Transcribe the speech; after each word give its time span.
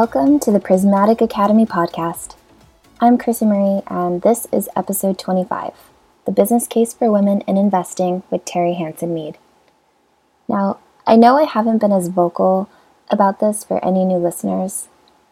Welcome 0.00 0.38
to 0.40 0.52
the 0.52 0.60
Prismatic 0.60 1.20
Academy 1.20 1.66
podcast. 1.66 2.36
I'm 3.00 3.18
Krissy 3.18 3.48
Marie, 3.48 3.82
and 3.88 4.22
this 4.22 4.46
is 4.52 4.68
episode 4.76 5.18
25 5.18 5.72
The 6.24 6.30
Business 6.30 6.68
Case 6.68 6.94
for 6.94 7.10
Women 7.10 7.40
in 7.48 7.56
Investing 7.56 8.22
with 8.30 8.44
Terri 8.44 8.78
Hanson 8.78 9.12
Mead. 9.12 9.38
Now, 10.46 10.78
I 11.04 11.16
know 11.16 11.36
I 11.36 11.46
haven't 11.46 11.78
been 11.78 11.90
as 11.90 12.06
vocal 12.06 12.70
about 13.10 13.40
this 13.40 13.64
for 13.64 13.84
any 13.84 14.04
new 14.04 14.18
listeners. 14.18 14.86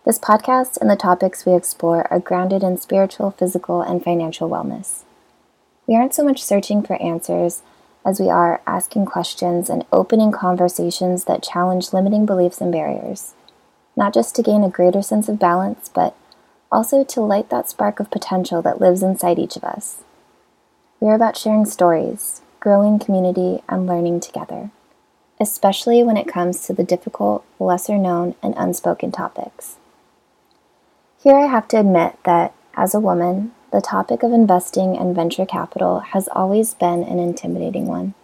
This 0.04 0.18
podcast 0.18 0.78
and 0.80 0.90
the 0.90 0.96
topics 0.96 1.46
we 1.46 1.54
explore 1.54 2.12
are 2.12 2.18
grounded 2.18 2.64
in 2.64 2.76
spiritual, 2.76 3.30
physical, 3.30 3.82
and 3.82 4.02
financial 4.02 4.50
wellness. 4.50 5.04
We 5.86 5.94
aren't 5.94 6.12
so 6.12 6.24
much 6.24 6.42
searching 6.42 6.82
for 6.82 7.00
answers 7.00 7.62
as 8.04 8.18
we 8.18 8.30
are 8.30 8.60
asking 8.66 9.06
questions 9.06 9.70
and 9.70 9.86
opening 9.92 10.32
conversations 10.32 11.26
that 11.26 11.44
challenge 11.44 11.92
limiting 11.92 12.26
beliefs 12.26 12.60
and 12.60 12.72
barriers 12.72 13.34
not 13.96 14.12
just 14.12 14.36
to 14.36 14.42
gain 14.42 14.62
a 14.62 14.68
greater 14.68 15.02
sense 15.02 15.28
of 15.28 15.38
balance, 15.38 15.88
but 15.88 16.14
also 16.70 17.02
to 17.04 17.20
light 17.20 17.48
that 17.50 17.68
spark 17.68 17.98
of 17.98 18.10
potential 18.10 18.60
that 18.62 18.80
lives 18.80 19.02
inside 19.02 19.38
each 19.38 19.56
of 19.56 19.64
us. 19.64 20.02
We 21.00 21.08
are 21.08 21.14
about 21.14 21.36
sharing 21.36 21.64
stories, 21.64 22.42
growing 22.60 22.98
community, 22.98 23.62
and 23.68 23.86
learning 23.86 24.20
together, 24.20 24.70
especially 25.40 26.02
when 26.02 26.16
it 26.16 26.28
comes 26.28 26.66
to 26.66 26.72
the 26.72 26.84
difficult, 26.84 27.44
lesser 27.58 27.96
known, 27.96 28.34
and 28.42 28.54
unspoken 28.56 29.12
topics. 29.12 29.76
Here 31.22 31.36
I 31.36 31.46
have 31.46 31.68
to 31.68 31.80
admit 31.80 32.18
that, 32.24 32.54
as 32.74 32.94
a 32.94 33.00
woman, 33.00 33.52
the 33.72 33.80
topic 33.80 34.22
of 34.22 34.32
investing 34.32 34.96
and 34.96 35.14
venture 35.14 35.46
capital 35.46 36.00
has 36.00 36.28
always 36.28 36.74
been 36.74 37.02
an 37.02 37.18
intimidating 37.18 37.86
one. 37.86 38.14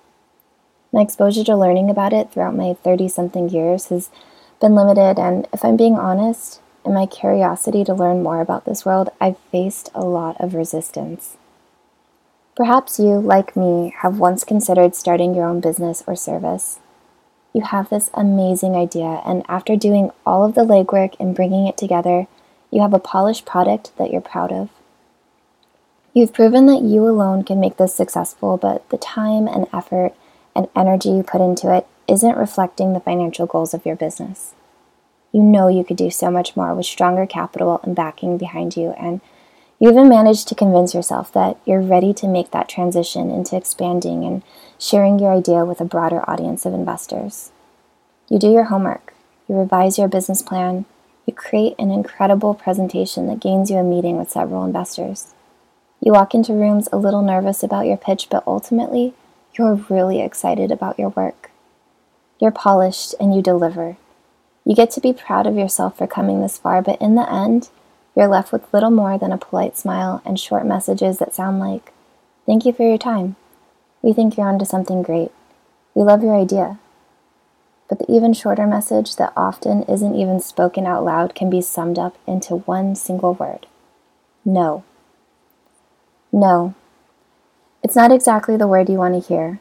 My 0.92 1.00
exposure 1.00 1.44
to 1.44 1.56
learning 1.56 1.88
about 1.90 2.12
it 2.12 2.30
throughout 2.30 2.54
my 2.54 2.74
30 2.74 3.08
something 3.08 3.48
years 3.48 3.86
has 3.86 4.10
been 4.62 4.74
limited, 4.76 5.18
and 5.18 5.46
if 5.52 5.64
I'm 5.64 5.76
being 5.76 5.96
honest, 5.96 6.60
in 6.86 6.94
my 6.94 7.04
curiosity 7.04 7.84
to 7.84 7.92
learn 7.92 8.22
more 8.22 8.40
about 8.40 8.64
this 8.64 8.86
world, 8.86 9.10
I've 9.20 9.38
faced 9.50 9.90
a 9.94 10.04
lot 10.04 10.40
of 10.40 10.54
resistance. 10.54 11.36
Perhaps 12.54 12.98
you, 12.98 13.18
like 13.20 13.56
me, 13.56 13.92
have 14.02 14.18
once 14.18 14.44
considered 14.44 14.94
starting 14.94 15.34
your 15.34 15.46
own 15.46 15.60
business 15.60 16.04
or 16.06 16.14
service. 16.14 16.78
You 17.52 17.62
have 17.62 17.90
this 17.90 18.10
amazing 18.14 18.76
idea, 18.76 19.20
and 19.26 19.44
after 19.48 19.74
doing 19.74 20.10
all 20.24 20.44
of 20.44 20.54
the 20.54 20.62
legwork 20.64 21.16
and 21.18 21.34
bringing 21.34 21.66
it 21.66 21.76
together, 21.76 22.28
you 22.70 22.80
have 22.80 22.94
a 22.94 23.00
polished 23.00 23.44
product 23.44 23.90
that 23.98 24.10
you're 24.12 24.20
proud 24.20 24.52
of. 24.52 24.70
You've 26.14 26.32
proven 26.32 26.66
that 26.66 26.82
you 26.82 27.06
alone 27.06 27.42
can 27.42 27.58
make 27.58 27.78
this 27.78 27.94
successful, 27.94 28.56
but 28.58 28.88
the 28.90 28.98
time 28.98 29.48
and 29.48 29.66
effort 29.72 30.14
and 30.54 30.68
energy 30.76 31.08
you 31.08 31.22
put 31.22 31.40
into 31.40 31.74
it 31.74 31.86
isn't 32.12 32.36
reflecting 32.36 32.92
the 32.92 33.00
financial 33.00 33.46
goals 33.46 33.72
of 33.72 33.86
your 33.86 33.96
business. 33.96 34.54
You 35.32 35.42
know 35.42 35.68
you 35.68 35.82
could 35.82 35.96
do 35.96 36.10
so 36.10 36.30
much 36.30 36.54
more 36.54 36.74
with 36.74 36.84
stronger 36.84 37.24
capital 37.24 37.80
and 37.82 37.96
backing 37.96 38.36
behind 38.36 38.76
you, 38.76 38.90
and 38.98 39.22
you 39.78 39.90
even 39.90 40.10
managed 40.10 40.46
to 40.48 40.54
convince 40.54 40.94
yourself 40.94 41.32
that 41.32 41.58
you're 41.64 41.80
ready 41.80 42.12
to 42.14 42.28
make 42.28 42.50
that 42.50 42.68
transition 42.68 43.30
into 43.30 43.56
expanding 43.56 44.24
and 44.24 44.42
sharing 44.78 45.18
your 45.18 45.32
idea 45.32 45.64
with 45.64 45.80
a 45.80 45.86
broader 45.86 46.28
audience 46.30 46.66
of 46.66 46.74
investors. 46.74 47.50
You 48.28 48.38
do 48.38 48.52
your 48.52 48.64
homework, 48.64 49.14
you 49.48 49.56
revise 49.56 49.98
your 49.98 50.08
business 50.08 50.42
plan, 50.42 50.84
you 51.26 51.32
create 51.32 51.74
an 51.78 51.90
incredible 51.90 52.52
presentation 52.52 53.26
that 53.28 53.40
gains 53.40 53.70
you 53.70 53.78
a 53.78 53.82
meeting 53.82 54.18
with 54.18 54.30
several 54.30 54.64
investors. 54.64 55.34
You 56.00 56.12
walk 56.12 56.34
into 56.34 56.52
rooms 56.52 56.88
a 56.92 56.98
little 56.98 57.22
nervous 57.22 57.62
about 57.62 57.86
your 57.86 57.96
pitch, 57.96 58.28
but 58.30 58.44
ultimately, 58.46 59.14
you're 59.54 59.74
really 59.88 60.20
excited 60.20 60.70
about 60.70 60.98
your 60.98 61.10
work. 61.10 61.41
You're 62.42 62.50
polished 62.50 63.14
and 63.20 63.32
you 63.32 63.40
deliver. 63.40 63.96
You 64.64 64.74
get 64.74 64.90
to 64.90 65.00
be 65.00 65.12
proud 65.12 65.46
of 65.46 65.56
yourself 65.56 65.96
for 65.96 66.08
coming 66.08 66.42
this 66.42 66.58
far, 66.58 66.82
but 66.82 67.00
in 67.00 67.14
the 67.14 67.32
end, 67.32 67.70
you're 68.16 68.26
left 68.26 68.50
with 68.50 68.74
little 68.74 68.90
more 68.90 69.16
than 69.16 69.30
a 69.30 69.38
polite 69.38 69.78
smile 69.78 70.20
and 70.24 70.40
short 70.40 70.66
messages 70.66 71.18
that 71.18 71.36
sound 71.36 71.60
like, 71.60 71.92
Thank 72.44 72.66
you 72.66 72.72
for 72.72 72.82
your 72.82 72.98
time. 72.98 73.36
We 74.02 74.12
think 74.12 74.36
you're 74.36 74.48
onto 74.48 74.64
something 74.64 75.04
great. 75.04 75.30
We 75.94 76.02
love 76.02 76.24
your 76.24 76.34
idea. 76.34 76.80
But 77.88 78.00
the 78.00 78.12
even 78.12 78.32
shorter 78.32 78.66
message 78.66 79.14
that 79.14 79.32
often 79.36 79.84
isn't 79.84 80.16
even 80.16 80.40
spoken 80.40 80.84
out 80.84 81.04
loud 81.04 81.36
can 81.36 81.48
be 81.48 81.60
summed 81.60 82.00
up 82.00 82.18
into 82.26 82.56
one 82.56 82.96
single 82.96 83.34
word 83.34 83.68
no. 84.44 84.82
No. 86.32 86.74
It's 87.84 87.94
not 87.94 88.10
exactly 88.10 88.56
the 88.56 88.66
word 88.66 88.88
you 88.88 88.98
want 88.98 89.14
to 89.14 89.28
hear, 89.28 89.60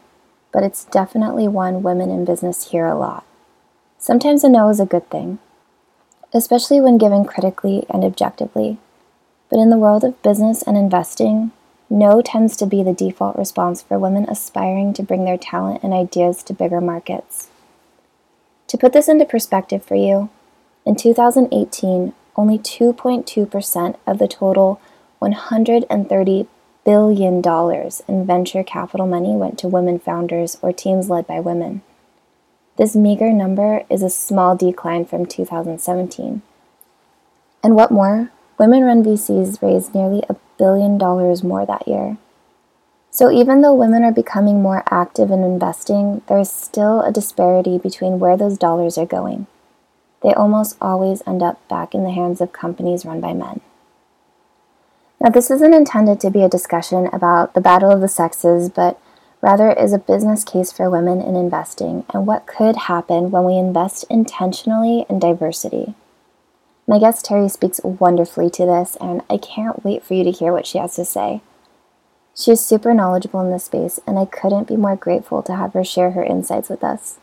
but 0.51 0.63
it's 0.63 0.85
definitely 0.85 1.47
one 1.47 1.84
women 1.84 2.09
in 2.09 2.25
business 2.25 2.72
hear 2.72 2.85
a 2.85 2.97
lot. 2.97 3.25
Sometimes 3.97 4.44
a 4.44 4.50
no 4.50 4.69
is 4.69 4.79
a 4.79 4.85
good 4.85 5.09
thing, 5.09 5.39
especially 6.34 6.81
when 6.81 6.97
given 6.97 7.25
critically 7.25 7.85
and 7.89 8.03
objectively. 8.03 8.78
But 9.50 9.59
in 9.59 9.69
the 9.69 9.78
world 9.78 10.03
of 10.03 10.22
business 10.22 10.62
and 10.62 10.78
investing, 10.78 11.51
no 11.89 12.22
tends 12.22 12.56
to 12.57 12.66
be 12.66 12.84
the 12.84 12.94
default 12.94 13.35
response 13.35 13.81
for 13.81 14.00
women 14.00 14.25
aspiring 14.29 14.94
to 14.94 15.03
bring 15.03 15.25
their 15.25 15.38
talent 15.38 15.84
and 15.84 15.94
ideas 15.94 16.41
to 16.44 16.53
bigger 16.53 16.79
markets. 16.79 17.50
To 18.68 18.78
put 18.78 18.94
this 18.94 19.09
into 19.09 19.25
perspective 19.25 19.83
for 19.83 19.95
you, 19.95 20.29
in 20.85 20.95
2018, 20.95 22.13
only 22.35 22.57
2.2% 22.57 23.95
of 24.07 24.18
the 24.18 24.28
total 24.28 24.79
130 25.19 26.47
billion 26.84 27.42
dollars 27.42 28.02
in 28.08 28.25
venture 28.25 28.64
capital 28.64 29.08
money 29.08 29.36
went 29.36 29.58
to 29.59 29.68
women 29.68 30.00
founders 30.00 30.58
or 30.62 30.74
teams 30.74 31.09
led 31.09 31.28
by 31.28 31.40
women. 31.40 31.81
This 32.78 32.96
meager 32.96 33.31
number 33.31 33.84
is 33.90 34.02
a 34.02 34.09
small 34.09 34.56
decline 34.56 35.06
from 35.06 35.25
2017. 35.25 36.42
And 37.64 37.75
what 37.75 37.92
more, 37.92 38.31
women 38.58 38.84
run 38.84 39.03
VCs 39.03 39.62
raised 39.62 39.94
nearly 39.94 40.24
a 40.28 40.36
billion 40.58 40.97
dollars 40.97 41.44
more 41.44 41.66
that 41.66 41.88
year. 41.88 42.18
So 43.12 43.30
even 43.30 43.62
though 43.62 43.75
women 43.75 44.03
are 44.03 44.13
becoming 44.13 44.62
more 44.62 44.84
active 44.90 45.31
in 45.31 45.44
investing, 45.44 46.22
there 46.28 46.40
is 46.40 46.50
still 46.50 47.02
a 47.02 47.12
disparity 47.12 47.78
between 47.78 48.19
where 48.19 48.38
those 48.38 48.58
dollars 48.58 48.98
are 48.98 49.06
going. 49.06 49.48
They 50.24 50.34
almost 50.34 50.78
always 50.80 51.22
end 51.28 51.44
up 51.44 51.68
back 51.68 51.94
in 51.94 52.03
the 52.03 52.12
hands 52.12 52.40
of 52.40 52.53
companies 52.53 53.06
run 53.06 53.19
by 53.19 53.34
men. 53.34 53.62
Now, 55.22 55.30
this 55.30 55.52
isn't 55.52 55.76
intended 55.76 56.20
to 56.22 56.32
be 56.32 56.42
a 56.42 56.50
discussion 56.50 57.08
about 57.14 57.54
the 57.54 57.62
battle 57.62 57.92
of 57.92 58.02
the 58.02 58.08
sexes, 58.08 58.70
but 58.70 59.00
rather 59.40 59.72
is 59.72 59.94
a 59.94 60.00
business 60.00 60.44
case 60.44 60.72
for 60.72 60.90
women 60.90 61.22
in 61.22 61.36
investing 61.36 62.06
and 62.12 62.26
what 62.26 62.48
could 62.48 62.76
happen 62.76 63.30
when 63.30 63.46
we 63.46 63.56
invest 63.56 64.04
intentionally 64.10 65.06
in 65.08 65.20
diversity. 65.20 65.94
My 66.88 66.98
guest 66.98 67.28
Terri 67.28 67.52
speaks 67.52 67.80
wonderfully 67.84 68.50
to 68.50 68.66
this, 68.66 68.98
and 69.00 69.22
I 69.30 69.38
can't 69.38 69.86
wait 69.86 70.04
for 70.04 70.16
you 70.16 70.24
to 70.24 70.31
hear 70.31 70.52
what 70.52 70.66
she 70.66 70.80
has 70.80 70.96
to 70.96 71.06
say. 71.06 71.42
She 72.36 72.50
is 72.50 72.66
super 72.66 72.92
knowledgeable 72.92 73.42
in 73.42 73.52
this 73.52 73.66
space, 73.66 74.00
and 74.08 74.18
I 74.18 74.26
couldn't 74.26 74.68
be 74.68 74.76
more 74.76 74.96
grateful 74.96 75.44
to 75.44 75.56
have 75.56 75.74
her 75.74 75.84
share 75.84 76.12
her 76.12 76.24
insights 76.24 76.68
with 76.68 76.84
us. 76.84 77.20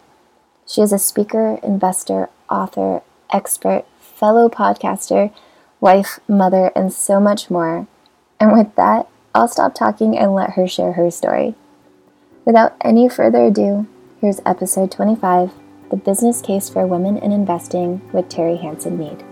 She 0.69 0.83
is 0.83 0.93
a 0.93 1.01
speaker, 1.01 1.59
investor, 1.65 2.29
author, 2.49 3.03
expert, 3.33 3.87
fellow 3.99 4.49
podcaster, 4.49 5.33
wife, 5.81 6.21
mother, 6.29 6.73
and 6.75 6.93
so 6.93 7.21
much 7.21 7.51
more. 7.51 7.87
And 8.41 8.53
with 8.53 8.75
that, 8.77 9.09
I'll 9.35 9.49
stop 9.49 9.75
talking 9.75 10.17
and 10.17 10.35
let 10.35 10.51
her 10.51 10.67
share 10.67 10.93
her 10.93 11.11
story. 11.11 11.55
Without 12.45 12.77
any 12.81 13.09
further 13.09 13.45
ado, 13.45 13.87
here's 14.21 14.41
episode 14.47 14.91
25 14.91 15.53
The 15.91 15.97
Business 15.97 16.41
Case 16.41 16.69
for 16.69 16.87
Women 16.87 17.19
in 17.19 17.31
Investing 17.31 18.01
with 18.13 18.29
Terri 18.29 18.61
Hanson 18.61 18.99
Mead. 18.99 19.23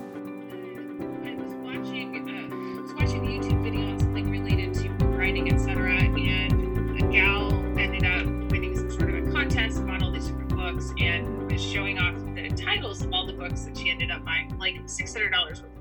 I 1.24 1.34
was 1.42 1.54
watching 1.64 2.28
uh, 2.28 2.94
watching 2.94 3.22
the 3.22 3.38
YouTube 3.38 3.62
video 3.62 3.86
on 3.88 3.98
something 3.98 4.30
related 4.30 4.74
to 4.74 4.88
writing 5.16 5.52
etc, 5.52 5.94
and 5.94 7.00
a 7.00 7.12
gal 7.12 7.52
ended 7.78 8.04
up 8.04 8.26
winning 8.50 8.76
some 8.76 8.90
sort 8.90 9.14
of 9.14 9.26
a 9.26 9.32
contest 9.32 9.84
bought 9.86 10.02
all 10.02 10.12
these 10.12 10.26
different 10.26 10.54
books 10.54 10.92
and 10.98 11.50
was 11.50 11.62
showing 11.62 11.98
off 11.98 12.14
the 12.34 12.48
titles 12.50 13.02
of 13.02 13.12
all 13.12 13.26
the 13.26 13.32
books 13.32 13.62
that 13.62 13.76
she 13.76 13.90
ended 13.90 14.10
up 14.10 14.24
buying, 14.24 14.56
like 14.58 14.76
six 14.86 15.14
hundred 15.14 15.30
dollars 15.30 15.62
worth 15.62 15.70
of 15.70 15.74
books. 15.74 15.75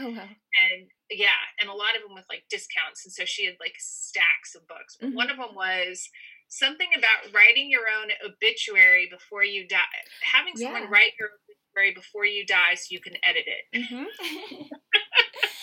Oh 0.00 0.10
wow! 0.10 0.24
And 0.24 0.88
yeah, 1.10 1.40
and 1.60 1.68
a 1.68 1.74
lot 1.74 1.96
of 1.96 2.02
them 2.02 2.14
with 2.14 2.24
like 2.28 2.44
discounts, 2.48 3.04
and 3.04 3.12
so 3.12 3.24
she 3.24 3.44
had 3.44 3.56
like 3.60 3.74
stacks 3.78 4.54
of 4.56 4.66
books. 4.66 4.96
Mm-hmm. 5.02 5.14
One 5.14 5.30
of 5.30 5.36
them 5.36 5.54
was 5.54 6.08
something 6.48 6.88
about 6.96 7.32
writing 7.34 7.70
your 7.70 7.84
own 7.86 8.10
obituary 8.24 9.08
before 9.10 9.44
you 9.44 9.68
die, 9.68 10.00
having 10.22 10.56
someone 10.56 10.82
yeah. 10.82 10.90
write 10.90 11.12
your 11.18 11.28
obituary 11.36 11.94
before 11.94 12.24
you 12.24 12.46
die 12.46 12.74
so 12.74 12.86
you 12.90 13.00
can 13.00 13.14
edit 13.22 13.44
it. 13.46 13.64
Mm-hmm. 13.76 14.62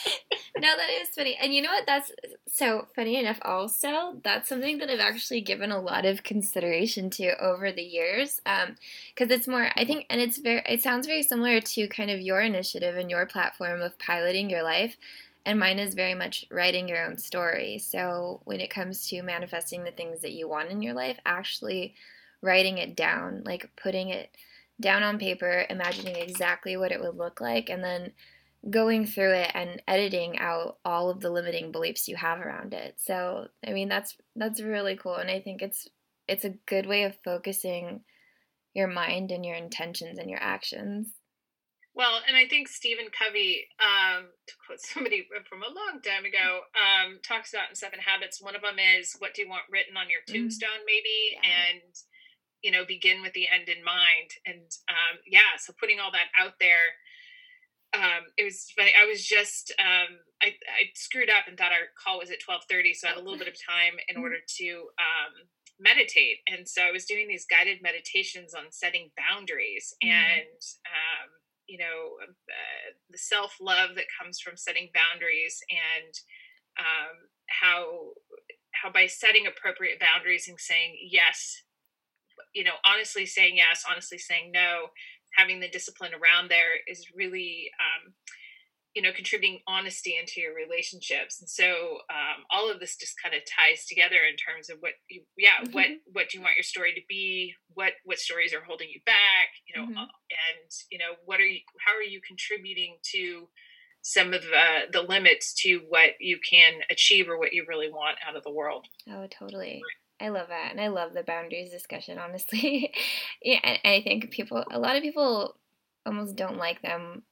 no, 0.58 0.76
that 0.76 0.90
is 1.02 1.10
funny. 1.10 1.38
And 1.42 1.54
you 1.54 1.62
know 1.62 1.72
what? 1.72 1.86
That's 1.86 2.12
so 2.48 2.88
funny 2.96 3.18
enough, 3.18 3.40
also. 3.42 4.20
That's 4.24 4.50
something 4.50 4.78
that 4.80 4.90
I've 4.90 5.00
actually 5.00 5.42
given 5.42 5.72
a 5.72 5.82
lot 5.82 6.06
of 6.06 6.24
consideration 6.24 7.10
to 7.12 7.42
over 7.44 7.72
the 7.72 7.84
years. 7.84 8.42
Because 8.44 9.32
um, 9.32 9.32
it's 9.32 9.48
more, 9.48 9.70
I 9.76 9.86
think, 9.86 10.06
and 10.10 10.22
it's 10.22 10.38
very, 10.38 10.64
it 10.68 10.82
sounds 10.82 11.08
very 11.08 11.24
similar 11.24 11.62
to 11.62 11.88
kind 11.88 12.12
of 12.12 12.22
your 12.22 12.42
initiative 12.42 12.98
and 12.98 13.10
your 13.10 13.26
platform 13.26 13.82
of 13.82 14.00
piloting 14.00 14.50
your 14.50 14.64
life. 14.64 14.98
And 15.46 15.60
mine 15.60 15.80
is 15.80 15.94
very 15.94 16.14
much 16.14 16.46
writing 16.52 16.90
your 16.90 17.06
own 17.06 17.18
story. 17.18 17.80
So 17.80 18.42
when 18.44 18.60
it 18.60 18.70
comes 18.70 19.08
to 19.10 19.22
manifesting 19.22 19.84
the 19.84 19.92
things 19.92 20.22
that 20.22 20.34
you 20.34 20.48
want 20.50 20.72
in 20.72 20.82
your 20.82 20.94
life, 20.94 21.18
actually 21.26 21.96
writing 22.42 22.78
it 22.78 22.96
down, 22.96 23.44
like 23.46 23.70
putting 23.82 24.10
it 24.10 24.30
down 24.80 25.04
on 25.04 25.18
paper, 25.18 25.66
imagining 25.70 26.16
exactly 26.16 26.78
what 26.78 26.92
it 26.92 27.00
would 27.00 27.16
look 27.16 27.42
like, 27.42 27.70
and 27.70 27.84
then 27.84 28.12
going 28.70 29.06
through 29.06 29.34
it 29.34 29.52
and 29.54 29.82
editing 29.88 30.40
out 30.40 30.78
all 30.84 31.10
of 31.10 31.20
the 31.20 31.30
limiting 31.30 31.72
beliefs 31.72 32.08
you 32.08 32.16
have 32.16 32.40
around 32.40 32.74
it. 32.74 32.96
So, 32.98 33.48
I 33.66 33.72
mean, 33.72 33.90
that's 33.90 34.16
that's 34.36 34.62
really 34.62 34.98
cool 34.98 35.16
and 35.16 35.30
I 35.30 35.40
think 35.40 35.62
it's 35.62 35.88
it's 36.28 36.46
a 36.46 36.56
good 36.68 36.86
way 36.86 37.04
of 37.04 37.18
focusing 37.24 38.02
your 38.74 38.88
mind 38.88 39.32
and 39.32 39.46
your 39.46 39.56
intentions 39.56 40.20
and 40.20 40.30
your 40.30 40.42
actions. 40.42 41.14
Well, 41.98 42.22
and 42.28 42.38
I 42.38 42.46
think 42.46 42.68
Stephen 42.68 43.10
Covey, 43.10 43.66
um, 43.82 44.30
to 44.46 44.54
quote 44.66 44.80
somebody 44.82 45.26
from 45.50 45.64
a 45.64 45.74
long 45.74 45.98
time 46.06 46.26
ago, 46.26 46.62
um, 46.78 47.18
talks 47.26 47.54
about 47.54 47.70
in 47.70 47.76
Seven 47.76 47.98
Habits. 47.98 48.38
One 48.38 48.56
of 48.56 48.62
them 48.62 48.78
is, 48.78 49.16
"What 49.18 49.34
do 49.34 49.42
you 49.42 49.50
want 49.50 49.66
written 49.72 49.98
on 49.98 50.10
your 50.10 50.22
mm-hmm. 50.22 50.46
tombstone?" 50.46 50.86
Maybe, 50.86 51.34
yeah. 51.34 51.50
and 51.50 51.82
you 52.62 52.72
know, 52.72 52.86
begin 52.86 53.22
with 53.22 53.34
the 53.34 53.50
end 53.50 53.70
in 53.70 53.84
mind. 53.84 54.30
And 54.46 54.70
um, 54.90 55.18
yeah, 55.26 55.58
so 55.58 55.74
putting 55.80 56.00
all 56.00 56.12
that 56.12 56.30
out 56.38 56.54
there 56.60 57.02
um, 57.98 58.30
it 58.38 58.44
was 58.44 58.72
funny. 58.78 58.94
I 58.94 59.06
was 59.06 59.26
just 59.26 59.74
um, 59.80 60.22
I, 60.42 60.54
I 60.70 60.94
screwed 60.94 61.30
up 61.30 61.48
and 61.48 61.58
thought 61.58 61.72
our 61.74 61.90
call 61.98 62.20
was 62.20 62.30
at 62.30 62.40
twelve 62.40 62.62
thirty, 62.70 62.94
so 62.94 63.08
I 63.08 63.12
had 63.12 63.20
a 63.20 63.24
little 63.24 63.40
bit 63.40 63.48
of 63.48 63.58
time 63.58 63.98
in 64.08 64.16
mm-hmm. 64.16 64.24
order 64.24 64.38
to 64.38 64.70
um, 65.02 65.34
meditate. 65.80 66.46
And 66.46 66.68
so 66.68 66.84
I 66.84 66.92
was 66.92 67.06
doing 67.06 67.28
these 67.28 67.50
guided 67.50 67.82
meditations 67.82 68.54
on 68.54 68.70
setting 68.70 69.10
boundaries 69.18 69.94
mm-hmm. 70.04 70.14
and 70.14 70.62
um, 70.86 71.28
you 71.66 71.80
know 71.80 72.22
uh, 72.22 72.90
the 73.10 73.18
self 73.18 73.58
love 73.60 73.96
that 73.96 74.14
comes 74.14 74.40
from 74.40 74.58
setting 74.58 74.90
boundaries 74.94 75.58
and 75.74 76.14
um, 76.78 77.18
how 77.50 78.14
how 78.78 78.92
by 78.92 79.08
setting 79.08 79.48
appropriate 79.48 80.00
boundaries 80.00 80.48
and 80.48 80.60
saying 80.60 80.98
yes, 81.02 81.64
you 82.54 82.64
know, 82.64 82.78
honestly 82.86 83.26
saying 83.26 83.58
yes, 83.58 83.84
honestly 83.90 84.18
saying 84.18 84.52
no 84.52 84.94
having 85.36 85.60
the 85.60 85.70
discipline 85.70 86.12
around 86.14 86.50
there 86.50 86.78
is 86.88 87.06
really 87.16 87.70
um, 87.80 88.14
you 88.98 89.04
know 89.04 89.12
contributing 89.14 89.60
honesty 89.68 90.18
into 90.20 90.42
your 90.42 90.56
relationships. 90.56 91.40
And 91.40 91.48
so 91.48 92.00
um, 92.10 92.44
all 92.50 92.72
of 92.72 92.80
this 92.80 92.98
just 92.98 93.14
kind 93.22 93.36
of 93.36 93.42
ties 93.46 93.86
together 93.86 94.18
in 94.28 94.36
terms 94.36 94.72
of 94.72 94.78
what 94.80 94.94
you 95.08 95.22
yeah 95.38 95.62
mm-hmm. 95.62 95.72
what 95.72 95.86
what 96.12 96.30
do 96.30 96.38
you 96.40 96.44
want 96.44 96.58
your 96.58 96.64
story 96.64 96.94
to 96.94 97.02
be? 97.08 97.54
What 97.76 97.94
what 98.06 98.18
stories 98.18 98.56
are 98.56 98.64
holding 98.66 98.90
you 98.90 99.00
back? 99.06 99.54
You 99.68 99.80
know 99.80 99.88
mm-hmm. 99.88 99.98
uh, 100.00 100.10
and 100.34 100.70
you 100.90 100.98
know 100.98 101.14
what 101.26 101.40
are 101.40 101.46
you 101.46 101.60
how 101.86 101.94
are 101.94 102.02
you 102.02 102.22
contributing 102.26 102.98
to 103.14 103.48
some 104.02 104.34
of 104.34 104.42
the 104.42 104.90
the 104.92 105.02
limits 105.02 105.54
to 105.62 105.82
what 105.90 106.18
you 106.20 106.40
can 106.50 106.82
achieve 106.90 107.30
or 107.30 107.38
what 107.38 107.54
you 107.54 107.66
really 107.68 107.92
want 107.92 108.18
out 108.28 108.36
of 108.36 108.44
the 108.44 108.52
world? 108.52 108.88
Oh 109.08 109.28
totally 109.28 109.84
I 110.20 110.30
love 110.30 110.48
that. 110.50 110.72
And 110.72 110.82
I 110.82 110.88
love 110.88 111.14
the 111.14 111.24
boundaries 111.24 111.72
discussion, 111.72 112.18
honestly. 112.18 112.94
yeah, 113.42 113.60
and, 113.64 113.80
I 113.86 114.02
think 114.02 114.32
people, 114.32 114.64
a 114.72 114.80
lot 114.80 114.96
of 114.96 115.04
people 115.04 115.56
almost 116.06 116.36
don't 116.36 116.58
like 116.58 116.82
them 116.82 117.24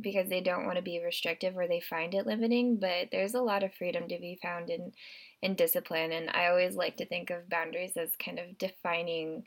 because 0.00 0.28
they 0.28 0.40
don't 0.40 0.66
want 0.66 0.76
to 0.76 0.82
be 0.82 1.02
restrictive 1.02 1.56
or 1.56 1.66
they 1.66 1.80
find 1.80 2.14
it 2.14 2.26
limiting, 2.26 2.78
but 2.78 3.08
there's 3.10 3.34
a 3.34 3.40
lot 3.40 3.62
of 3.62 3.74
freedom 3.74 4.08
to 4.08 4.18
be 4.18 4.38
found 4.42 4.70
in 4.70 4.92
in 5.40 5.54
discipline 5.54 6.10
and 6.10 6.28
I 6.30 6.48
always 6.48 6.74
like 6.74 6.96
to 6.96 7.06
think 7.06 7.30
of 7.30 7.48
boundaries 7.48 7.96
as 7.96 8.10
kind 8.22 8.40
of 8.40 8.58
defining 8.58 9.44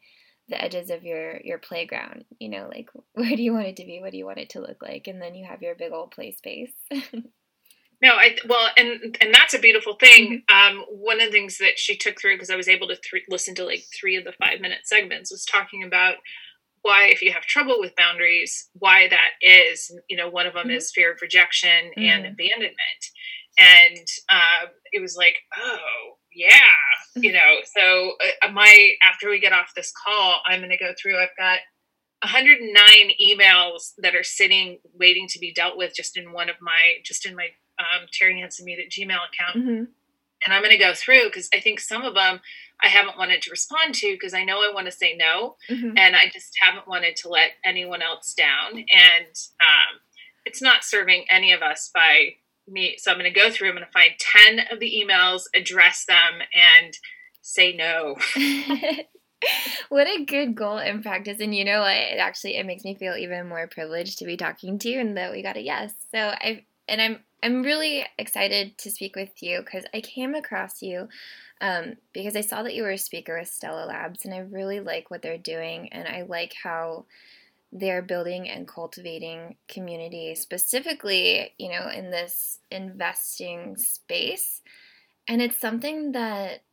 the 0.47 0.61
edges 0.61 0.89
of 0.89 1.03
your 1.03 1.39
your 1.43 1.57
playground, 1.59 2.25
you 2.39 2.49
know, 2.49 2.69
like 2.73 2.89
where 3.13 3.35
do 3.35 3.43
you 3.43 3.53
want 3.53 3.67
it 3.67 3.77
to 3.77 3.85
be? 3.85 3.99
What 4.01 4.11
do 4.11 4.17
you 4.17 4.25
want 4.25 4.39
it 4.39 4.51
to 4.51 4.61
look 4.61 4.81
like? 4.81 5.07
And 5.07 5.21
then 5.21 5.35
you 5.35 5.45
have 5.45 5.61
your 5.61 5.75
big 5.75 5.91
old 5.91 6.11
play 6.11 6.31
space. 6.31 6.73
No, 8.01 8.13
I 8.13 8.35
well, 8.47 8.69
and 8.77 9.15
and 9.21 9.33
that's 9.33 9.53
a 9.53 9.59
beautiful 9.59 9.93
thing. 9.93 10.43
Mm-hmm. 10.49 10.77
Um, 10.79 10.85
one 10.89 11.21
of 11.21 11.27
the 11.27 11.31
things 11.31 11.59
that 11.59 11.77
she 11.77 11.95
took 11.95 12.19
through 12.19 12.35
because 12.35 12.49
I 12.49 12.55
was 12.55 12.67
able 12.67 12.87
to 12.87 12.95
th- 12.95 13.25
listen 13.29 13.53
to 13.55 13.65
like 13.65 13.83
three 13.99 14.15
of 14.15 14.23
the 14.23 14.33
five 14.33 14.59
minute 14.59 14.79
segments 14.85 15.31
was 15.31 15.45
talking 15.45 15.83
about 15.83 16.15
why, 16.81 17.05
if 17.09 17.21
you 17.21 17.31
have 17.31 17.43
trouble 17.43 17.79
with 17.79 17.95
boundaries, 17.95 18.69
why 18.73 19.07
that 19.07 19.31
is. 19.41 19.91
You 20.09 20.17
know, 20.17 20.29
one 20.29 20.47
of 20.47 20.53
them 20.53 20.67
mm-hmm. 20.67 20.77
is 20.77 20.91
fear 20.91 21.13
of 21.13 21.21
rejection 21.21 21.91
mm-hmm. 21.95 22.01
and 22.01 22.25
abandonment, 22.25 22.75
and 23.59 24.07
uh, 24.29 24.67
it 24.91 24.99
was 24.99 25.15
like, 25.15 25.35
oh 25.57 25.77
yeah, 26.33 26.49
you 27.15 27.29
mm-hmm. 27.29 27.35
know. 27.35 27.59
So 27.77 28.13
uh, 28.41 28.51
my 28.51 28.91
after 29.07 29.29
we 29.29 29.39
get 29.39 29.53
off 29.53 29.73
this 29.75 29.93
call, 30.05 30.41
I'm 30.45 30.59
going 30.59 30.71
to 30.71 30.77
go 30.77 30.93
through. 30.99 31.21
I've 31.21 31.37
got 31.37 31.59
109 32.23 32.75
emails 33.21 33.93
that 33.99 34.15
are 34.15 34.23
sitting 34.23 34.79
waiting 34.93 35.27
to 35.27 35.39
be 35.39 35.53
dealt 35.53 35.77
with 35.77 35.93
just 35.95 36.17
in 36.17 36.31
one 36.31 36.49
of 36.49 36.55
my 36.61 36.95
just 37.03 37.25
in 37.25 37.35
my 37.35 37.49
um, 37.81 38.07
Terri 38.07 38.39
Hanson 38.39 38.65
Mead 38.65 38.79
at 38.79 38.89
Gmail 38.89 39.09
account. 39.09 39.57
Mm-hmm. 39.57 39.83
And 40.43 40.55
I'm 40.55 40.63
going 40.63 40.71
to 40.71 40.77
go 40.77 40.93
through 40.93 41.25
because 41.25 41.49
I 41.53 41.59
think 41.59 41.79
some 41.79 42.03
of 42.03 42.15
them 42.15 42.39
I 42.83 42.87
haven't 42.87 43.17
wanted 43.17 43.41
to 43.43 43.51
respond 43.51 43.93
to 43.95 44.11
because 44.13 44.33
I 44.33 44.43
know 44.43 44.57
I 44.57 44.71
want 44.73 44.87
to 44.87 44.91
say 44.91 45.15
no. 45.15 45.55
Mm-hmm. 45.69 45.97
And 45.97 46.15
I 46.15 46.29
just 46.33 46.53
haven't 46.59 46.87
wanted 46.87 47.15
to 47.17 47.29
let 47.29 47.51
anyone 47.63 48.01
else 48.01 48.33
down. 48.33 48.73
And 48.73 49.35
um, 49.61 49.99
it's 50.45 50.61
not 50.61 50.83
serving 50.83 51.25
any 51.29 51.51
of 51.51 51.61
us 51.61 51.91
by 51.93 52.35
me. 52.67 52.95
So 52.97 53.11
I'm 53.11 53.19
going 53.19 53.31
to 53.31 53.39
go 53.39 53.51
through, 53.51 53.69
I'm 53.69 53.75
going 53.75 53.85
to 53.85 53.91
find 53.91 54.11
10 54.19 54.67
of 54.71 54.79
the 54.79 54.91
emails, 54.91 55.43
address 55.55 56.05
them, 56.05 56.41
and 56.53 56.97
say 57.41 57.75
no. 57.75 58.17
what 59.89 60.07
a 60.07 60.25
good 60.25 60.55
goal 60.55 60.77
in 60.77 61.01
practice 61.01 61.39
and 61.39 61.55
you 61.55 61.65
know 61.65 61.79
what 61.79 61.95
it 61.95 62.19
actually 62.19 62.55
it 62.55 62.65
makes 62.65 62.83
me 62.83 62.93
feel 62.93 63.15
even 63.15 63.49
more 63.49 63.65
privileged 63.65 64.19
to 64.19 64.25
be 64.25 64.37
talking 64.37 64.77
to 64.77 64.87
you 64.87 64.99
and 64.99 65.17
that 65.17 65.31
we 65.31 65.41
got 65.41 65.57
a 65.57 65.61
yes 65.61 65.91
so 66.13 66.19
i 66.19 66.63
and 66.87 67.01
i'm 67.01 67.17
I'm 67.43 67.63
really 67.63 68.05
excited 68.17 68.77
to 68.79 68.91
speak 68.91 69.15
with 69.15 69.41
you 69.41 69.61
because 69.61 69.85
I 69.93 70.01
came 70.01 70.35
across 70.35 70.81
you 70.81 71.09
um, 71.59 71.95
because 72.13 72.35
I 72.35 72.41
saw 72.41 72.63
that 72.63 72.75
you 72.75 72.83
were 72.83 72.91
a 72.91 72.97
speaker 72.97 73.37
with 73.39 73.47
Stella 73.47 73.85
Labs, 73.85 74.25
and 74.25 74.33
I 74.33 74.39
really 74.39 74.79
like 74.79 75.11
what 75.11 75.21
they're 75.21 75.37
doing, 75.37 75.89
and 75.93 76.07
I 76.07 76.23
like 76.23 76.55
how 76.63 77.05
they're 77.71 78.01
building 78.01 78.49
and 78.49 78.67
cultivating 78.67 79.55
community, 79.67 80.35
specifically, 80.35 81.53
you 81.57 81.69
know, 81.69 81.87
in 81.89 82.11
this 82.11 82.59
investing 82.69 83.77
space. 83.77 84.61
And 85.27 85.41
it's 85.41 85.59
something 85.59 86.11
that 86.11 86.63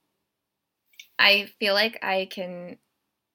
I 1.18 1.50
feel 1.60 1.74
like 1.74 1.98
I 2.02 2.28
can 2.30 2.78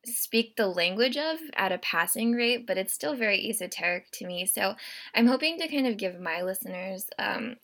speak 0.05 0.55
the 0.55 0.67
language 0.67 1.17
of 1.17 1.39
at 1.55 1.71
a 1.71 1.77
passing 1.77 2.33
rate, 2.33 2.67
but 2.67 2.77
it's 2.77 2.93
still 2.93 3.15
very 3.15 3.49
esoteric 3.49 4.11
to 4.13 4.25
me. 4.25 4.45
So 4.45 4.75
I'm 5.15 5.27
hoping 5.27 5.57
to 5.59 5.67
kind 5.67 5.87
of 5.87 5.97
give 5.97 6.19
my 6.19 6.41
listeners 6.41 7.07
um, 7.17 7.55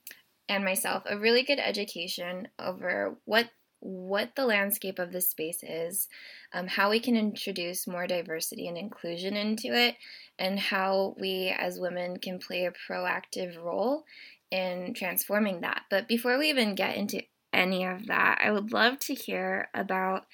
and 0.47 0.63
myself 0.63 1.03
a 1.05 1.17
really 1.17 1.43
good 1.43 1.59
education 1.59 2.47
over 2.59 3.17
what 3.25 3.49
what 3.81 4.35
the 4.35 4.45
landscape 4.45 4.99
of 4.99 5.13
this 5.13 5.29
space 5.29 5.63
is, 5.63 6.09
um, 6.51 6.67
how 6.67 6.89
we 6.89 6.99
can 6.99 7.15
introduce 7.15 7.87
more 7.87 8.07
diversity 8.07 8.67
and 8.67 8.77
inclusion 8.77 9.37
into 9.37 9.67
it, 9.73 9.95
and 10.37 10.59
how 10.59 11.15
we 11.17 11.55
as 11.57 11.79
women 11.79 12.17
can 12.17 12.39
play 12.39 12.65
a 12.65 12.73
proactive 12.91 13.57
role 13.63 14.03
in 14.51 14.93
transforming 14.93 15.61
that. 15.61 15.83
But 15.89 16.09
before 16.09 16.37
we 16.37 16.49
even 16.49 16.75
get 16.75 16.97
into 16.97 17.21
any 17.53 17.85
of 17.85 18.07
that, 18.07 18.41
I 18.43 18.51
would 18.51 18.73
love 18.73 18.99
to 18.99 19.13
hear 19.13 19.69
about 19.73 20.25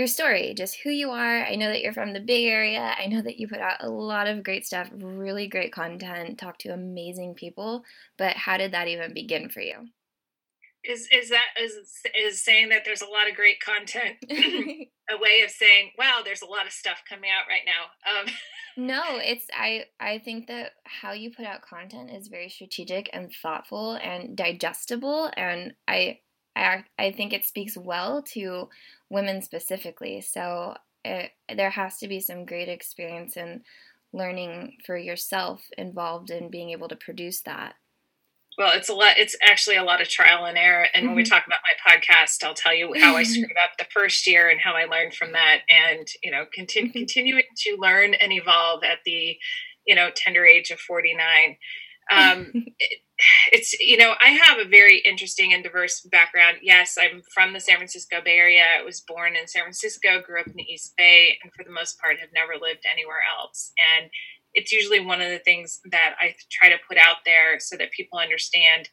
your 0.00 0.08
story, 0.08 0.54
just 0.56 0.78
who 0.82 0.88
you 0.88 1.10
are. 1.10 1.44
I 1.44 1.56
know 1.56 1.68
that 1.68 1.82
you're 1.82 1.92
from 1.92 2.14
the 2.14 2.20
Bay 2.20 2.46
Area. 2.46 2.94
I 2.98 3.06
know 3.06 3.20
that 3.20 3.38
you 3.38 3.46
put 3.46 3.60
out 3.60 3.84
a 3.84 3.90
lot 3.90 4.26
of 4.26 4.42
great 4.42 4.64
stuff, 4.64 4.88
really 4.94 5.46
great 5.46 5.72
content, 5.72 6.38
talk 6.38 6.56
to 6.60 6.70
amazing 6.70 7.34
people. 7.34 7.84
But 8.16 8.34
how 8.34 8.56
did 8.56 8.72
that 8.72 8.88
even 8.88 9.12
begin 9.12 9.50
for 9.50 9.60
you? 9.60 9.88
Is 10.82 11.06
is 11.12 11.28
that 11.28 11.44
is 11.60 11.74
is 12.18 12.42
saying 12.42 12.70
that 12.70 12.86
there's 12.86 13.02
a 13.02 13.06
lot 13.06 13.28
of 13.28 13.36
great 13.36 13.60
content 13.60 14.16
a 14.30 15.18
way 15.18 15.42
of 15.44 15.50
saying, 15.50 15.90
wow, 15.98 16.22
there's 16.24 16.40
a 16.40 16.46
lot 16.46 16.66
of 16.66 16.72
stuff 16.72 17.02
coming 17.06 17.28
out 17.28 17.44
right 17.46 17.66
now? 17.66 18.20
Um. 18.20 18.26
no, 18.78 19.02
it's 19.18 19.44
I 19.52 19.84
I 20.00 20.18
think 20.18 20.46
that 20.46 20.72
how 20.84 21.12
you 21.12 21.30
put 21.30 21.44
out 21.44 21.60
content 21.60 22.10
is 22.10 22.28
very 22.28 22.48
strategic 22.48 23.10
and 23.12 23.30
thoughtful 23.42 23.98
and 24.02 24.34
digestible, 24.34 25.30
and 25.36 25.74
I 25.86 26.20
I 26.60 26.84
I 26.98 27.12
think 27.12 27.32
it 27.32 27.44
speaks 27.44 27.76
well 27.76 28.22
to 28.34 28.68
women 29.08 29.42
specifically. 29.42 30.20
So 30.20 30.74
it, 31.04 31.30
there 31.54 31.70
has 31.70 31.98
to 31.98 32.08
be 32.08 32.20
some 32.20 32.44
great 32.44 32.68
experience 32.68 33.36
in 33.36 33.62
learning 34.12 34.76
for 34.84 34.96
yourself 34.96 35.62
involved 35.78 36.30
in 36.30 36.50
being 36.50 36.70
able 36.70 36.88
to 36.88 36.96
produce 36.96 37.40
that. 37.42 37.74
Well, 38.58 38.72
it's 38.74 38.88
a 38.88 38.94
lot. 38.94 39.16
It's 39.16 39.36
actually 39.42 39.76
a 39.76 39.84
lot 39.84 40.02
of 40.02 40.08
trial 40.08 40.44
and 40.44 40.58
error. 40.58 40.86
And 40.92 41.06
when 41.06 41.16
we 41.16 41.22
mm-hmm. 41.22 41.32
talk 41.32 41.46
about 41.46 41.60
my 41.62 41.92
podcast, 41.96 42.44
I'll 42.44 42.54
tell 42.54 42.74
you 42.74 42.92
how 43.00 43.16
I 43.16 43.22
screwed 43.22 43.56
up 43.62 43.70
the 43.78 43.86
first 43.94 44.26
year 44.26 44.50
and 44.50 44.60
how 44.60 44.74
I 44.74 44.84
learned 44.84 45.14
from 45.14 45.32
that, 45.32 45.60
and 45.68 46.06
you 46.22 46.30
know, 46.30 46.44
continue, 46.52 46.90
mm-hmm. 46.90 46.98
continuing 46.98 47.44
to 47.56 47.76
learn 47.80 48.14
and 48.14 48.32
evolve 48.32 48.82
at 48.84 48.98
the 49.06 49.36
you 49.86 49.94
know 49.94 50.10
tender 50.14 50.44
age 50.44 50.70
of 50.70 50.80
forty 50.80 51.14
nine. 51.14 51.56
Um, 52.12 52.52
it, 52.78 53.00
it's 53.52 53.78
you 53.80 53.96
know 53.96 54.14
i 54.22 54.30
have 54.30 54.58
a 54.58 54.68
very 54.68 54.98
interesting 54.98 55.52
and 55.52 55.62
diverse 55.62 56.00
background. 56.02 56.58
Yes 56.62 56.96
i'm 57.00 57.22
from 57.32 57.52
the 57.52 57.60
san 57.60 57.76
francisco 57.76 58.16
bay 58.24 58.36
area. 58.36 58.64
I 58.80 58.84
was 58.84 59.00
born 59.00 59.36
in 59.36 59.46
san 59.46 59.62
francisco 59.62 60.20
grew 60.20 60.40
up 60.40 60.46
in 60.46 60.54
the 60.56 60.72
east 60.72 60.94
bay 60.96 61.38
and 61.42 61.52
for 61.52 61.64
the 61.64 61.72
most 61.72 62.00
part 62.00 62.18
have 62.20 62.30
never 62.34 62.52
lived 62.54 62.84
anywhere 62.90 63.22
else. 63.38 63.72
And 63.98 64.10
it's 64.54 64.72
usually 64.72 65.00
one 65.00 65.20
of 65.20 65.30
the 65.30 65.38
things 65.38 65.80
that 65.90 66.14
i 66.20 66.34
try 66.50 66.68
to 66.68 66.76
put 66.88 66.98
out 66.98 67.18
there 67.24 67.60
so 67.60 67.76
that 67.76 67.92
people 67.92 68.18
understand 68.18 68.88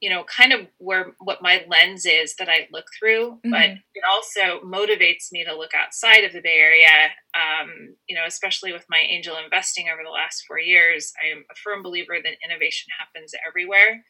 you 0.00 0.10
know, 0.10 0.24
kind 0.24 0.52
of 0.52 0.68
where 0.78 1.12
what 1.18 1.42
my 1.42 1.64
lens 1.68 2.06
is 2.06 2.36
that 2.36 2.48
I 2.48 2.68
look 2.72 2.86
through, 2.98 3.32
mm-hmm. 3.32 3.50
but 3.50 3.70
it 3.94 4.04
also 4.08 4.64
motivates 4.64 5.32
me 5.32 5.44
to 5.44 5.56
look 5.56 5.72
outside 5.74 6.24
of 6.24 6.32
the 6.32 6.40
Bay 6.40 6.58
Area. 6.58 7.10
Um, 7.34 7.96
you 8.08 8.14
know, 8.14 8.24
especially 8.26 8.72
with 8.72 8.86
my 8.88 8.98
angel 8.98 9.36
investing 9.42 9.88
over 9.92 10.02
the 10.04 10.10
last 10.10 10.44
four 10.46 10.58
years, 10.58 11.12
I 11.22 11.30
am 11.36 11.44
a 11.50 11.54
firm 11.56 11.82
believer 11.82 12.16
that 12.22 12.36
innovation 12.44 12.88
happens 12.98 13.32
everywhere. 13.46 14.04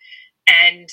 And 0.46 0.88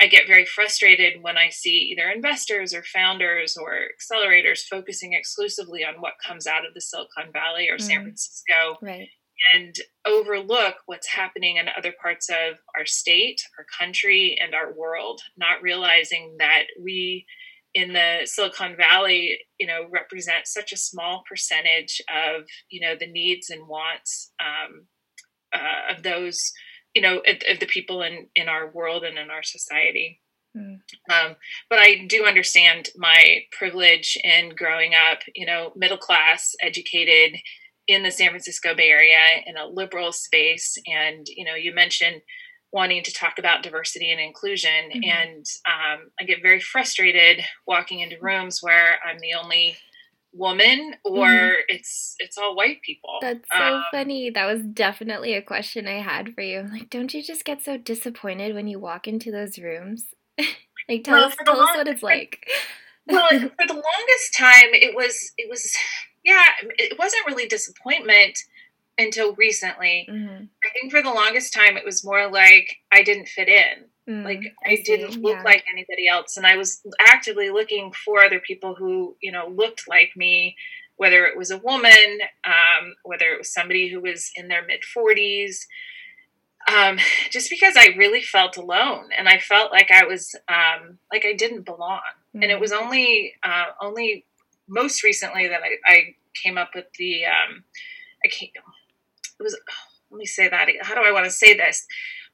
I 0.00 0.06
get 0.06 0.26
very 0.26 0.46
frustrated 0.46 1.22
when 1.22 1.36
I 1.36 1.50
see 1.50 1.92
either 1.92 2.08
investors 2.08 2.74
or 2.74 2.82
founders 2.82 3.56
or 3.56 3.80
accelerators 3.92 4.60
focusing 4.68 5.12
exclusively 5.12 5.84
on 5.84 6.00
what 6.00 6.14
comes 6.26 6.46
out 6.46 6.66
of 6.66 6.74
the 6.74 6.80
Silicon 6.80 7.32
Valley 7.32 7.68
or 7.68 7.76
mm. 7.76 7.82
San 7.82 8.02
Francisco. 8.02 8.78
Right 8.80 9.08
and 9.52 9.74
overlook 10.06 10.76
what's 10.86 11.08
happening 11.08 11.56
in 11.56 11.66
other 11.76 11.92
parts 12.00 12.28
of 12.28 12.58
our 12.76 12.86
state, 12.86 13.42
our 13.58 13.66
country, 13.78 14.38
and 14.42 14.54
our 14.54 14.72
world, 14.72 15.20
not 15.36 15.62
realizing 15.62 16.36
that 16.38 16.64
we 16.80 17.26
in 17.74 17.92
the 17.92 18.20
Silicon 18.24 18.76
Valley, 18.76 19.38
you 19.58 19.66
know, 19.66 19.86
represent 19.90 20.46
such 20.46 20.72
a 20.72 20.76
small 20.76 21.22
percentage 21.28 22.02
of, 22.08 22.44
you 22.70 22.80
know, 22.80 22.94
the 22.98 23.10
needs 23.10 23.48
and 23.50 23.66
wants 23.66 24.32
um, 24.40 24.86
uh, 25.54 25.94
of 25.96 26.02
those, 26.02 26.52
you 26.94 27.00
know, 27.00 27.22
of, 27.26 27.36
of, 27.48 27.60
the 27.60 27.66
people 27.66 28.02
in, 28.02 28.26
in 28.34 28.48
our 28.48 28.70
world 28.70 29.04
and 29.04 29.16
in 29.16 29.30
our 29.30 29.42
society. 29.42 30.20
Mm. 30.56 30.80
Um, 31.10 31.36
but 31.70 31.78
I 31.78 32.04
do 32.06 32.26
understand 32.26 32.90
my 32.96 33.44
privilege 33.56 34.18
in 34.22 34.50
growing 34.54 34.92
up, 34.94 35.20
you 35.34 35.46
know, 35.46 35.72
middle 35.74 35.96
class, 35.96 36.54
educated, 36.60 37.40
in 37.88 38.02
the 38.02 38.10
San 38.10 38.28
Francisco 38.28 38.74
Bay 38.74 38.90
Area 38.90 39.42
in 39.46 39.56
a 39.56 39.66
liberal 39.66 40.12
space. 40.12 40.76
And, 40.86 41.26
you 41.28 41.44
know, 41.44 41.54
you 41.54 41.74
mentioned 41.74 42.22
wanting 42.72 43.02
to 43.04 43.12
talk 43.12 43.38
about 43.38 43.62
diversity 43.62 44.10
and 44.10 44.20
inclusion. 44.20 44.90
Mm-hmm. 44.94 45.10
And 45.10 45.46
um, 45.66 46.10
I 46.18 46.24
get 46.24 46.42
very 46.42 46.60
frustrated 46.60 47.44
walking 47.66 48.00
into 48.00 48.16
rooms 48.20 48.60
where 48.62 48.98
I'm 49.04 49.18
the 49.18 49.34
only 49.34 49.76
woman 50.34 50.94
or 51.04 51.26
mm-hmm. 51.26 51.60
it's 51.68 52.14
it's 52.18 52.38
all 52.38 52.56
white 52.56 52.80
people. 52.82 53.18
That's 53.20 53.46
so 53.54 53.76
um, 53.76 53.84
funny. 53.92 54.30
That 54.30 54.46
was 54.46 54.62
definitely 54.62 55.34
a 55.34 55.42
question 55.42 55.86
I 55.86 56.00
had 56.00 56.34
for 56.34 56.40
you. 56.40 56.60
I'm 56.60 56.72
like, 56.72 56.90
don't 56.90 57.12
you 57.12 57.22
just 57.22 57.44
get 57.44 57.62
so 57.62 57.76
disappointed 57.76 58.54
when 58.54 58.66
you 58.66 58.78
walk 58.78 59.06
into 59.06 59.30
those 59.30 59.58
rooms? 59.58 60.06
like 60.88 61.04
tell 61.04 61.18
well, 61.18 61.24
us 61.26 61.36
tell 61.44 61.56
long, 61.56 61.68
us 61.68 61.76
what 61.76 61.88
it's 61.88 62.02
like. 62.02 62.46
well, 63.06 63.28
for 63.28 63.66
the 63.66 63.74
longest 63.74 64.34
time 64.36 64.70
it 64.72 64.94
was 64.94 65.32
it 65.36 65.50
was 65.50 65.76
yeah, 66.24 66.44
it 66.78 66.98
wasn't 66.98 67.26
really 67.26 67.46
disappointment 67.46 68.38
until 68.98 69.34
recently. 69.34 70.06
Mm-hmm. 70.10 70.44
I 70.64 70.68
think 70.72 70.92
for 70.92 71.02
the 71.02 71.10
longest 71.10 71.52
time, 71.52 71.76
it 71.76 71.84
was 71.84 72.04
more 72.04 72.30
like 72.30 72.76
I 72.92 73.02
didn't 73.02 73.28
fit 73.28 73.48
in. 73.48 73.84
Mm, 74.08 74.24
like 74.24 74.42
I, 74.64 74.72
I 74.72 74.82
didn't 74.84 75.22
look 75.22 75.36
yeah. 75.36 75.42
like 75.42 75.64
anybody 75.72 76.08
else, 76.08 76.36
and 76.36 76.46
I 76.46 76.56
was 76.56 76.82
actively 77.06 77.50
looking 77.50 77.92
for 77.92 78.24
other 78.24 78.40
people 78.40 78.74
who 78.74 79.16
you 79.20 79.30
know 79.30 79.48
looked 79.48 79.88
like 79.88 80.10
me, 80.16 80.56
whether 80.96 81.24
it 81.24 81.36
was 81.36 81.50
a 81.50 81.58
woman, 81.58 82.18
um, 82.44 82.94
whether 83.04 83.26
it 83.26 83.38
was 83.38 83.52
somebody 83.52 83.88
who 83.88 84.00
was 84.00 84.30
in 84.36 84.48
their 84.48 84.64
mid 84.66 84.84
forties. 84.84 85.66
Um, 86.72 86.98
just 87.30 87.50
because 87.50 87.74
I 87.76 87.94
really 87.96 88.22
felt 88.22 88.56
alone, 88.56 89.10
and 89.16 89.28
I 89.28 89.38
felt 89.38 89.72
like 89.72 89.90
I 89.90 90.04
was 90.04 90.34
um, 90.48 90.98
like 91.12 91.24
I 91.24 91.32
didn't 91.32 91.62
belong, 91.62 92.00
mm-hmm. 92.34 92.42
and 92.42 92.50
it 92.50 92.54
mm-hmm. 92.54 92.60
was 92.60 92.72
only 92.72 93.34
uh, 93.44 93.66
only 93.80 94.26
most 94.68 95.02
recently 95.02 95.48
that 95.48 95.60
I, 95.62 95.92
I 95.92 96.14
came 96.42 96.58
up 96.58 96.70
with 96.74 96.86
the 96.98 97.24
um, 97.24 97.64
I 98.24 98.28
can't 98.28 98.50
it 98.54 99.42
was 99.42 99.58
let 100.10 100.18
me 100.18 100.26
say 100.26 100.48
that 100.48 100.68
how 100.82 100.94
do 100.94 101.02
I 101.02 101.12
want 101.12 101.24
to 101.24 101.30
say 101.30 101.54
this? 101.54 101.86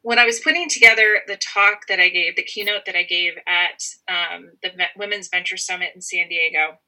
When 0.03 0.19
I 0.19 0.27
was 0.27 0.41
putting 0.41 0.69
together 0.69 1.21
the 1.27 1.37
talk 1.37 1.87
that 1.89 2.01
I 2.01 2.09
gave 2.09 2.37
the 2.37 2.43
keynote 2.43 2.87
that 2.87 2.97
I 2.97 3.03
gave 3.03 3.33
at 3.47 3.83
um, 4.09 4.51
the 4.63 4.71
Women's 4.97 5.29
Venture 5.29 5.57
Summit 5.57 5.91
in 5.95 6.01
San 6.01 6.29
Diego 6.29 6.79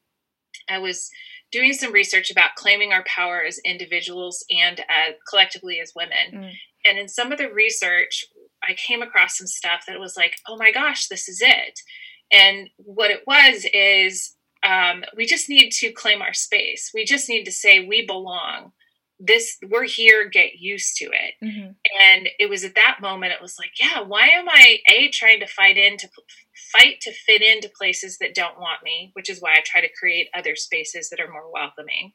I 0.68 0.78
was 0.78 1.10
doing 1.52 1.72
some 1.72 1.92
research 1.92 2.30
about 2.30 2.54
claiming 2.56 2.92
our 2.92 3.04
power 3.04 3.42
as 3.42 3.58
individuals 3.64 4.44
and 4.50 4.80
uh, 4.80 5.12
collectively 5.28 5.80
as 5.80 5.92
women. 5.94 6.16
Mm. 6.32 6.52
and 6.84 6.98
in 6.98 7.08
some 7.08 7.32
of 7.32 7.38
the 7.38 7.52
research 7.52 8.24
I 8.62 8.74
came 8.74 9.02
across 9.02 9.38
some 9.38 9.46
stuff 9.46 9.84
that 9.88 9.98
was 9.98 10.16
like 10.16 10.36
oh 10.46 10.56
my 10.56 10.72
gosh 10.72 11.08
this 11.08 11.28
is 11.28 11.40
it. 11.42 11.80
And 12.32 12.68
what 12.76 13.10
it 13.10 13.22
was 13.26 13.66
is 13.72 14.36
um, 14.62 15.04
we 15.16 15.26
just 15.26 15.48
need 15.48 15.70
to 15.72 15.92
claim 15.92 16.20
our 16.20 16.34
space. 16.34 16.90
We 16.92 17.04
just 17.04 17.28
need 17.28 17.44
to 17.44 17.52
say 17.52 17.86
we 17.86 18.04
belong. 18.06 18.72
This 19.18 19.58
we're 19.68 19.84
here. 19.84 20.28
Get 20.28 20.58
used 20.58 20.96
to 20.96 21.06
it. 21.06 21.34
Mm-hmm. 21.44 21.72
And 22.00 22.28
it 22.38 22.48
was 22.48 22.64
at 22.64 22.74
that 22.74 22.98
moment 23.00 23.32
it 23.32 23.42
was 23.42 23.56
like, 23.58 23.72
yeah, 23.78 24.00
why 24.00 24.28
am 24.28 24.48
I 24.48 24.78
a 24.88 25.10
trying 25.10 25.40
to 25.40 25.46
fight 25.46 25.76
into 25.76 26.08
fight 26.72 27.00
to 27.02 27.12
fit 27.12 27.42
into 27.42 27.70
places 27.76 28.18
that 28.18 28.34
don't 28.34 28.58
want 28.58 28.82
me, 28.82 29.10
which 29.14 29.28
is 29.28 29.40
why 29.40 29.52
I 29.52 29.62
try 29.64 29.80
to 29.82 29.92
create 29.98 30.28
other 30.34 30.56
spaces 30.56 31.10
that 31.10 31.20
are 31.20 31.30
more 31.30 31.50
welcoming. 31.52 32.12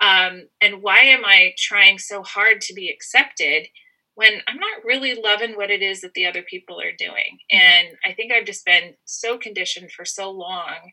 Um, 0.00 0.48
and 0.60 0.82
why 0.82 1.00
am 1.00 1.24
I 1.24 1.54
trying 1.58 1.98
so 1.98 2.22
hard 2.22 2.60
to 2.62 2.74
be 2.74 2.88
accepted? 2.88 3.68
when 4.14 4.42
I'm 4.48 4.56
not 4.56 4.84
really 4.84 5.14
loving 5.14 5.54
what 5.54 5.70
it 5.70 5.80
is 5.80 6.00
that 6.00 6.12
the 6.14 6.26
other 6.26 6.42
people 6.42 6.80
are 6.80 6.90
doing. 6.90 7.38
Mm-hmm. 7.54 7.56
And 7.56 7.88
I 8.04 8.12
think 8.14 8.32
I've 8.32 8.46
just 8.46 8.64
been 8.64 8.94
so 9.04 9.38
conditioned 9.38 9.92
for 9.92 10.04
so 10.04 10.32
long 10.32 10.90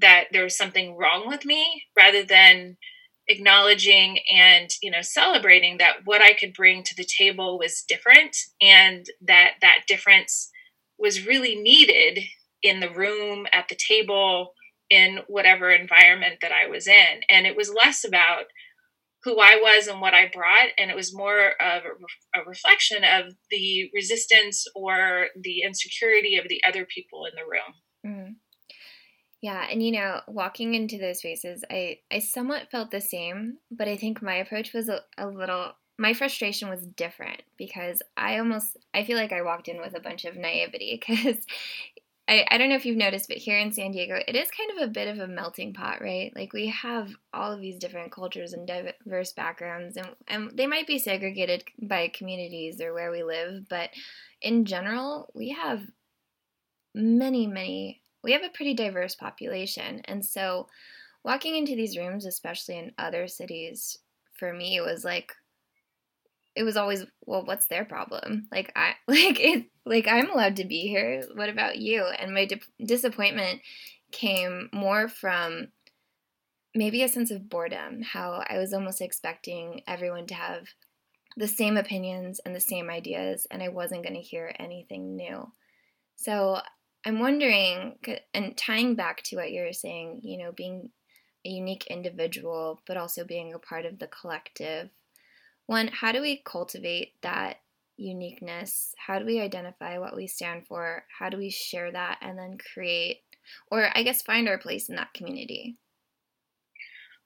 that 0.00 0.24
there 0.32 0.44
was 0.44 0.56
something 0.56 0.96
wrong 0.96 1.28
with 1.28 1.44
me 1.44 1.84
rather 1.96 2.24
than 2.24 2.76
acknowledging 3.28 4.18
and 4.34 4.70
you 4.82 4.90
know 4.90 5.02
celebrating 5.02 5.76
that 5.78 5.96
what 6.04 6.22
i 6.22 6.32
could 6.32 6.54
bring 6.54 6.82
to 6.82 6.96
the 6.96 7.04
table 7.04 7.58
was 7.58 7.84
different 7.86 8.36
and 8.60 9.06
that 9.20 9.52
that 9.60 9.80
difference 9.86 10.50
was 10.98 11.26
really 11.26 11.54
needed 11.54 12.20
in 12.62 12.80
the 12.80 12.90
room 12.90 13.46
at 13.52 13.68
the 13.68 13.76
table 13.76 14.54
in 14.90 15.20
whatever 15.26 15.70
environment 15.70 16.36
that 16.40 16.52
i 16.52 16.66
was 16.66 16.88
in 16.88 17.20
and 17.28 17.46
it 17.46 17.54
was 17.54 17.72
less 17.72 18.02
about 18.02 18.44
who 19.24 19.38
i 19.40 19.58
was 19.60 19.86
and 19.86 20.00
what 20.00 20.14
i 20.14 20.30
brought 20.32 20.68
and 20.78 20.90
it 20.90 20.96
was 20.96 21.14
more 21.14 21.50
of 21.60 21.82
a, 21.84 22.40
a 22.40 22.44
reflection 22.46 23.04
of 23.04 23.34
the 23.50 23.90
resistance 23.92 24.64
or 24.74 25.26
the 25.38 25.60
insecurity 25.60 26.36
of 26.36 26.48
the 26.48 26.62
other 26.66 26.86
people 26.86 27.26
in 27.26 27.32
the 27.36 27.42
room 27.42 27.74
mm. 28.06 28.34
Yeah, 29.40 29.66
and 29.70 29.82
you 29.82 29.92
know, 29.92 30.20
walking 30.26 30.74
into 30.74 30.98
those 30.98 31.18
spaces, 31.18 31.64
I 31.70 31.98
I 32.10 32.18
somewhat 32.18 32.70
felt 32.70 32.90
the 32.90 33.00
same, 33.00 33.58
but 33.70 33.86
I 33.88 33.96
think 33.96 34.20
my 34.20 34.34
approach 34.36 34.72
was 34.72 34.88
a, 34.88 35.02
a 35.16 35.28
little 35.28 35.72
my 35.98 36.14
frustration 36.14 36.68
was 36.68 36.86
different 36.96 37.42
because 37.56 38.02
I 38.16 38.38
almost 38.38 38.76
I 38.94 39.04
feel 39.04 39.16
like 39.16 39.32
I 39.32 39.42
walked 39.42 39.68
in 39.68 39.80
with 39.80 39.94
a 39.94 40.00
bunch 40.00 40.24
of 40.24 40.36
naivety 40.36 41.00
because 41.06 41.36
I, 42.28 42.46
I 42.50 42.58
don't 42.58 42.68
know 42.68 42.76
if 42.76 42.84
you've 42.84 42.96
noticed, 42.96 43.28
but 43.28 43.38
here 43.38 43.58
in 43.58 43.72
San 43.72 43.90
Diego, 43.92 44.20
it 44.28 44.36
is 44.36 44.50
kind 44.50 44.70
of 44.72 44.86
a 44.86 44.92
bit 44.92 45.08
of 45.08 45.18
a 45.18 45.26
melting 45.26 45.72
pot, 45.72 46.02
right? 46.02 46.30
Like 46.36 46.52
we 46.52 46.68
have 46.68 47.10
all 47.32 47.52
of 47.52 47.60
these 47.60 47.78
different 47.78 48.12
cultures 48.12 48.52
and 48.52 48.66
diverse 48.66 49.32
backgrounds, 49.32 49.96
and, 49.96 50.08
and 50.26 50.50
they 50.54 50.66
might 50.66 50.86
be 50.86 50.98
segregated 50.98 51.64
by 51.80 52.08
communities 52.08 52.82
or 52.82 52.92
where 52.92 53.10
we 53.10 53.22
live, 53.22 53.66
but 53.70 53.90
in 54.42 54.66
general, 54.66 55.30
we 55.34 55.50
have 55.50 55.80
many, 56.94 57.46
many 57.46 58.02
we 58.22 58.32
have 58.32 58.42
a 58.42 58.50
pretty 58.50 58.74
diverse 58.74 59.14
population. 59.14 60.02
And 60.04 60.24
so 60.24 60.68
walking 61.24 61.56
into 61.56 61.76
these 61.76 61.96
rooms, 61.96 62.26
especially 62.26 62.78
in 62.78 62.92
other 62.98 63.28
cities, 63.28 63.98
for 64.38 64.52
me 64.52 64.80
was 64.80 65.04
like 65.04 65.32
it 66.54 66.64
was 66.64 66.76
always 66.76 67.04
well 67.26 67.44
what's 67.44 67.68
their 67.68 67.84
problem 67.84 68.46
like 68.50 68.72
i 68.74 68.94
like 69.08 69.38
it 69.40 69.66
like 69.84 70.06
i'm 70.08 70.30
allowed 70.30 70.56
to 70.56 70.64
be 70.64 70.88
here 70.88 71.22
what 71.34 71.48
about 71.48 71.78
you 71.78 72.04
and 72.04 72.34
my 72.34 72.46
di- 72.46 72.60
disappointment 72.84 73.60
came 74.10 74.68
more 74.72 75.08
from 75.08 75.68
maybe 76.74 77.02
a 77.02 77.08
sense 77.08 77.30
of 77.30 77.48
boredom 77.48 78.02
how 78.02 78.42
i 78.48 78.58
was 78.58 78.72
almost 78.72 79.00
expecting 79.00 79.82
everyone 79.86 80.26
to 80.26 80.34
have 80.34 80.66
the 81.36 81.48
same 81.48 81.76
opinions 81.76 82.40
and 82.44 82.54
the 82.54 82.60
same 82.60 82.90
ideas 82.90 83.46
and 83.50 83.62
i 83.62 83.68
wasn't 83.68 84.02
going 84.02 84.14
to 84.14 84.20
hear 84.20 84.52
anything 84.58 85.16
new 85.16 85.50
so 86.16 86.60
I'm 87.04 87.20
wondering, 87.20 87.98
and 88.34 88.56
tying 88.56 88.94
back 88.94 89.22
to 89.24 89.36
what 89.36 89.52
you're 89.52 89.72
saying, 89.72 90.20
you 90.24 90.38
know, 90.38 90.52
being 90.52 90.90
a 91.46 91.48
unique 91.48 91.86
individual, 91.86 92.80
but 92.86 92.96
also 92.96 93.24
being 93.24 93.54
a 93.54 93.58
part 93.58 93.86
of 93.86 93.98
the 93.98 94.08
collective. 94.08 94.90
One, 95.66 95.88
how 95.88 96.12
do 96.12 96.20
we 96.20 96.42
cultivate 96.44 97.12
that 97.22 97.58
uniqueness? 97.96 98.94
How 98.96 99.18
do 99.18 99.24
we 99.24 99.40
identify 99.40 99.98
what 99.98 100.16
we 100.16 100.26
stand 100.26 100.66
for? 100.66 101.04
How 101.18 101.28
do 101.28 101.36
we 101.36 101.50
share 101.50 101.92
that 101.92 102.18
and 102.20 102.38
then 102.38 102.58
create, 102.72 103.18
or 103.70 103.90
I 103.94 104.02
guess 104.02 104.22
find 104.22 104.48
our 104.48 104.58
place 104.58 104.88
in 104.88 104.96
that 104.96 105.14
community? 105.14 105.76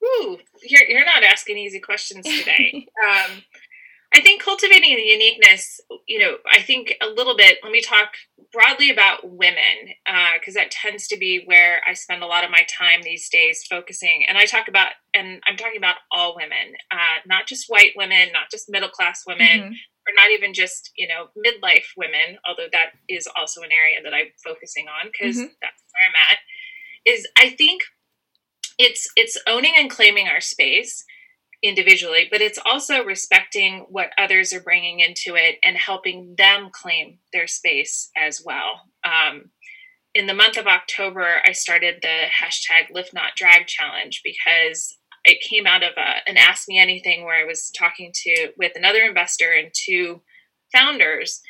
Ooh, 0.05 0.39
you're, 0.63 0.85
you're 0.89 1.05
not 1.05 1.23
asking 1.23 1.59
easy 1.59 1.81
questions 1.81 2.25
today. 2.27 2.87
um, 3.09 3.43
I 4.15 4.21
think 4.21 4.43
cultivating 4.43 4.95
the 4.95 5.03
uniqueness, 5.03 5.81
you 6.07 6.19
know, 6.19 6.37
I 6.51 6.61
think 6.61 6.95
a 7.01 7.07
little 7.07 7.37
bit, 7.37 7.59
let 7.63 7.73
me 7.73 7.81
talk 7.81 8.09
broadly 8.53 8.91
about 8.91 9.21
women, 9.25 9.95
because 10.39 10.55
uh, 10.57 10.61
that 10.61 10.71
tends 10.71 11.09
to 11.09 11.17
be 11.17 11.43
where 11.47 11.81
I 11.89 11.95
spend 11.95 12.23
a 12.23 12.27
lot 12.27 12.45
of 12.45 12.51
my 12.51 12.67
time 12.69 13.01
these 13.03 13.31
days 13.31 13.65
focusing. 13.69 14.27
And 14.29 14.37
I 14.37 14.45
talk 14.45 14.69
about, 14.69 14.89
and 15.15 15.41
I'm 15.47 15.57
talking 15.57 15.79
about 15.79 15.97
all 16.11 16.37
women, 16.37 16.75
uh, 16.91 17.25
not 17.27 17.47
just 17.47 17.71
white 17.71 17.93
women, 17.97 18.29
not 18.33 18.51
just 18.51 18.69
middle 18.69 18.91
class 18.91 19.23
women, 19.27 19.47
mm-hmm. 19.47 19.73
or 19.73 20.13
not 20.15 20.31
even 20.31 20.53
just, 20.53 20.91
you 20.95 21.09
know, 21.09 21.29
midlife 21.39 21.87
women, 21.97 22.39
although 22.47 22.69
that 22.73 22.91
is 23.09 23.27
also 23.35 23.63
an 23.63 23.73
area 23.73 24.03
that 24.05 24.13
I'm 24.13 24.33
focusing 24.45 24.87
on 24.89 25.11
because 25.11 25.37
mm-hmm. 25.37 25.55
that's 25.63 25.83
where 25.93 26.09
I'm 26.09 26.31
at. 26.31 26.39
Is 27.11 27.27
I 27.39 27.49
think 27.49 27.83
it's 28.79 29.09
it's 29.17 29.39
owning 29.49 29.73
and 29.77 29.91
claiming 29.91 30.29
our 30.29 30.41
space 30.41 31.05
individually, 31.63 32.27
but 32.31 32.41
it's 32.41 32.59
also 32.65 33.05
respecting 33.05 33.87
what 33.89 34.11
others 34.19 34.53
are 34.53 34.61
bringing 34.61 35.01
into 35.01 35.37
it 35.37 35.57
and 35.63 35.77
helping 35.77 36.35
them 36.37 36.71
claim 36.73 37.19
their 37.33 37.47
space 37.47 38.11
as 38.17 38.43
well. 38.45 38.83
Um, 39.05 39.51
in 40.15 40.27
the 40.27 40.35
month 40.35 40.57
of 40.57 40.67
October, 40.67 41.41
I 41.45 41.53
started 41.53 41.97
the 42.03 42.25
hashtag 42.43 42.93
Lift 42.93 43.15
Not 43.15 43.37
Drag 43.37 43.67
Challenge 43.67 44.21
because 44.25 44.99
it 45.25 45.41
came 45.41 45.67
out 45.67 45.83
of 45.83 45.93
a, 45.97 46.29
an 46.29 46.37
Ask 46.37 46.69
Me 46.69 46.79
Anything 46.79 47.25
where 47.25 47.41
I 47.41 47.47
was 47.47 47.71
talking 47.71 48.11
to 48.13 48.49
with 48.59 48.73
another 48.75 49.01
investor 49.01 49.53
and 49.53 49.71
two 49.73 50.21
founders, 50.73 51.41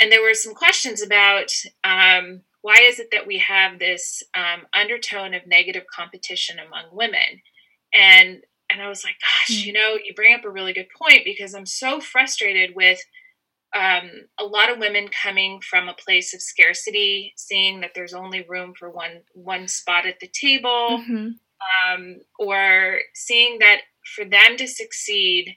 and 0.00 0.10
there 0.10 0.22
were 0.22 0.34
some 0.34 0.54
questions 0.54 1.02
about 1.02 1.50
um, 1.84 2.42
why 2.62 2.78
is 2.82 2.98
it 2.98 3.08
that 3.12 3.26
we 3.26 3.38
have 3.38 3.78
this 3.78 4.22
um, 4.34 4.66
undertone 4.72 5.34
of 5.34 5.46
negative 5.46 5.84
competition 5.94 6.58
among 6.58 6.84
women, 6.92 7.42
and 7.92 8.42
and 8.70 8.82
I 8.82 8.88
was 8.88 9.04
like, 9.04 9.16
gosh, 9.20 9.64
you 9.64 9.72
mm. 9.72 9.76
know, 9.76 9.98
you 10.02 10.14
bring 10.14 10.34
up 10.34 10.44
a 10.44 10.50
really 10.50 10.72
good 10.72 10.88
point 10.96 11.24
because 11.24 11.54
I'm 11.54 11.66
so 11.66 12.00
frustrated 12.00 12.74
with 12.74 13.00
um, 13.74 14.10
a 14.38 14.44
lot 14.44 14.70
of 14.70 14.78
women 14.78 15.08
coming 15.08 15.60
from 15.60 15.88
a 15.88 15.94
place 15.94 16.34
of 16.34 16.40
scarcity, 16.40 17.32
seeing 17.36 17.80
that 17.80 17.90
there's 17.94 18.14
only 18.14 18.44
room 18.48 18.72
for 18.78 18.90
one 18.90 19.22
one 19.34 19.68
spot 19.68 20.06
at 20.06 20.20
the 20.20 20.28
table, 20.28 21.02
mm-hmm. 21.02 21.28
um, 21.92 22.16
or 22.38 22.98
seeing 23.14 23.58
that 23.58 23.82
for 24.16 24.24
them 24.24 24.56
to 24.56 24.66
succeed, 24.66 25.54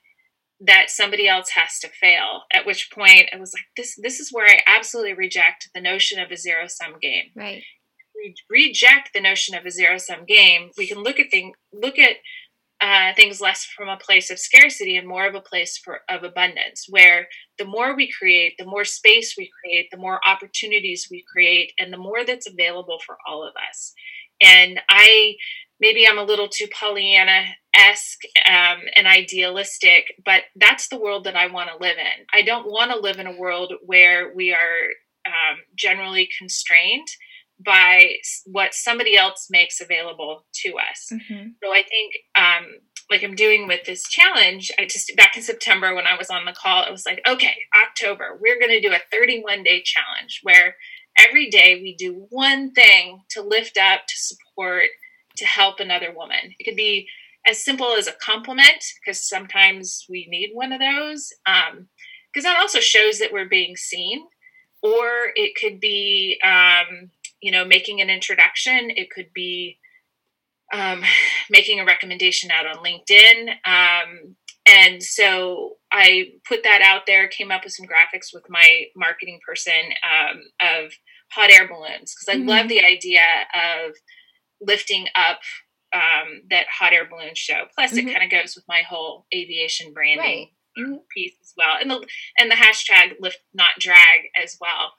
that 0.59 0.89
somebody 0.89 1.27
else 1.27 1.51
has 1.51 1.79
to 1.79 1.89
fail. 1.89 2.43
At 2.53 2.65
which 2.65 2.91
point, 2.91 3.29
I 3.33 3.39
was 3.39 3.53
like 3.53 3.65
this. 3.77 3.95
This 4.01 4.19
is 4.19 4.29
where 4.31 4.47
I 4.47 4.59
absolutely 4.67 5.13
reject 5.13 5.69
the 5.73 5.81
notion 5.81 6.19
of 6.19 6.31
a 6.31 6.37
zero 6.37 6.65
sum 6.67 6.95
game. 7.01 7.31
Right. 7.35 7.63
We 8.13 8.35
reject 8.49 9.11
the 9.13 9.21
notion 9.21 9.55
of 9.55 9.65
a 9.65 9.71
zero 9.71 9.97
sum 9.97 10.25
game. 10.27 10.71
We 10.77 10.87
can 10.87 11.01
look 11.01 11.19
at 11.19 11.31
things. 11.31 11.55
Look 11.71 11.97
at 11.97 12.17
uh, 12.81 13.13
things 13.15 13.39
less 13.39 13.63
from 13.63 13.87
a 13.87 13.97
place 13.97 14.31
of 14.31 14.39
scarcity 14.39 14.97
and 14.97 15.07
more 15.07 15.27
of 15.27 15.35
a 15.35 15.41
place 15.41 15.77
for, 15.77 15.99
of 16.09 16.23
abundance, 16.23 16.87
where 16.89 17.27
the 17.59 17.65
more 17.65 17.95
we 17.95 18.11
create, 18.11 18.55
the 18.57 18.65
more 18.65 18.83
space 18.83 19.35
we 19.37 19.49
create, 19.61 19.87
the 19.91 19.97
more 19.97 20.19
opportunities 20.25 21.07
we 21.11 21.23
create, 21.31 21.73
and 21.77 21.93
the 21.93 21.97
more 21.97 22.25
that's 22.25 22.47
available 22.49 22.97
for 23.05 23.17
all 23.27 23.43
of 23.43 23.53
us. 23.69 23.93
And 24.41 24.81
I 24.89 25.35
maybe 25.79 26.07
I'm 26.07 26.17
a 26.17 26.23
little 26.23 26.47
too 26.47 26.67
Pollyanna 26.79 27.45
esque 27.75 28.21
um, 28.47 28.79
and 28.95 29.07
idealistic, 29.07 30.13
but 30.23 30.43
that's 30.55 30.87
the 30.87 30.99
world 30.99 31.23
that 31.25 31.35
I 31.35 31.47
want 31.47 31.69
to 31.69 31.83
live 31.83 31.97
in. 31.97 32.25
I 32.33 32.41
don't 32.41 32.67
want 32.67 32.91
to 32.91 32.99
live 32.99 33.19
in 33.19 33.27
a 33.27 33.37
world 33.37 33.73
where 33.85 34.33
we 34.33 34.53
are 34.53 34.89
um, 35.25 35.57
generally 35.75 36.29
constrained 36.37 37.07
by 37.63 38.13
what 38.45 38.73
somebody 38.73 39.17
else 39.17 39.47
makes 39.49 39.81
available 39.81 40.45
to 40.63 40.73
us. 40.73 41.09
Mm-hmm. 41.11 41.49
So 41.63 41.71
I 41.71 41.83
think, 41.87 42.13
um, 42.35 42.67
like 43.09 43.23
I'm 43.23 43.35
doing 43.35 43.67
with 43.67 43.85
this 43.85 44.03
challenge, 44.03 44.71
I 44.79 44.85
just 44.85 45.11
back 45.17 45.35
in 45.35 45.43
September 45.43 45.93
when 45.93 46.07
I 46.07 46.17
was 46.17 46.29
on 46.29 46.45
the 46.45 46.53
call, 46.53 46.83
it 46.83 46.91
was 46.91 47.05
like, 47.05 47.21
okay, 47.27 47.55
October, 47.85 48.39
we're 48.41 48.59
going 48.59 48.71
to 48.71 48.81
do 48.81 48.93
a 48.93 48.99
31 49.11 49.63
day 49.63 49.83
challenge 49.83 50.39
where 50.43 50.75
every 51.17 51.49
day 51.49 51.79
we 51.81 51.95
do 51.95 52.25
one 52.29 52.71
thing 52.71 53.21
to 53.31 53.41
lift 53.41 53.77
up, 53.77 54.01
to 54.07 54.15
support, 54.15 54.85
to 55.37 55.45
help 55.45 55.79
another 55.79 56.13
woman. 56.15 56.55
It 56.57 56.63
could 56.63 56.77
be 56.77 57.07
as 57.45 57.63
simple 57.63 57.95
as 57.97 58.07
a 58.07 58.13
compliment 58.13 58.83
because 58.99 59.27
sometimes 59.27 60.05
we 60.09 60.27
need 60.29 60.51
one 60.53 60.71
of 60.71 60.79
those. 60.79 61.33
Because 61.45 62.45
um, 62.45 62.53
that 62.53 62.59
also 62.59 62.79
shows 62.79 63.19
that 63.19 63.33
we're 63.33 63.49
being 63.49 63.75
seen. 63.75 64.23
Or 64.83 65.31
it 65.35 65.53
could 65.59 65.79
be, 65.79 66.39
um, 66.43 67.11
you 67.41 67.51
know, 67.51 67.65
making 67.65 68.01
an 68.01 68.09
introduction. 68.09 68.91
It 68.91 69.09
could 69.09 69.33
be 69.33 69.77
um, 70.73 71.03
making 71.49 71.79
a 71.79 71.85
recommendation 71.85 72.51
out 72.51 72.65
on 72.65 72.83
LinkedIn. 72.83 73.49
Um, 73.65 74.35
and 74.67 75.01
so 75.01 75.77
I 75.91 76.33
put 76.47 76.63
that 76.63 76.81
out 76.81 77.03
there, 77.07 77.27
came 77.27 77.51
up 77.51 77.63
with 77.63 77.73
some 77.73 77.87
graphics 77.87 78.33
with 78.33 78.43
my 78.47 78.85
marketing 78.95 79.39
person 79.45 79.73
um, 80.03 80.41
of 80.61 80.91
hot 81.31 81.49
air 81.49 81.67
balloons 81.67 82.13
because 82.13 82.27
I 82.29 82.35
mm-hmm. 82.35 82.49
love 82.49 82.67
the 82.67 82.83
idea 82.83 83.23
of 83.55 83.93
lifting 84.61 85.07
up 85.15 85.39
um, 85.93 86.43
that 86.49 86.67
hot 86.67 86.93
air 86.93 87.07
balloon 87.09 87.33
show. 87.33 87.65
Plus, 87.75 87.91
mm-hmm. 87.91 88.07
it 88.07 88.13
kind 88.13 88.23
of 88.23 88.31
goes 88.31 88.55
with 88.55 88.65
my 88.67 88.81
whole 88.87 89.25
aviation 89.33 89.93
branding 89.93 90.49
right. 90.77 90.85
mm-hmm. 90.85 90.95
piece 91.13 91.35
as 91.41 91.53
well, 91.57 91.75
and 91.79 91.89
the 91.89 92.05
and 92.37 92.49
the 92.51 92.55
hashtag 92.55 93.15
lift 93.19 93.39
not 93.53 93.79
drag 93.79 94.29
as 94.41 94.57
well. 94.61 94.93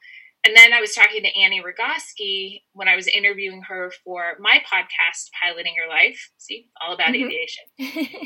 And 0.45 0.57
then 0.57 0.73
I 0.73 0.81
was 0.81 0.93
talking 0.93 1.23
to 1.23 1.39
Annie 1.39 1.63
Rogoski 1.63 2.63
when 2.73 2.89
I 2.89 2.97
was 2.97 3.07
interviewing 3.07 3.63
her 3.69 3.93
for 4.05 4.37
my 4.41 4.59
podcast, 4.59 5.31
Piloting 5.41 5.75
Your 5.77 5.89
Life. 5.89 6.33
See, 6.39 6.67
all 6.81 6.95
about 6.95 7.09
mm-hmm. 7.09 7.27
aviation. 7.27 7.65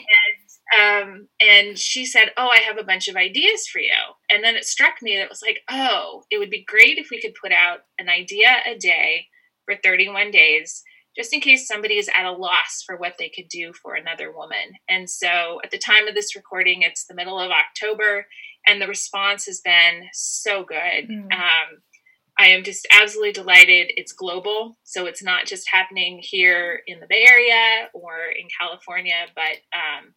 and 0.72 1.09
um, 1.12 1.29
and 1.40 1.79
she 1.79 2.07
said, 2.07 2.31
"Oh, 2.38 2.48
I 2.48 2.59
have 2.59 2.79
a 2.79 2.85
bunch 2.85 3.09
of 3.09 3.16
ideas 3.16 3.66
for 3.66 3.81
you." 3.81 3.90
And 4.31 4.42
then 4.42 4.57
it 4.57 4.64
struck 4.64 5.02
me 5.02 5.16
that 5.16 5.24
it 5.24 5.29
was 5.29 5.42
like, 5.42 5.61
"Oh, 5.70 6.24
it 6.31 6.38
would 6.38 6.50
be 6.50 6.64
great 6.66 6.98
if 6.98 7.09
we 7.11 7.20
could 7.20 7.35
put 7.40 7.52
out 7.52 7.81
an 7.98 8.09
idea 8.09 8.48
a 8.66 8.76
day 8.79 9.26
for 9.66 9.74
31 9.76 10.31
days." 10.31 10.83
Just 11.16 11.33
in 11.33 11.40
case 11.40 11.66
somebody 11.66 11.94
is 11.96 12.11
at 12.14 12.26
a 12.26 12.33
loss 12.33 12.83
for 12.85 12.96
what 12.96 13.14
they 13.18 13.31
could 13.31 13.48
do 13.48 13.72
for 13.72 13.94
another 13.94 14.31
woman. 14.31 14.74
And 14.87 15.09
so 15.09 15.61
at 15.64 15.70
the 15.70 15.79
time 15.79 16.07
of 16.07 16.14
this 16.14 16.37
recording, 16.37 16.83
it's 16.83 17.07
the 17.07 17.14
middle 17.14 17.40
of 17.40 17.50
October, 17.50 18.26
and 18.66 18.83
the 18.83 18.87
response 18.87 19.46
has 19.46 19.61
been 19.61 20.09
so 20.12 20.64
good. 20.64 21.09
Mm. 21.09 21.33
Um, 21.33 21.83
I 22.38 22.49
am 22.49 22.64
just 22.64 22.87
absolutely 22.90 23.33
delighted. 23.33 23.92
It's 23.96 24.12
global, 24.12 24.79
so 24.85 25.07
it's 25.07 25.22
not 25.22 25.46
just 25.46 25.70
happening 25.70 26.20
here 26.22 26.83
in 26.87 27.01
the 27.01 27.07
Bay 27.09 27.27
Area 27.29 27.88
or 27.94 28.12
in 28.38 28.46
California, 28.61 29.27
but 29.35 29.57
um, 29.72 30.14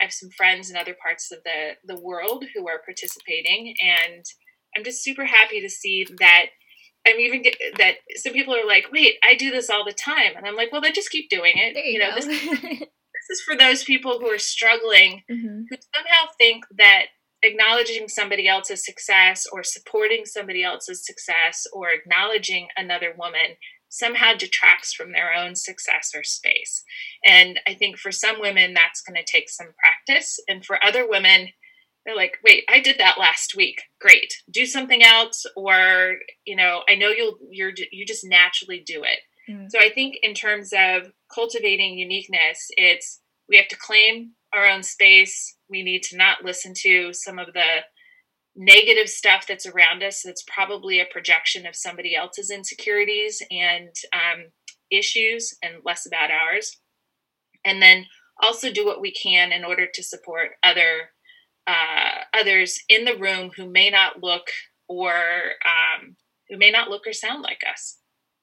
I 0.00 0.04
have 0.04 0.12
some 0.12 0.30
friends 0.30 0.70
in 0.70 0.76
other 0.76 0.96
parts 1.00 1.30
of 1.30 1.40
the 1.44 1.72
the 1.84 2.00
world 2.00 2.44
who 2.54 2.68
are 2.68 2.80
participating, 2.84 3.74
and 3.82 4.24
I'm 4.76 4.84
just 4.84 5.02
super 5.02 5.24
happy 5.24 5.60
to 5.60 5.68
see 5.68 6.06
that. 6.20 6.46
I'm 7.06 7.20
even 7.20 7.42
get, 7.42 7.56
that 7.78 7.94
some 8.16 8.32
people 8.32 8.54
are 8.54 8.66
like, 8.66 8.86
"Wait, 8.92 9.14
I 9.22 9.34
do 9.34 9.50
this 9.50 9.70
all 9.70 9.84
the 9.84 9.92
time," 9.92 10.32
and 10.36 10.46
I'm 10.46 10.56
like, 10.56 10.72
"Well, 10.72 10.80
then 10.80 10.94
just 10.94 11.10
keep 11.10 11.28
doing 11.28 11.54
it." 11.56 11.74
There 11.74 11.84
you, 11.84 11.92
you 11.92 11.98
know, 11.98 12.14
this, 12.14 12.26
this 12.26 13.30
is 13.30 13.40
for 13.42 13.56
those 13.56 13.84
people 13.84 14.18
who 14.18 14.26
are 14.26 14.38
struggling, 14.38 15.22
mm-hmm. 15.30 15.62
who 15.68 15.76
somehow 15.94 16.32
think 16.38 16.64
that 16.76 17.06
acknowledging 17.42 18.08
somebody 18.08 18.48
else's 18.48 18.84
success 18.84 19.46
or 19.52 19.62
supporting 19.62 20.24
somebody 20.24 20.64
else's 20.64 21.06
success 21.06 21.66
or 21.72 21.90
acknowledging 21.90 22.68
another 22.76 23.14
woman 23.16 23.56
somehow 23.88 24.34
detracts 24.34 24.92
from 24.92 25.12
their 25.12 25.32
own 25.32 25.54
success 25.54 26.12
or 26.14 26.22
space. 26.22 26.84
And 27.24 27.58
I 27.66 27.74
think 27.74 27.96
for 27.96 28.12
some 28.12 28.40
women, 28.40 28.74
that's 28.74 29.00
going 29.00 29.16
to 29.16 29.30
take 29.30 29.48
some 29.48 29.68
practice. 29.78 30.38
And 30.48 30.64
for 30.64 30.84
other 30.84 31.08
women, 31.08 31.48
they're 32.04 32.16
like, 32.16 32.38
wait, 32.44 32.64
I 32.68 32.80
did 32.80 32.98
that 32.98 33.18
last 33.18 33.54
week. 33.56 33.82
Great. 34.00 34.32
Do 34.50 34.66
something 34.66 35.02
else. 35.02 35.46
Or, 35.56 36.16
you 36.44 36.56
know, 36.56 36.82
I 36.88 36.96
know 36.96 37.08
you'll, 37.08 37.38
you're, 37.50 37.72
you 37.90 38.04
just 38.06 38.26
naturally 38.26 38.82
do 38.86 39.02
it. 39.04 39.20
Mm. 39.50 39.70
So 39.70 39.78
I 39.78 39.90
think 39.90 40.16
in 40.22 40.34
terms 40.34 40.72
of 40.76 41.12
cultivating 41.34 41.98
uniqueness, 41.98 42.66
it's, 42.70 43.20
we 43.48 43.56
have 43.56 43.68
to 43.68 43.76
claim 43.76 44.32
our 44.54 44.66
own 44.66 44.82
space. 44.82 45.56
We 45.70 45.82
need 45.82 46.02
to 46.04 46.16
not 46.16 46.44
listen 46.44 46.72
to 46.82 47.12
some 47.12 47.38
of 47.38 47.52
the 47.52 47.82
negative 48.56 49.08
stuff 49.08 49.46
that's 49.46 49.66
around 49.66 50.02
us 50.02 50.22
that's 50.24 50.44
probably 50.52 51.00
a 51.00 51.06
projection 51.12 51.66
of 51.66 51.76
somebody 51.76 52.16
else's 52.16 52.50
insecurities 52.50 53.40
and 53.50 53.90
um, 54.12 54.46
issues 54.90 55.54
and 55.62 55.74
less 55.84 56.06
about 56.06 56.30
ours. 56.30 56.78
And 57.64 57.80
then 57.80 58.06
also 58.42 58.72
do 58.72 58.84
what 58.84 59.00
we 59.00 59.12
can 59.12 59.52
in 59.52 59.64
order 59.64 59.86
to 59.92 60.02
support 60.02 60.50
other 60.62 61.10
uh, 61.66 62.24
others 62.32 62.80
in 62.88 63.04
the 63.04 63.16
room 63.18 63.50
who 63.54 63.70
may 63.70 63.90
not 63.90 64.22
look 64.22 64.46
or 64.88 65.12
um, 65.12 66.16
who 66.48 66.56
may 66.56 66.70
not 66.70 66.88
look 66.88 67.06
or 67.06 67.12
sound 67.12 67.42
like 67.42 67.60
us. 67.70 67.98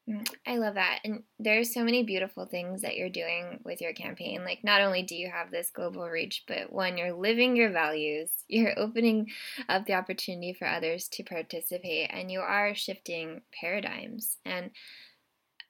Mm, 0.10 0.28
I 0.46 0.58
love 0.58 0.76
that. 0.76 1.00
And 1.04 1.24
there's 1.40 1.74
so 1.74 1.84
many 1.84 2.04
beautiful 2.04 2.46
things 2.46 2.82
that 2.84 2.96
you're 2.96 3.10
doing 3.10 3.60
with 3.64 3.82
your 3.82 3.94
campaign. 3.94 4.44
Like 4.44 4.64
not 4.64 4.82
only 4.82 5.02
do 5.02 5.16
you 5.16 5.30
have 5.30 5.50
this 5.50 5.72
global 5.72 6.08
reach, 6.08 6.44
but 6.48 6.72
one, 6.72 6.98
you're 6.98 7.14
living 7.14 7.56
your 7.56 7.72
values, 7.72 8.30
you're 8.48 8.78
opening 8.78 9.32
up 9.68 9.86
the 9.86 9.94
opportunity 9.94 10.54
for 10.54 10.68
others 10.68 11.08
to 11.10 11.24
participate, 11.24 12.10
and 12.14 12.32
you 12.32 12.42
are 12.42 12.76
shifting 12.76 13.42
paradigms. 13.60 14.38
And 14.46 14.72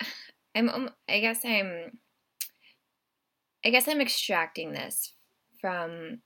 I'm 0.55 0.69
um, 0.69 0.89
I 1.09 1.19
guess 1.19 1.39
I'm 1.43 1.99
I 3.65 3.69
guess 3.69 3.87
I'm 3.87 3.99
extracting 3.99 4.71
this 4.71 5.13
from 5.59 6.19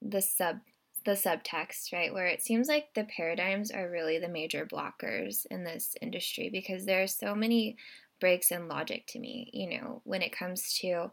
the 0.00 0.22
sub 0.22 0.58
the 1.04 1.12
subtext, 1.12 1.92
right, 1.92 2.12
where 2.12 2.26
it 2.26 2.42
seems 2.42 2.68
like 2.68 2.94
the 2.94 3.04
paradigms 3.04 3.70
are 3.70 3.90
really 3.90 4.18
the 4.18 4.28
major 4.28 4.66
blockers 4.66 5.46
in 5.50 5.64
this 5.64 5.94
industry 6.00 6.48
because 6.50 6.86
there 6.86 7.02
are 7.02 7.06
so 7.06 7.34
many 7.34 7.76
breaks 8.20 8.50
in 8.50 8.68
logic 8.68 9.06
to 9.08 9.18
me, 9.18 9.50
you 9.52 9.78
know, 9.78 10.00
when 10.04 10.22
it 10.22 10.36
comes 10.36 10.78
to 10.80 11.10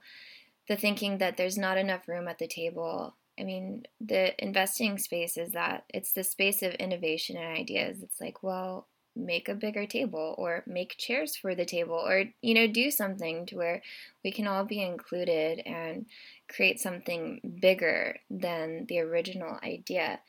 the 0.67 0.75
thinking 0.75 1.17
that 1.17 1.37
there's 1.37 1.57
not 1.57 1.77
enough 1.77 2.07
room 2.07 2.27
at 2.27 2.39
the 2.39 2.47
table. 2.47 3.15
I 3.39 3.43
mean, 3.43 3.83
the 3.99 4.33
investing 4.43 4.97
space 4.97 5.37
is 5.37 5.51
that 5.51 5.83
it's 5.89 6.13
the 6.13 6.23
space 6.23 6.61
of 6.61 6.73
innovation 6.75 7.37
and 7.37 7.57
ideas. 7.57 8.01
It's 8.01 8.21
like, 8.21 8.43
well, 8.43 8.87
make 9.15 9.49
a 9.49 9.55
bigger 9.55 9.85
table 9.85 10.35
or 10.37 10.63
make 10.65 10.97
chairs 10.97 11.35
for 11.35 11.53
the 11.53 11.65
table 11.65 11.95
or 11.95 12.25
you 12.41 12.53
know 12.53 12.67
do 12.67 12.89
something 12.89 13.45
to 13.45 13.55
where 13.55 13.81
we 14.23 14.31
can 14.31 14.47
all 14.47 14.63
be 14.63 14.81
included 14.81 15.59
and 15.65 16.05
create 16.49 16.79
something 16.79 17.41
bigger 17.61 18.17
than 18.29 18.85
the 18.87 18.99
original 18.99 19.59
idea. 19.63 20.19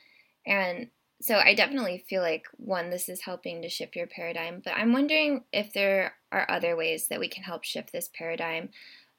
And 0.46 0.88
so 1.22 1.36
i 1.36 1.54
definitely 1.54 2.04
feel 2.08 2.20
like 2.20 2.46
one 2.56 2.90
this 2.90 3.08
is 3.08 3.22
helping 3.22 3.62
to 3.62 3.68
shift 3.68 3.96
your 3.96 4.06
paradigm 4.06 4.60
but 4.62 4.74
i'm 4.76 4.92
wondering 4.92 5.44
if 5.52 5.72
there 5.72 6.14
are 6.32 6.50
other 6.50 6.76
ways 6.76 7.08
that 7.08 7.20
we 7.20 7.28
can 7.28 7.44
help 7.44 7.64
shift 7.64 7.92
this 7.92 8.10
paradigm 8.12 8.68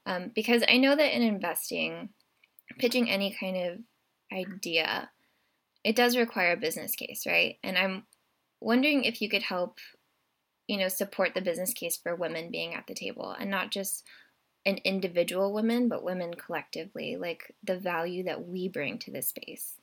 um, 0.06 0.30
because 0.34 0.62
i 0.68 0.76
know 0.76 0.94
that 0.94 1.16
in 1.16 1.22
investing 1.22 2.10
pitching 2.78 3.08
any 3.08 3.34
kind 3.38 3.56
of 3.56 3.78
idea 4.32 5.10
it 5.82 5.96
does 5.96 6.16
require 6.16 6.52
a 6.52 6.56
business 6.56 6.94
case 6.94 7.24
right? 7.26 7.56
And 7.64 7.78
i'm 7.78 8.04
wondering 8.64 9.04
if 9.04 9.20
you 9.20 9.28
could 9.28 9.42
help, 9.42 9.78
you 10.66 10.78
know, 10.78 10.88
support 10.88 11.34
the 11.34 11.40
business 11.40 11.72
case 11.72 11.96
for 11.96 12.14
women 12.14 12.50
being 12.50 12.74
at 12.74 12.86
the 12.86 12.94
table 12.94 13.34
and 13.38 13.50
not 13.50 13.70
just 13.70 14.04
an 14.66 14.78
individual 14.84 15.52
woman, 15.52 15.88
but 15.88 16.02
women 16.02 16.34
collectively, 16.34 17.16
like 17.16 17.54
the 17.62 17.78
value 17.78 18.24
that 18.24 18.46
we 18.46 18.68
bring 18.68 18.98
to 18.98 19.10
this 19.10 19.28
space. 19.28 19.74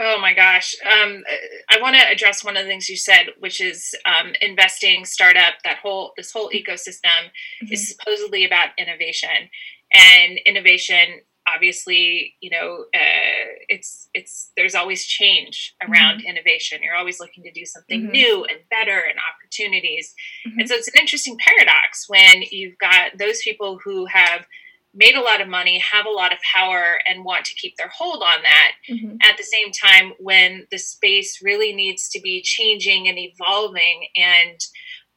Oh 0.00 0.20
my 0.20 0.34
gosh. 0.34 0.76
Um, 0.84 1.24
I 1.70 1.80
want 1.80 1.96
to 1.96 2.08
address 2.08 2.44
one 2.44 2.56
of 2.56 2.62
the 2.62 2.68
things 2.68 2.88
you 2.88 2.96
said, 2.96 3.28
which 3.38 3.60
is 3.60 3.94
um, 4.04 4.32
investing, 4.40 5.04
startup, 5.04 5.54
that 5.64 5.78
whole, 5.78 6.12
this 6.16 6.30
whole 6.30 6.50
ecosystem 6.50 7.02
mm-hmm. 7.04 7.72
is 7.72 7.88
supposedly 7.88 8.44
about 8.44 8.68
innovation. 8.78 9.50
And 9.92 10.38
innovation 10.44 11.22
obviously 11.54 12.34
you 12.40 12.50
know 12.50 12.84
uh, 12.94 13.46
it's 13.68 14.08
it's 14.14 14.50
there's 14.56 14.74
always 14.74 15.04
change 15.04 15.74
around 15.82 16.18
mm-hmm. 16.18 16.28
innovation 16.28 16.80
you're 16.82 16.96
always 16.96 17.20
looking 17.20 17.42
to 17.44 17.52
do 17.52 17.64
something 17.64 18.02
mm-hmm. 18.02 18.12
new 18.12 18.44
and 18.44 18.60
better 18.70 18.98
and 18.98 19.18
opportunities 19.32 20.14
mm-hmm. 20.46 20.58
and 20.58 20.68
so 20.68 20.74
it's 20.74 20.88
an 20.88 20.94
interesting 20.98 21.36
paradox 21.38 22.08
when 22.08 22.42
you've 22.50 22.78
got 22.78 23.16
those 23.18 23.40
people 23.42 23.78
who 23.84 24.06
have 24.06 24.46
made 24.94 25.14
a 25.14 25.20
lot 25.20 25.40
of 25.40 25.48
money 25.48 25.78
have 25.78 26.06
a 26.06 26.10
lot 26.10 26.32
of 26.32 26.38
power 26.54 26.98
and 27.08 27.24
want 27.24 27.44
to 27.44 27.54
keep 27.54 27.76
their 27.76 27.88
hold 27.88 28.22
on 28.22 28.42
that 28.42 28.72
mm-hmm. 28.88 29.16
at 29.22 29.36
the 29.36 29.44
same 29.44 29.70
time 29.70 30.12
when 30.18 30.66
the 30.70 30.78
space 30.78 31.40
really 31.42 31.72
needs 31.72 32.08
to 32.08 32.20
be 32.20 32.40
changing 32.42 33.06
and 33.08 33.18
evolving 33.18 34.06
and 34.16 34.60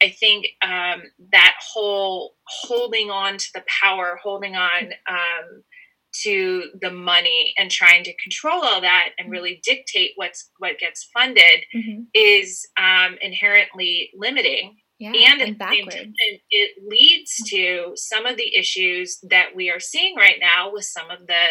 I 0.02 0.10
think 0.10 0.48
um, 0.64 1.04
that 1.32 1.56
whole 1.60 2.34
holding 2.46 3.12
on 3.12 3.38
to 3.38 3.48
the 3.54 3.64
power, 3.68 4.20
holding 4.22 4.56
on 4.56 4.94
um, 5.08 5.64
to 6.24 6.66
the 6.82 6.92
money 6.92 7.54
and 7.58 7.72
trying 7.72 8.04
to 8.04 8.16
control 8.18 8.64
all 8.64 8.82
that 8.82 9.10
and 9.18 9.26
mm-hmm. 9.26 9.32
really 9.32 9.62
dictate 9.64 10.12
what's 10.16 10.52
what 10.60 10.80
gets 10.80 11.10
funded 11.14 11.62
mm-hmm. 11.76 12.02
is 12.14 12.68
um, 12.78 13.18
inherently 13.22 14.12
limiting 14.18 14.78
yeah, 15.00 15.14
and, 15.32 15.42
and 15.42 15.58
backwards. 15.58 15.96
it 16.52 16.72
leads 16.88 17.36
to 17.50 17.94
some 17.96 18.28
of 18.28 18.38
the 18.38 18.56
issues 18.56 19.18
that 19.30 19.56
we 19.56 19.72
are 19.72 19.80
seeing 19.80 20.16
right 20.16 20.38
now 20.40 20.72
with 20.72 20.86
some 20.86 21.10
of 21.10 21.26
the 21.28 21.44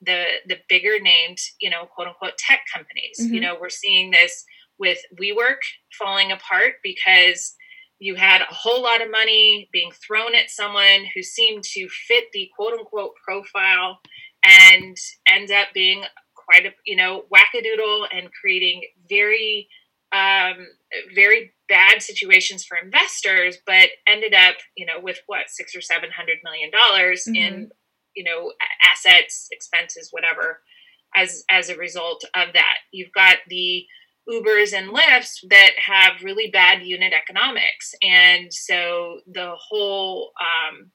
the 0.00 0.24
the 0.46 0.56
bigger 0.68 0.98
named 1.00 1.38
you 1.60 1.68
know 1.68 1.84
quote 1.86 2.08
unquote 2.08 2.38
tech 2.38 2.60
companies 2.72 3.18
mm-hmm. 3.20 3.34
you 3.34 3.40
know 3.40 3.56
we're 3.60 3.68
seeing 3.68 4.10
this 4.10 4.44
with 4.78 4.98
WeWork 5.20 5.58
falling 5.98 6.32
apart 6.32 6.74
because 6.82 7.54
you 7.98 8.14
had 8.14 8.42
a 8.42 8.54
whole 8.54 8.82
lot 8.82 9.02
of 9.02 9.10
money 9.10 9.68
being 9.72 9.90
thrown 10.06 10.34
at 10.34 10.50
someone 10.50 11.06
who 11.14 11.22
seemed 11.22 11.62
to 11.62 11.88
fit 11.88 12.24
the 12.32 12.50
quote 12.56 12.72
unquote 12.72 13.12
profile 13.26 14.00
and 14.44 14.96
end 15.28 15.50
up 15.50 15.68
being 15.72 16.04
quite 16.34 16.66
a 16.66 16.70
you 16.84 16.96
know 16.96 17.24
wackadoodle 17.34 18.06
and 18.12 18.30
creating 18.40 18.82
very 19.08 19.68
um, 20.12 20.66
very 21.14 21.52
bad 21.68 22.00
situations 22.00 22.64
for 22.64 22.78
investors 22.78 23.58
but 23.66 23.88
ended 24.06 24.34
up 24.34 24.56
you 24.76 24.86
know 24.86 25.00
with 25.02 25.18
what 25.26 25.48
six 25.48 25.74
or 25.74 25.80
seven 25.80 26.10
hundred 26.16 26.38
million 26.44 26.70
dollars 26.70 27.24
mm-hmm. 27.24 27.36
in 27.36 27.70
you 28.14 28.24
know 28.24 28.52
assets 28.88 29.48
expenses 29.50 30.08
whatever 30.12 30.60
as 31.16 31.44
as 31.50 31.68
a 31.68 31.76
result 31.76 32.24
of 32.34 32.52
that 32.52 32.76
you've 32.92 33.12
got 33.12 33.38
the 33.48 33.84
Ubers 34.28 34.72
and 34.72 34.90
Lyfts 34.90 35.38
that 35.50 35.72
have 35.84 36.22
really 36.22 36.50
bad 36.50 36.82
unit 36.82 37.12
economics, 37.12 37.94
and 38.02 38.52
so 38.52 39.20
the 39.26 39.54
whole 39.56 40.32
um, 40.40 40.90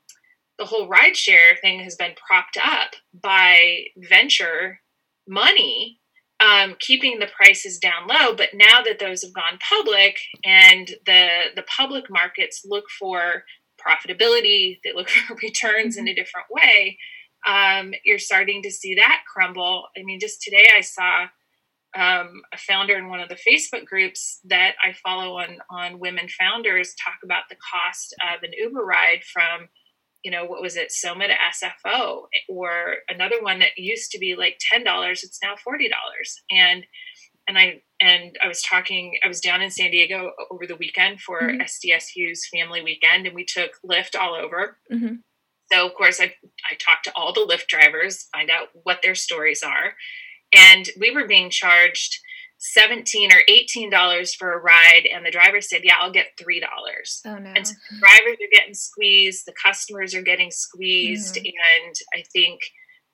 the 0.60 0.66
whole 0.66 0.88
rideshare 0.88 1.60
thing 1.60 1.80
has 1.80 1.96
been 1.96 2.14
propped 2.28 2.58
up 2.64 2.92
by 3.14 3.86
venture 3.98 4.80
money, 5.28 6.00
um, 6.40 6.76
keeping 6.80 7.20
the 7.20 7.30
prices 7.36 7.80
down 7.80 8.08
low. 8.08 8.36
But 8.36 8.50
now 8.54 8.82
that 8.84 9.00
those 9.00 9.24
have 9.24 9.34
gone 9.34 9.60
public, 9.68 10.20
and 10.44 10.88
the 11.06 11.28
the 11.56 11.64
public 11.64 12.06
markets 12.10 12.64
look 12.66 12.86
for 13.00 13.44
profitability, 13.80 14.80
they 14.84 14.94
look 14.94 15.10
for 15.28 15.36
returns 15.36 15.98
in 15.98 16.08
a 16.08 16.14
different 16.14 16.48
way. 16.52 16.98
Um, 17.48 17.94
you're 18.04 18.20
starting 18.20 18.62
to 18.64 18.72
see 18.72 18.96
that 18.96 19.24
crumble. 19.32 19.88
I 19.98 20.04
mean, 20.04 20.20
just 20.20 20.42
today 20.42 20.68
I 20.76 20.82
saw 20.82 21.26
um, 21.96 22.42
a 22.54 22.58
founder 22.58 22.98
in 22.98 23.10
one 23.10 23.20
of 23.20 23.30
the 23.30 23.36
Facebook 23.36 23.86
groups 23.86 24.40
that 24.46 24.76
I 24.84 24.94
follow 24.94 25.38
on 25.40 25.58
on 25.70 26.00
women 26.00 26.28
founders 26.30 26.94
talk 27.04 27.18
about 27.24 27.44
the 27.50 27.58
cost 27.58 28.16
of 28.34 28.44
an 28.44 28.52
Uber 28.58 28.84
ride 28.84 29.24
from, 29.24 29.68
you 30.24 30.32
know, 30.32 30.46
what 30.46 30.62
was 30.62 30.78
it, 30.78 30.92
Soma 30.92 31.28
to 31.28 31.34
SFO, 31.34 32.24
or 32.48 32.96
another 33.10 33.42
one 33.42 33.60
that 33.60 33.78
used 33.78 34.12
to 34.12 34.20
be 34.20 34.36
like 34.36 34.58
ten 34.72 34.84
dollars, 34.84 35.24
it's 35.24 35.40
now 35.44 35.56
forty 35.62 35.90
dollars, 35.90 36.42
and 36.50 36.86
and 37.48 37.58
I 37.58 37.82
and 38.00 38.38
I 38.42 38.48
was 38.48 38.62
talking, 38.62 39.18
I 39.24 39.28
was 39.28 39.42
down 39.42 39.62
in 39.62 39.70
San 39.70 39.92
Diego 39.92 40.32
over 40.50 40.66
the 40.66 40.78
weekend 40.78 41.20
for 41.20 41.42
mm-hmm. 41.42 41.62
SDSU's 41.62 42.48
family 42.54 42.82
weekend, 42.82 43.28
and 43.28 43.36
we 43.36 43.44
took 43.44 43.72
Lyft 43.86 44.18
all 44.18 44.34
over. 44.34 44.78
Mm-hmm. 44.92 45.16
So 45.74 45.88
of 45.88 45.94
course 45.96 46.22
I 46.22 46.36
I 46.70 46.76
talked 46.80 47.04
to 47.06 47.12
all 47.16 47.34
the 47.34 47.46
Lyft 47.46 47.68
drivers, 47.68 48.30
find 48.34 48.50
out 48.50 48.70
what 48.84 49.02
their 49.04 49.16
stories 49.16 49.62
are 49.62 49.96
and 50.54 50.90
we 51.00 51.12
were 51.12 51.28
being 51.28 51.50
charged 51.50 52.20
17 52.62 53.32
or 53.32 53.42
18 53.48 53.90
dollars 53.90 54.36
for 54.36 54.54
a 54.54 54.62
ride 54.62 55.08
and 55.12 55.26
the 55.26 55.32
driver 55.32 55.62
said 55.62 55.82
yeah 55.84 55.96
i'll 56.00 56.12
get 56.12 56.28
three 56.40 56.60
dollars 56.60 57.22
oh, 57.26 57.38
no. 57.38 57.52
and 57.56 57.68
so 57.68 57.74
drivers 58.00 58.36
are 58.36 58.54
getting 58.54 58.76
squeezed 58.76 59.46
the 59.48 59.54
customers 59.64 60.14
are 60.14 60.22
getting 60.22 60.52
squeezed 60.52 61.36
mm-hmm. 61.36 61.46
and 61.46 61.96
i 62.14 62.24
think 62.32 62.62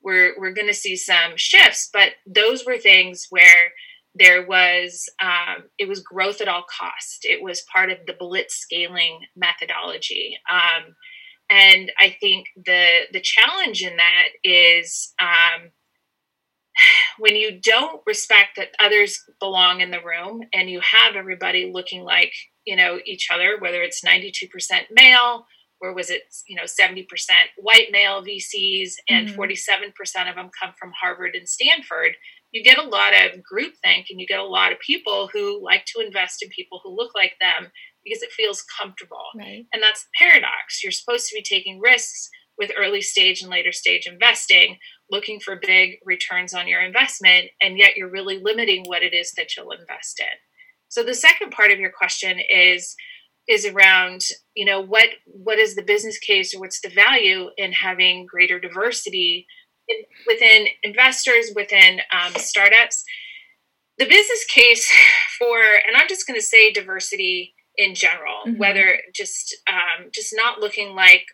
we're 0.04 0.38
we're 0.38 0.54
going 0.54 0.68
to 0.68 0.74
see 0.74 0.98
some 0.98 1.32
shifts 1.38 1.90
but 1.94 2.12
those 2.26 2.66
were 2.66 2.78
things 2.78 3.28
where 3.30 3.72
there 4.16 4.46
was 4.46 5.10
um, 5.22 5.64
it 5.78 5.88
was 5.88 6.02
growth 6.02 6.42
at 6.42 6.48
all 6.50 6.64
cost 6.64 7.20
it 7.24 7.42
was 7.42 7.64
part 7.74 7.90
of 7.90 8.00
the 8.06 8.16
blitz 8.20 8.56
scaling 8.56 9.20
methodology 9.36 10.38
um, 10.52 10.94
and 11.50 11.92
i 12.00 12.16
think 12.20 12.48
the 12.66 13.02
the 13.14 13.22
challenge 13.22 13.82
in 13.82 13.96
that 13.96 14.28
is 14.44 15.14
um, 15.22 15.70
when 17.20 17.36
you 17.36 17.60
don't 17.62 18.02
respect 18.06 18.52
that 18.58 18.70
others 18.80 19.24
belong 19.40 19.82
in 19.82 19.92
the 19.92 20.04
room 20.04 20.42
and 20.54 20.70
you 20.70 20.80
have 20.82 21.16
everybody 21.16 21.72
looking 21.74 22.04
like 22.04 22.34
you 22.66 22.76
know 22.76 23.00
each 23.06 23.28
other 23.34 23.58
whether 23.60 23.82
it's 23.82 24.04
92% 24.04 24.50
male 24.92 25.46
or 25.82 25.94
was 25.94 26.10
it 26.10 26.24
you 26.48 26.56
know 26.56 26.64
70% 26.64 27.06
white 27.58 27.88
male 27.92 28.24
vcs 28.24 28.92
and 29.10 29.30
mm-hmm. 29.30 29.40
47% 29.40 30.30
of 30.30 30.36
them 30.36 30.50
come 30.62 30.74
from 30.80 30.92
harvard 31.00 31.36
and 31.36 31.48
stanford 31.48 32.14
you 32.52 32.64
get 32.64 32.78
a 32.78 32.84
lot 32.84 33.14
of 33.14 33.42
groupthink 33.42 34.06
and 34.10 34.20
you 34.20 34.26
get 34.28 34.40
a 34.40 34.46
lot 34.46 34.72
of 34.72 34.80
people 34.80 35.30
who 35.34 35.64
like 35.64 35.86
to 35.86 36.06
invest 36.06 36.42
in 36.42 36.50
people 36.50 36.80
who 36.84 36.96
look 36.96 37.14
like 37.14 37.34
them 37.42 37.72
because 38.04 38.22
it 38.22 38.32
feels 38.32 38.64
comfortable 38.80 39.26
right. 39.38 39.66
and 39.74 39.84
that's 39.84 40.04
the 40.04 40.26
paradox 40.26 40.84
you're 40.84 40.92
supposed 40.92 41.28
to 41.28 41.36
be 41.36 41.44
taking 41.44 41.80
risks 41.80 42.30
with 42.58 42.72
early 42.78 43.02
stage 43.02 43.42
and 43.42 43.52
later 43.52 43.72
stage 43.72 44.08
investing 44.08 44.78
looking 45.10 45.40
for 45.40 45.56
big 45.56 46.00
returns 46.06 46.54
on 46.54 46.68
your 46.68 46.82
investment, 46.82 47.50
and 47.62 47.78
yet 47.78 47.96
you're 47.96 48.10
really 48.10 48.40
limiting 48.40 48.84
what 48.86 49.04
it 49.04 49.14
is 49.14 49.32
that 49.38 49.56
you'll 49.56 49.72
invest 49.72 50.20
in. 50.20 50.38
So 50.90 51.04
the 51.04 51.14
second 51.14 51.52
part 51.52 51.72
of 51.72 51.80
your 51.80 51.92
question 51.92 52.40
is 52.40 52.96
is 53.48 53.66
around 53.66 54.22
you 54.56 54.66
know 54.66 54.82
what 54.82 55.10
what 55.26 55.58
is 55.58 55.76
the 55.76 55.82
business 55.82 56.18
case 56.20 56.54
or 56.54 56.60
what's 56.60 56.82
the 56.82 56.90
value 56.90 57.50
in 57.58 57.72
having 57.72 58.26
greater 58.26 58.60
diversity 58.60 59.48
in, 59.88 59.98
within 60.28 60.68
investors 60.84 61.52
within 61.56 62.02
um, 62.12 62.34
startups 62.36 63.04
the 63.98 64.06
business 64.06 64.44
case 64.46 64.92
for 65.40 65.60
and 65.88 65.96
i'm 65.96 66.08
just 66.10 66.28
going 66.28 66.40
to 66.40 66.46
say 66.46 66.72
diversity 66.72 67.56
in 67.78 67.96
general 67.96 68.44
mm-hmm. 68.46 68.58
whether 68.58 69.00
just 69.14 69.56
um, 69.68 70.10
just 70.14 70.34
not 70.36 70.60
looking 70.60 70.94
like 70.94 71.26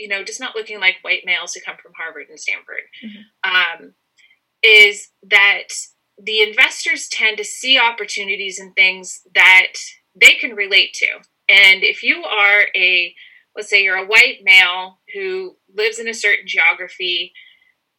you 0.00 0.08
know, 0.08 0.24
just 0.24 0.40
not 0.40 0.56
looking 0.56 0.80
like 0.80 0.96
white 1.02 1.22
males 1.26 1.52
who 1.52 1.60
come 1.60 1.76
from 1.80 1.92
Harvard 1.96 2.28
and 2.30 2.40
Stanford, 2.40 2.88
mm-hmm. 3.04 3.84
um, 3.84 3.92
is 4.62 5.10
that 5.22 5.68
the 6.22 6.40
investors 6.40 7.06
tend 7.08 7.36
to 7.36 7.44
see 7.44 7.78
opportunities 7.78 8.58
and 8.58 8.74
things 8.74 9.20
that 9.34 9.74
they 10.18 10.34
can 10.40 10.56
relate 10.56 10.94
to. 10.94 11.06
And 11.48 11.84
if 11.84 12.02
you 12.02 12.24
are 12.24 12.62
a, 12.74 13.14
let's 13.54 13.68
say 13.68 13.82
you're 13.82 13.96
a 13.96 14.06
white 14.06 14.38
male 14.42 15.00
who 15.14 15.56
lives 15.76 15.98
in 15.98 16.08
a 16.08 16.14
certain 16.14 16.46
geography, 16.46 17.32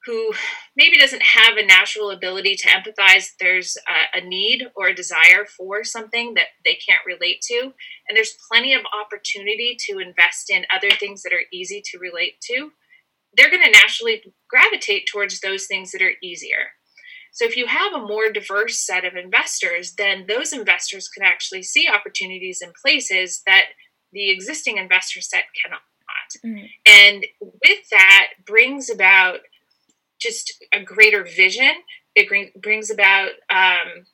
who 0.05 0.33
maybe 0.75 0.97
doesn't 0.97 1.21
have 1.21 1.57
a 1.57 1.65
natural 1.65 2.09
ability 2.09 2.55
to 2.55 2.69
empathize, 2.69 3.29
there's 3.39 3.77
a, 3.87 4.19
a 4.19 4.25
need 4.25 4.67
or 4.75 4.87
a 4.87 4.95
desire 4.95 5.45
for 5.45 5.83
something 5.83 6.33
that 6.33 6.47
they 6.65 6.75
can't 6.75 7.05
relate 7.05 7.41
to. 7.41 7.73
And 8.09 8.15
there's 8.15 8.37
plenty 8.51 8.73
of 8.73 8.81
opportunity 8.99 9.77
to 9.87 9.99
invest 9.99 10.49
in 10.49 10.65
other 10.73 10.89
things 10.91 11.21
that 11.23 11.33
are 11.33 11.45
easy 11.53 11.83
to 11.91 11.99
relate 11.99 12.41
to. 12.49 12.71
They're 13.37 13.51
going 13.51 13.63
to 13.63 13.71
naturally 13.71 14.23
gravitate 14.49 15.07
towards 15.11 15.39
those 15.39 15.67
things 15.67 15.91
that 15.91 16.01
are 16.01 16.13
easier. 16.23 16.73
So 17.33 17.45
if 17.45 17.55
you 17.55 17.67
have 17.67 17.93
a 17.93 18.05
more 18.05 18.31
diverse 18.31 18.85
set 18.85 19.05
of 19.05 19.15
investors, 19.15 19.93
then 19.97 20.25
those 20.27 20.51
investors 20.51 21.07
can 21.07 21.23
actually 21.23 21.63
see 21.63 21.87
opportunities 21.87 22.59
in 22.61 22.73
places 22.81 23.41
that 23.45 23.67
the 24.11 24.29
existing 24.29 24.77
investor 24.77 25.21
set 25.21 25.45
cannot. 25.63 25.81
Mm-hmm. 26.45 26.65
And 26.85 27.25
with 27.41 27.89
that 27.91 28.27
brings 28.45 28.89
about 28.89 29.39
just 30.21 30.53
a 30.73 30.83
greater 30.83 31.23
vision. 31.23 31.71
It 32.15 32.29
brings 32.61 32.89
about, 32.89 33.31
um, 33.49 34.05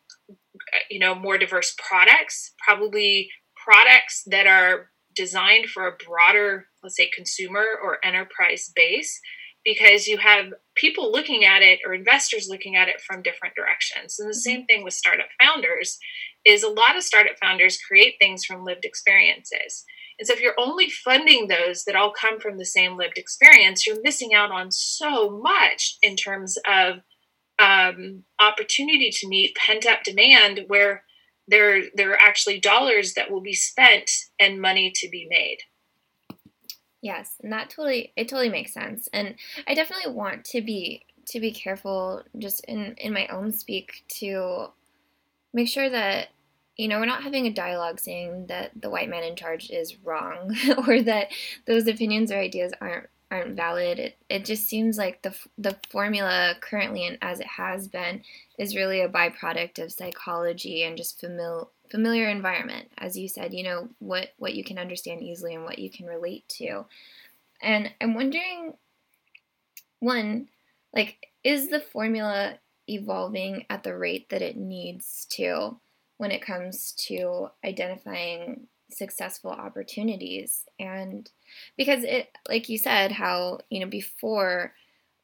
you 0.89 0.99
know, 0.99 1.15
more 1.15 1.37
diverse 1.37 1.75
products, 1.77 2.53
probably 2.65 3.29
products 3.55 4.23
that 4.27 4.47
are 4.47 4.89
designed 5.15 5.65
for 5.67 5.87
a 5.87 5.97
broader, 6.05 6.67
let's 6.83 6.95
say, 6.95 7.09
consumer 7.15 7.65
or 7.83 7.97
enterprise 8.05 8.71
base 8.75 9.19
because 9.65 10.07
you 10.07 10.17
have 10.17 10.45
people 10.75 11.11
looking 11.11 11.43
at 11.43 11.61
it 11.61 11.79
or 11.85 11.93
investors 11.93 12.47
looking 12.49 12.77
at 12.77 12.87
it 12.87 13.01
from 13.01 13.21
different 13.21 13.53
directions. 13.55 14.17
And 14.17 14.29
the 14.29 14.33
same 14.33 14.65
thing 14.65 14.83
with 14.83 14.93
startup 14.93 15.27
founders 15.41 15.97
is 16.45 16.63
a 16.63 16.69
lot 16.69 16.95
of 16.95 17.03
startup 17.03 17.35
founders 17.41 17.77
create 17.85 18.15
things 18.17 18.45
from 18.45 18.63
lived 18.63 18.85
experiences. 18.85 19.83
And 20.19 20.27
so 20.27 20.33
if 20.33 20.41
you're 20.41 20.59
only 20.59 20.89
funding 20.89 21.47
those 21.47 21.83
that 21.83 21.95
all 21.95 22.11
come 22.11 22.39
from 22.39 22.57
the 22.57 22.65
same 22.65 22.97
lived 22.97 23.17
experience, 23.17 23.85
you're 23.85 24.01
missing 24.01 24.33
out 24.33 24.51
on 24.51 24.71
so 24.71 25.29
much 25.29 25.97
in 26.01 26.15
terms 26.15 26.57
of 26.67 27.01
um, 27.59 28.23
opportunity 28.39 29.09
to 29.11 29.27
meet 29.27 29.55
pent 29.55 29.85
up 29.85 30.03
demand 30.03 30.61
where 30.67 31.03
there, 31.47 31.83
there 31.93 32.11
are 32.11 32.21
actually 32.21 32.59
dollars 32.59 33.13
that 33.13 33.31
will 33.31 33.41
be 33.41 33.53
spent 33.53 34.11
and 34.39 34.61
money 34.61 34.91
to 34.95 35.09
be 35.09 35.27
made. 35.29 35.59
Yes, 37.01 37.35
and 37.41 37.53
that 37.53 37.69
totally 37.69 38.11
it 38.15 38.27
totally 38.27 38.49
makes 38.49 38.73
sense. 38.73 39.07
And 39.13 39.35
I 39.67 39.75
definitely 39.75 40.11
want 40.11 40.43
to 40.45 40.61
be 40.61 41.05
to 41.27 41.39
be 41.39 41.51
careful 41.51 42.23
just 42.37 42.63
in 42.65 42.95
in 42.97 43.13
my 43.13 43.27
own 43.27 43.51
speak 43.51 44.03
to 44.19 44.67
make 45.53 45.67
sure 45.67 45.89
that 45.89 46.29
you 46.77 46.87
know, 46.87 46.99
we're 46.99 47.05
not 47.05 47.23
having 47.23 47.47
a 47.47 47.53
dialogue 47.53 47.99
saying 47.99 48.47
that 48.47 48.71
the 48.79 48.89
white 48.89 49.09
man 49.09 49.23
in 49.23 49.35
charge 49.35 49.69
is 49.71 49.97
wrong 50.03 50.55
or 50.87 51.01
that 51.01 51.29
those 51.65 51.87
opinions 51.87 52.31
or 52.31 52.37
ideas 52.37 52.73
aren't 52.79 53.07
aren't 53.29 53.57
valid. 53.57 53.99
It, 53.99 54.17
it 54.29 54.45
just 54.45 54.67
seems 54.67 54.97
like 54.97 55.21
the 55.21 55.35
the 55.57 55.75
formula 55.89 56.55
currently 56.61 57.05
and 57.05 57.17
as 57.21 57.39
it 57.39 57.47
has 57.47 57.87
been 57.87 58.21
is 58.57 58.75
really 58.75 59.01
a 59.01 59.09
byproduct 59.09 59.79
of 59.79 59.91
psychology 59.91 60.83
and 60.83 60.95
just 60.95 61.19
familiar 61.19 61.65
familiar 61.89 62.29
environment. 62.29 62.89
As 62.97 63.17
you 63.17 63.27
said 63.27 63.53
you 63.53 63.63
know 63.63 63.89
what 63.99 64.29
what 64.37 64.53
you 64.53 64.63
can 64.63 64.77
understand 64.77 65.23
easily 65.23 65.55
and 65.55 65.65
what 65.65 65.79
you 65.79 65.89
can 65.89 66.05
relate 66.05 66.47
to. 66.59 66.85
And 67.61 67.91
i'm 67.99 68.13
wondering 68.13 68.75
one 69.99 70.47
like 70.93 71.27
is 71.43 71.69
the 71.69 71.79
formula 71.79 72.59
evolving 72.87 73.65
at 73.69 73.83
the 73.83 73.97
rate 73.97 74.29
that 74.29 74.41
it 74.41 74.55
needs 74.55 75.25
to 75.31 75.77
when 76.17 76.31
it 76.31 76.41
comes 76.41 76.93
to 76.93 77.49
identifying 77.65 78.67
successful 78.89 79.51
opportunities 79.51 80.63
and 80.79 81.29
because 81.75 82.05
it 82.05 82.29
like 82.47 82.69
you 82.69 82.77
said 82.77 83.11
how 83.11 83.59
you 83.69 83.81
know 83.81 83.85
before 83.85 84.73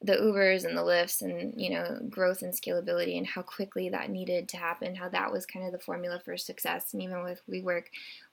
the 0.03 0.17
Ubers 0.17 0.65
and 0.65 0.77
the 0.77 0.81
Lyfts 0.81 1.21
and 1.21 1.53
you 1.59 1.69
know 1.69 1.97
growth 2.09 2.41
and 2.41 2.53
scalability 2.53 3.17
and 3.17 3.25
how 3.25 3.41
quickly 3.41 3.89
that 3.89 4.09
needed 4.09 4.49
to 4.49 4.57
happen, 4.57 4.95
how 4.95 5.07
that 5.09 5.31
was 5.31 5.45
kind 5.45 5.65
of 5.65 5.71
the 5.71 5.79
formula 5.79 6.19
for 6.23 6.35
success. 6.35 6.93
And 6.93 7.01
even 7.01 7.23
with 7.23 7.41
WeWork, 7.49 7.85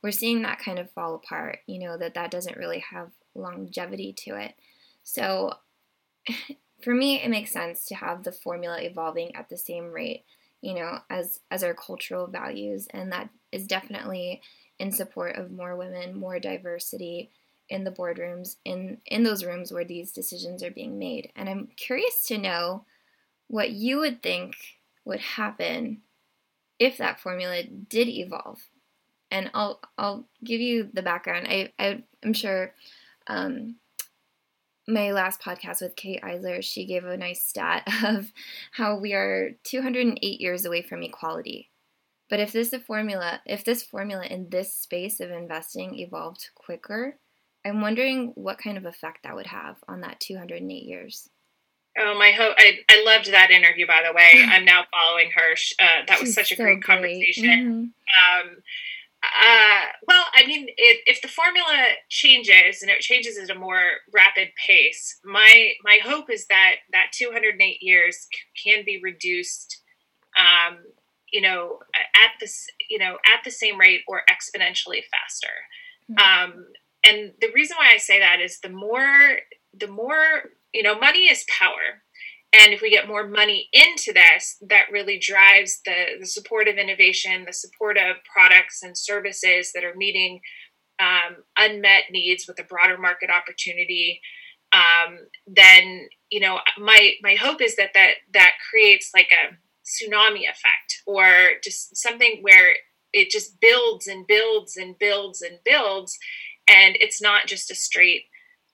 we're 0.02 0.10
seeing 0.10 0.42
that 0.42 0.58
kind 0.58 0.80
of 0.80 0.90
fall 0.90 1.14
apart. 1.14 1.60
You 1.66 1.78
know 1.78 1.96
that 1.96 2.14
that 2.14 2.32
doesn't 2.32 2.56
really 2.56 2.84
have 2.90 3.10
longevity 3.34 4.12
to 4.24 4.36
it. 4.36 4.54
So 5.04 5.54
for 6.82 6.92
me, 6.92 7.22
it 7.22 7.30
makes 7.30 7.52
sense 7.52 7.84
to 7.86 7.94
have 7.94 8.24
the 8.24 8.32
formula 8.32 8.80
evolving 8.80 9.36
at 9.36 9.48
the 9.48 9.56
same 9.56 9.92
rate, 9.92 10.24
you 10.60 10.74
know, 10.74 10.98
as 11.08 11.40
as 11.50 11.62
our 11.62 11.74
cultural 11.74 12.26
values, 12.26 12.86
and 12.90 13.12
that 13.12 13.30
is 13.52 13.66
definitely 13.66 14.42
in 14.78 14.92
support 14.92 15.36
of 15.36 15.50
more 15.50 15.76
women, 15.76 16.18
more 16.18 16.38
diversity, 16.38 17.30
in 17.70 17.84
the 17.84 17.90
boardrooms 17.90 18.56
in 18.64 18.98
in 19.06 19.22
those 19.22 19.44
rooms 19.44 19.72
where 19.72 19.84
these 19.84 20.12
decisions 20.12 20.62
are 20.62 20.72
being 20.72 20.98
made. 20.98 21.32
And 21.36 21.48
i'm 21.48 21.68
curious 21.76 22.24
to 22.26 22.36
know 22.36 22.84
what 23.46 23.70
you 23.70 23.98
would 24.00 24.22
think 24.22 24.54
would 25.04 25.20
happen 25.20 26.02
if 26.78 26.98
that 26.98 27.20
formula 27.20 27.62
did 27.62 28.08
evolve. 28.08 28.60
And 29.30 29.50
i'll 29.54 29.80
i'll 29.96 30.26
give 30.44 30.60
you 30.60 30.90
the 30.92 31.02
background. 31.02 31.46
I, 31.48 31.72
I 31.78 32.02
am 32.24 32.32
sure 32.32 32.74
um, 33.28 33.76
my 34.88 35.12
last 35.12 35.40
podcast 35.40 35.80
with 35.80 35.96
Kate 35.96 36.22
Eisler, 36.22 36.62
she 36.62 36.86
gave 36.86 37.04
a 37.04 37.16
nice 37.16 37.42
stat 37.42 37.86
of 38.04 38.32
how 38.72 38.98
we 38.98 39.12
are 39.12 39.52
208 39.64 40.40
years 40.40 40.64
away 40.64 40.82
from 40.82 41.02
equality. 41.02 41.70
But 42.28 42.40
if 42.40 42.52
this 42.52 42.72
formula, 42.86 43.40
if 43.44 43.64
this 43.64 43.82
formula 43.82 44.24
in 44.24 44.48
this 44.50 44.74
space 44.74 45.18
of 45.20 45.30
investing 45.30 45.98
evolved 45.98 46.50
quicker, 46.54 47.18
I'm 47.64 47.80
wondering 47.80 48.32
what 48.36 48.58
kind 48.58 48.78
of 48.78 48.86
effect 48.86 49.24
that 49.24 49.34
would 49.34 49.48
have 49.48 49.76
on 49.88 50.00
that 50.02 50.20
208 50.20 50.72
years. 50.84 51.28
Oh, 51.98 52.16
my 52.16 52.30
hope! 52.30 52.54
I, 52.56 52.78
I 52.88 53.02
loved 53.04 53.32
that 53.32 53.50
interview. 53.50 53.84
By 53.86 54.04
the 54.06 54.14
way, 54.14 54.30
I'm 54.48 54.64
now 54.64 54.84
following 54.92 55.30
her. 55.34 55.52
Uh, 55.80 56.04
that 56.06 56.20
was 56.20 56.28
She's 56.28 56.34
such 56.36 56.52
a 56.52 56.56
so 56.56 56.62
great, 56.62 56.80
great, 56.80 56.84
conversation. 56.84 57.44
Mm-hmm. 57.44 58.48
Um, 58.50 58.56
uh, 59.38 59.82
well, 60.06 60.24
I 60.34 60.46
mean, 60.46 60.66
it, 60.76 61.00
if 61.06 61.22
the 61.22 61.28
formula 61.28 61.84
changes 62.08 62.82
and 62.82 62.90
it 62.90 63.00
changes 63.00 63.38
at 63.38 63.54
a 63.54 63.58
more 63.58 63.82
rapid 64.12 64.48
pace, 64.56 65.18
my 65.24 65.72
my 65.84 65.98
hope 66.02 66.30
is 66.30 66.46
that 66.46 66.76
that 66.92 67.12
208 67.12 67.78
years 67.80 68.26
can 68.62 68.84
be 68.84 69.00
reduced. 69.02 69.82
Um, 70.38 70.78
you 71.32 71.40
know, 71.40 71.78
at 71.94 72.32
this, 72.40 72.66
you 72.88 72.98
know, 72.98 73.18
at 73.24 73.44
the 73.44 73.50
same 73.50 73.78
rate 73.78 74.00
or 74.08 74.22
exponentially 74.28 75.02
faster. 75.12 75.54
Mm-hmm. 76.10 76.50
Um, 76.50 76.66
and 77.04 77.32
the 77.40 77.50
reason 77.54 77.76
why 77.78 77.90
I 77.94 77.98
say 77.98 78.18
that 78.18 78.40
is 78.40 78.58
the 78.60 78.68
more 78.68 79.38
the 79.78 79.86
more 79.86 80.50
you 80.74 80.82
know 80.82 80.98
money 80.98 81.30
is 81.30 81.44
power 81.58 82.02
and 82.52 82.72
if 82.72 82.82
we 82.82 82.90
get 82.90 83.08
more 83.08 83.28
money 83.28 83.68
into 83.72 84.12
this 84.12 84.56
that 84.68 84.86
really 84.90 85.18
drives 85.18 85.80
the, 85.84 86.18
the 86.18 86.26
support 86.26 86.68
of 86.68 86.76
innovation 86.76 87.44
the 87.46 87.52
support 87.52 87.96
of 87.96 88.16
products 88.32 88.82
and 88.82 88.96
services 88.96 89.72
that 89.72 89.84
are 89.84 89.94
meeting 89.96 90.40
um, 91.00 91.36
unmet 91.56 92.04
needs 92.10 92.46
with 92.46 92.58
a 92.60 92.64
broader 92.64 92.98
market 92.98 93.30
opportunity 93.30 94.20
um, 94.72 95.18
then 95.46 96.08
you 96.30 96.40
know 96.40 96.60
my 96.78 97.12
my 97.22 97.34
hope 97.34 97.60
is 97.60 97.76
that 97.76 97.90
that 97.94 98.14
that 98.32 98.52
creates 98.70 99.10
like 99.14 99.30
a 99.32 99.54
tsunami 99.84 100.48
effect 100.48 101.02
or 101.06 101.52
just 101.62 101.96
something 101.96 102.38
where 102.42 102.74
it 103.12 103.30
just 103.30 103.60
builds 103.60 104.06
and 104.06 104.26
builds 104.26 104.76
and 104.76 104.98
builds 104.98 105.42
and 105.42 105.58
builds. 105.64 106.18
And 106.68 106.96
it's 107.00 107.20
not 107.20 107.46
just 107.46 107.70
a 107.70 107.74
straight 107.74 108.24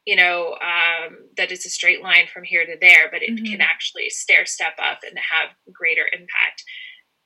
you 0.07 0.17
know 0.17 0.57
um, 0.63 1.17
that 1.37 1.53
it's 1.53 1.67
a 1.67 1.71
straight 1.71 2.03
line 2.03 2.27
from 2.33 2.45
here 2.45 2.65
to 2.65 2.77
there 2.81 3.09
but 3.11 3.23
it 3.23 3.31
mm-hmm. 3.31 3.45
can 3.45 3.61
actually 3.61 4.09
stair 4.09 4.47
step 4.47 4.75
up 4.83 5.01
and 5.07 5.19
have 5.19 5.51
greater 5.73 6.07
impact 6.13 6.65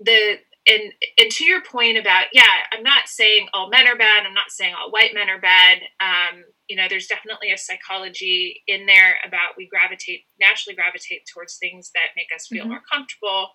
the 0.00 0.36
and 0.66 0.92
and 1.18 1.30
to 1.30 1.44
your 1.44 1.62
point 1.62 1.96
about 1.96 2.26
yeah 2.32 2.64
i'm 2.72 2.82
not 2.82 3.06
saying 3.06 3.46
all 3.54 3.68
men 3.70 3.86
are 3.86 3.96
bad 3.96 4.24
i'm 4.26 4.34
not 4.34 4.50
saying 4.50 4.74
all 4.74 4.90
white 4.90 5.14
men 5.14 5.28
are 5.28 5.40
bad 5.40 5.78
um, 6.00 6.42
you 6.68 6.76
know 6.76 6.86
there's 6.88 7.06
definitely 7.06 7.52
a 7.52 7.58
psychology 7.58 8.62
in 8.66 8.86
there 8.86 9.16
about 9.26 9.56
we 9.56 9.68
gravitate 9.68 10.24
naturally 10.40 10.74
gravitate 10.74 11.22
towards 11.32 11.56
things 11.56 11.90
that 11.94 12.16
make 12.16 12.28
us 12.34 12.46
feel 12.46 12.62
mm-hmm. 12.62 12.72
more 12.72 12.82
comfortable 12.90 13.48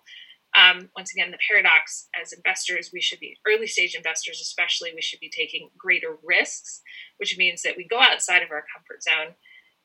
um, 0.56 0.88
once 0.96 1.12
again, 1.12 1.30
the 1.30 1.38
paradox 1.46 2.08
as 2.20 2.32
investors, 2.32 2.90
we 2.92 3.00
should 3.00 3.20
be 3.20 3.36
early 3.46 3.66
stage 3.66 3.94
investors, 3.94 4.40
especially, 4.40 4.92
we 4.94 5.02
should 5.02 5.20
be 5.20 5.30
taking 5.30 5.68
greater 5.76 6.16
risks, 6.24 6.80
which 7.18 7.36
means 7.36 7.62
that 7.62 7.76
we 7.76 7.86
go 7.86 8.00
outside 8.00 8.42
of 8.42 8.50
our 8.50 8.64
comfort 8.74 9.02
zone. 9.02 9.34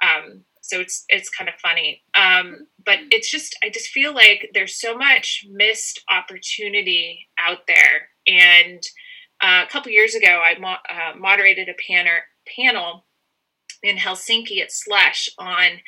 Um, 0.01 0.45
so 0.61 0.79
it's 0.79 1.03
it's 1.09 1.29
kind 1.29 1.49
of 1.49 1.55
funny, 1.55 2.03
um, 2.15 2.67
but 2.83 2.99
it's 3.11 3.29
just 3.29 3.55
I 3.63 3.69
just 3.69 3.89
feel 3.89 4.13
like 4.13 4.49
there's 4.53 4.79
so 4.79 4.97
much 4.97 5.45
missed 5.51 6.01
opportunity 6.09 7.27
out 7.37 7.67
there. 7.67 8.09
And 8.27 8.81
uh, 9.41 9.65
a 9.67 9.69
couple 9.69 9.91
years 9.91 10.15
ago, 10.15 10.41
I 10.43 10.57
mo- 10.59 10.75
uh, 10.89 11.17
moderated 11.17 11.67
a 11.67 11.91
panel 11.91 12.19
panel 12.57 13.05
in 13.83 13.97
Helsinki 13.97 14.61
at 14.61 14.71
Slush 14.71 15.29
on 15.37 15.81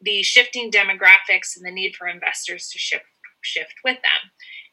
the 0.00 0.22
shifting 0.22 0.70
demographics 0.70 1.56
and 1.56 1.64
the 1.64 1.70
need 1.70 1.94
for 1.96 2.08
investors 2.08 2.68
to 2.70 2.78
shift 2.78 3.04
shift 3.44 3.74
with 3.84 3.96
them. 4.02 4.30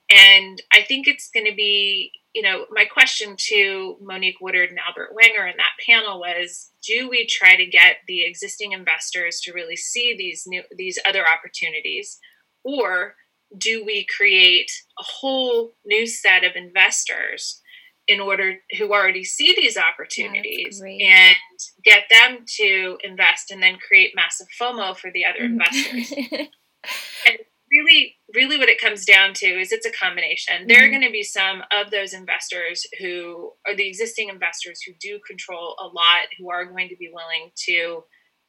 And 0.09 0.61
I 0.73 0.83
think 0.83 1.07
it's 1.07 1.29
going 1.33 1.45
to 1.45 1.55
be, 1.55 2.11
you 2.33 2.41
know, 2.41 2.65
my 2.71 2.85
question 2.85 3.35
to 3.47 3.97
Monique 4.01 4.41
Woodard 4.41 4.69
and 4.69 4.79
Albert 4.79 5.15
Wenger 5.15 5.47
in 5.47 5.55
that 5.57 5.71
panel 5.87 6.19
was 6.19 6.71
do 6.85 7.07
we 7.09 7.25
try 7.25 7.55
to 7.55 7.65
get 7.65 7.97
the 8.07 8.25
existing 8.25 8.73
investors 8.73 9.39
to 9.41 9.53
really 9.53 9.77
see 9.77 10.15
these 10.17 10.43
new 10.47 10.63
these 10.77 10.99
other 11.07 11.23
opportunities 11.27 12.19
or 12.63 13.15
do 13.57 13.83
we 13.85 14.05
create 14.17 14.71
a 14.99 15.03
whole 15.03 15.73
new 15.85 16.07
set 16.07 16.43
of 16.43 16.55
investors 16.55 17.61
in 18.07 18.19
order 18.19 18.55
who 18.77 18.91
already 18.91 19.23
see 19.23 19.53
these 19.55 19.77
opportunities 19.77 20.81
and 20.81 21.35
get 21.83 22.03
them 22.09 22.43
to 22.57 22.97
invest 23.03 23.51
and 23.51 23.61
then 23.61 23.77
create 23.77 24.11
massive 24.15 24.47
FOMO 24.59 24.97
for 24.97 25.11
the 25.13 25.23
other 25.23 25.41
mm-hmm. 25.41 25.61
investors. 25.61 26.11
and 27.27 27.37
really, 27.83 28.15
really 28.33 28.57
what 28.57 28.69
it 28.69 28.79
comes 28.79 29.05
down 29.05 29.33
to 29.35 29.45
is 29.45 29.71
it's 29.71 29.85
a 29.85 29.91
combination. 29.91 30.55
Mm-hmm. 30.55 30.67
There 30.67 30.85
are 30.85 30.89
going 30.89 31.03
to 31.03 31.11
be 31.11 31.23
some 31.23 31.63
of 31.71 31.91
those 31.91 32.13
investors 32.13 32.85
who 32.99 33.51
are 33.67 33.75
the 33.75 33.87
existing 33.87 34.29
investors 34.29 34.81
who 34.85 34.93
do 34.99 35.19
control 35.27 35.75
a 35.79 35.87
lot, 35.87 36.27
who 36.37 36.49
are 36.49 36.65
going 36.65 36.89
to 36.89 36.95
be 36.97 37.11
willing 37.13 37.51
to 37.67 38.03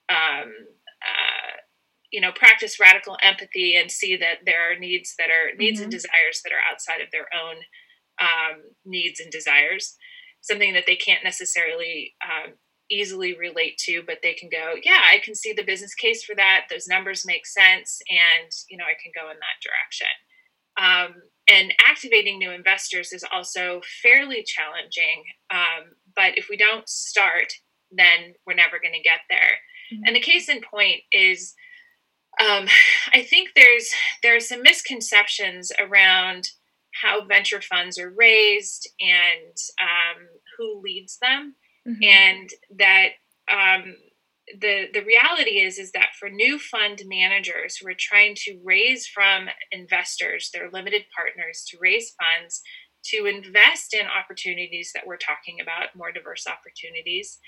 um, 0.08 0.52
uh, 1.02 1.52
you 2.10 2.20
know 2.20 2.32
practice 2.32 2.78
radical 2.78 3.16
empathy 3.22 3.76
and 3.76 3.90
see 3.90 4.16
that 4.16 4.38
there 4.44 4.70
are 4.70 4.78
needs 4.78 5.14
that 5.18 5.30
are 5.30 5.56
needs 5.56 5.78
mm-hmm. 5.78 5.84
and 5.84 5.92
desires 5.92 6.42
that 6.44 6.52
are 6.52 6.72
outside 6.72 7.00
of 7.00 7.10
their 7.12 7.26
own 7.32 7.56
um, 8.20 8.62
needs 8.84 9.20
and 9.20 9.32
desires 9.32 9.96
something 10.42 10.74
that 10.74 10.84
they 10.86 10.96
can't 10.96 11.24
necessarily 11.24 12.14
um, 12.22 12.52
easily 12.92 13.36
relate 13.38 13.78
to 13.78 14.02
but 14.06 14.18
they 14.22 14.34
can 14.34 14.48
go 14.50 14.74
yeah 14.84 15.00
i 15.12 15.18
can 15.24 15.34
see 15.34 15.52
the 15.52 15.64
business 15.64 15.94
case 15.94 16.22
for 16.22 16.34
that. 16.36 16.66
Those 16.70 16.86
numbers 16.86 17.26
make 17.26 17.46
sense 17.46 18.00
and 18.10 18.50
you 18.68 18.76
know 18.76 18.84
i 18.84 19.00
can 19.02 19.12
go 19.14 19.30
in 19.30 19.36
that 19.36 19.62
direction. 19.62 20.08
Um, 20.78 21.22
and 21.48 21.74
activating 21.86 22.38
new 22.38 22.50
investors 22.50 23.12
is 23.12 23.24
also 23.30 23.80
fairly 24.02 24.44
challenging 24.44 25.24
um, 25.50 25.92
but 26.14 26.38
if 26.38 26.46
we 26.48 26.56
don't 26.56 26.88
start 26.88 27.52
then 27.90 28.34
we're 28.46 28.54
never 28.54 28.78
going 28.78 28.94
to 28.94 29.02
get 29.02 29.20
there. 29.28 29.58
Mm-hmm. 29.92 30.02
and 30.06 30.16
the 30.16 30.20
case 30.20 30.48
in 30.48 30.60
point 30.62 31.00
is 31.10 31.54
um, 32.40 32.66
I 33.12 33.22
think 33.22 33.50
there's 33.54 33.92
there 34.22 34.36
are 34.36 34.40
some 34.40 34.62
misconceptions 34.62 35.72
around 35.78 36.48
how 37.00 37.24
venture 37.24 37.60
funds 37.60 37.98
are 37.98 38.10
raised 38.10 38.88
and 39.00 39.56
um, 39.80 40.26
who 40.56 40.80
leads 40.82 41.18
them, 41.20 41.54
mm-hmm. 41.88 42.02
and 42.02 42.50
that 42.78 43.08
um, 43.50 43.96
the 44.60 44.86
the 44.92 45.04
reality 45.04 45.60
is 45.60 45.78
is 45.78 45.92
that 45.92 46.10
for 46.18 46.28
new 46.28 46.58
fund 46.58 47.02
managers 47.06 47.76
who 47.76 47.88
are 47.88 47.96
trying 47.98 48.34
to 48.36 48.60
raise 48.64 49.06
from 49.06 49.48
investors, 49.70 50.50
their 50.52 50.70
limited 50.70 51.04
partners, 51.14 51.64
to 51.68 51.78
raise 51.80 52.14
funds 52.20 52.62
to 53.04 53.26
invest 53.26 53.94
in 53.94 54.06
opportunities 54.06 54.92
that 54.94 55.06
we're 55.06 55.16
talking 55.16 55.60
about, 55.60 55.96
more 55.96 56.12
diverse 56.12 56.46
opportunities. 56.46 57.38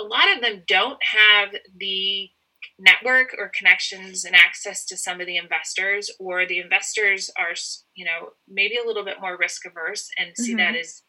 A 0.00 0.02
lot 0.02 0.34
of 0.34 0.42
them 0.42 0.64
don't 0.66 1.02
have 1.02 1.54
the 1.78 2.30
network 2.78 3.34
or 3.38 3.50
connections 3.56 4.24
and 4.24 4.34
access 4.34 4.84
to 4.86 4.96
some 4.96 5.20
of 5.20 5.26
the 5.26 5.36
investors 5.36 6.10
or 6.18 6.46
the 6.46 6.58
investors 6.58 7.30
are 7.38 7.54
you 7.94 8.04
know 8.04 8.30
maybe 8.48 8.76
a 8.76 8.86
little 8.86 9.04
bit 9.04 9.20
more 9.20 9.36
risk 9.38 9.64
averse 9.64 10.08
and 10.18 10.36
see 10.36 10.52
mm-hmm. 10.52 10.58
that 10.58 10.76
as 10.76 11.02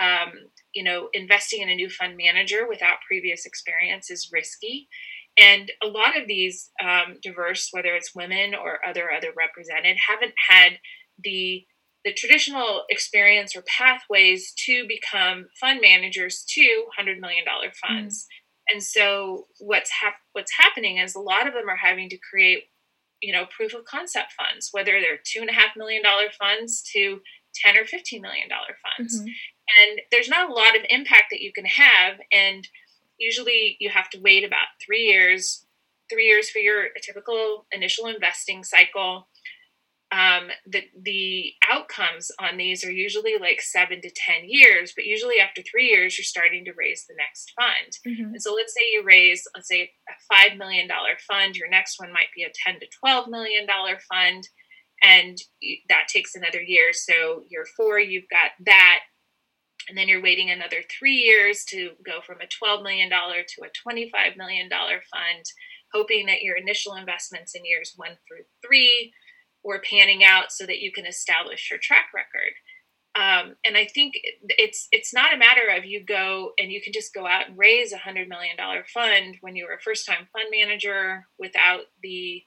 um, 0.00 0.32
you 0.74 0.82
know 0.84 1.08
investing 1.12 1.62
in 1.62 1.68
a 1.68 1.74
new 1.74 1.88
fund 1.88 2.16
manager 2.16 2.66
without 2.68 2.98
previous 3.06 3.46
experience 3.46 4.10
is 4.10 4.30
risky 4.32 4.88
and 5.38 5.70
a 5.82 5.86
lot 5.86 6.16
of 6.20 6.26
these 6.26 6.70
um, 6.82 7.16
diverse 7.22 7.68
whether 7.72 7.94
it's 7.94 8.14
women 8.14 8.54
or 8.54 8.78
other 8.86 9.10
other 9.10 9.32
represented 9.36 9.96
haven't 10.08 10.34
had 10.48 10.78
the 11.22 11.64
the 12.04 12.12
traditional 12.12 12.84
experience 12.88 13.56
or 13.56 13.64
pathways 13.66 14.52
to 14.54 14.86
become 14.86 15.46
fund 15.58 15.80
managers 15.82 16.44
to 16.46 16.84
$100 17.00 17.18
million 17.18 17.44
funds 17.84 18.22
mm-hmm 18.22 18.46
and 18.68 18.82
so 18.82 19.46
what's 19.58 19.90
hap- 19.90 20.20
what's 20.32 20.52
happening 20.56 20.98
is 20.98 21.14
a 21.14 21.20
lot 21.20 21.46
of 21.46 21.54
them 21.54 21.68
are 21.68 21.76
having 21.76 22.08
to 22.08 22.18
create, 22.18 22.64
you 23.22 23.32
know, 23.32 23.46
proof 23.46 23.74
of 23.74 23.84
concept 23.84 24.32
funds, 24.32 24.70
whether 24.72 25.00
they're 25.00 25.20
two 25.24 25.40
and 25.40 25.50
a 25.50 25.52
half 25.52 25.76
million 25.76 26.02
dollar 26.02 26.28
funds 26.38 26.82
to 26.94 27.20
ten 27.54 27.76
or 27.76 27.84
fifteen 27.84 28.22
million 28.22 28.48
dollar 28.48 28.76
funds. 28.82 29.20
Mm-hmm. 29.20 29.28
And 29.80 30.00
there's 30.10 30.28
not 30.28 30.50
a 30.50 30.52
lot 30.52 30.76
of 30.76 30.82
impact 30.88 31.26
that 31.30 31.40
you 31.40 31.52
can 31.52 31.64
have. 31.64 32.14
And 32.32 32.66
usually 33.18 33.76
you 33.80 33.90
have 33.90 34.10
to 34.10 34.20
wait 34.20 34.44
about 34.44 34.66
three 34.84 35.04
years, 35.04 35.66
three 36.10 36.26
years 36.26 36.50
for 36.50 36.58
your 36.58 36.88
typical 37.02 37.66
initial 37.72 38.06
investing 38.06 38.64
cycle 38.64 39.26
um, 40.12 40.48
the 40.66 40.84
the 41.02 41.52
outcomes 41.68 42.30
on 42.38 42.56
these 42.56 42.84
are 42.84 42.92
usually 42.92 43.38
like 43.40 43.60
seven 43.60 44.00
to 44.02 44.10
ten 44.10 44.42
years, 44.44 44.92
but 44.94 45.04
usually 45.04 45.40
after 45.40 45.62
three 45.62 45.88
years, 45.88 46.16
you're 46.16 46.24
starting 46.24 46.64
to 46.64 46.72
raise 46.76 47.06
the 47.06 47.16
next 47.18 47.52
fund. 47.58 47.98
Mm-hmm. 48.06 48.34
And 48.34 48.42
so 48.42 48.54
let's 48.54 48.72
say 48.72 48.80
you 48.92 49.02
raise, 49.04 49.42
let's 49.54 49.68
say 49.68 49.90
a 50.08 50.12
five 50.32 50.56
million 50.56 50.86
dollar 50.86 51.16
fund, 51.26 51.56
your 51.56 51.68
next 51.68 51.98
one 51.98 52.12
might 52.12 52.30
be 52.36 52.44
a 52.44 52.52
ten 52.54 52.78
to 52.80 52.86
twelve 53.00 53.28
million 53.28 53.66
dollar 53.66 53.98
fund, 54.08 54.48
and 55.02 55.38
that 55.88 56.06
takes 56.08 56.36
another 56.36 56.62
year. 56.62 56.92
So 56.92 57.42
year 57.48 57.66
four, 57.76 57.98
you've 57.98 58.28
got 58.30 58.52
that. 58.64 59.00
And 59.88 59.96
then 59.96 60.08
you're 60.08 60.22
waiting 60.22 60.50
another 60.50 60.78
three 60.90 61.16
years 61.16 61.64
to 61.66 61.90
go 62.04 62.20
from 62.26 62.38
a 62.40 62.46
$12 62.46 62.82
million 62.82 63.08
to 63.08 63.62
a 63.62 63.88
$25 63.88 64.36
million 64.36 64.68
fund, 64.68 65.44
hoping 65.92 66.26
that 66.26 66.42
your 66.42 66.56
initial 66.56 66.94
investments 66.94 67.54
in 67.54 67.64
years 67.64 67.92
one 67.96 68.16
through 68.26 68.44
three 68.64 69.12
were 69.62 69.82
panning 69.88 70.24
out 70.24 70.50
so 70.50 70.66
that 70.66 70.80
you 70.80 70.92
can 70.92 71.06
establish 71.06 71.70
your 71.70 71.78
track 71.78 72.06
record. 72.14 72.52
Um, 73.16 73.56
and 73.64 73.76
I 73.78 73.86
think 73.86 74.14
it's 74.42 74.88
it's 74.92 75.14
not 75.14 75.32
a 75.32 75.38
matter 75.38 75.68
of 75.74 75.86
you 75.86 76.04
go 76.04 76.50
and 76.58 76.70
you 76.70 76.82
can 76.82 76.92
just 76.92 77.14
go 77.14 77.26
out 77.26 77.48
and 77.48 77.56
raise 77.56 77.92
a 77.92 77.98
hundred 77.98 78.28
million 78.28 78.58
dollar 78.58 78.84
fund 78.92 79.38
when 79.40 79.56
you 79.56 79.64
were 79.64 79.74
a 79.74 79.80
first 79.80 80.04
time 80.04 80.28
fund 80.34 80.48
manager 80.50 81.26
without 81.38 81.84
the 82.02 82.42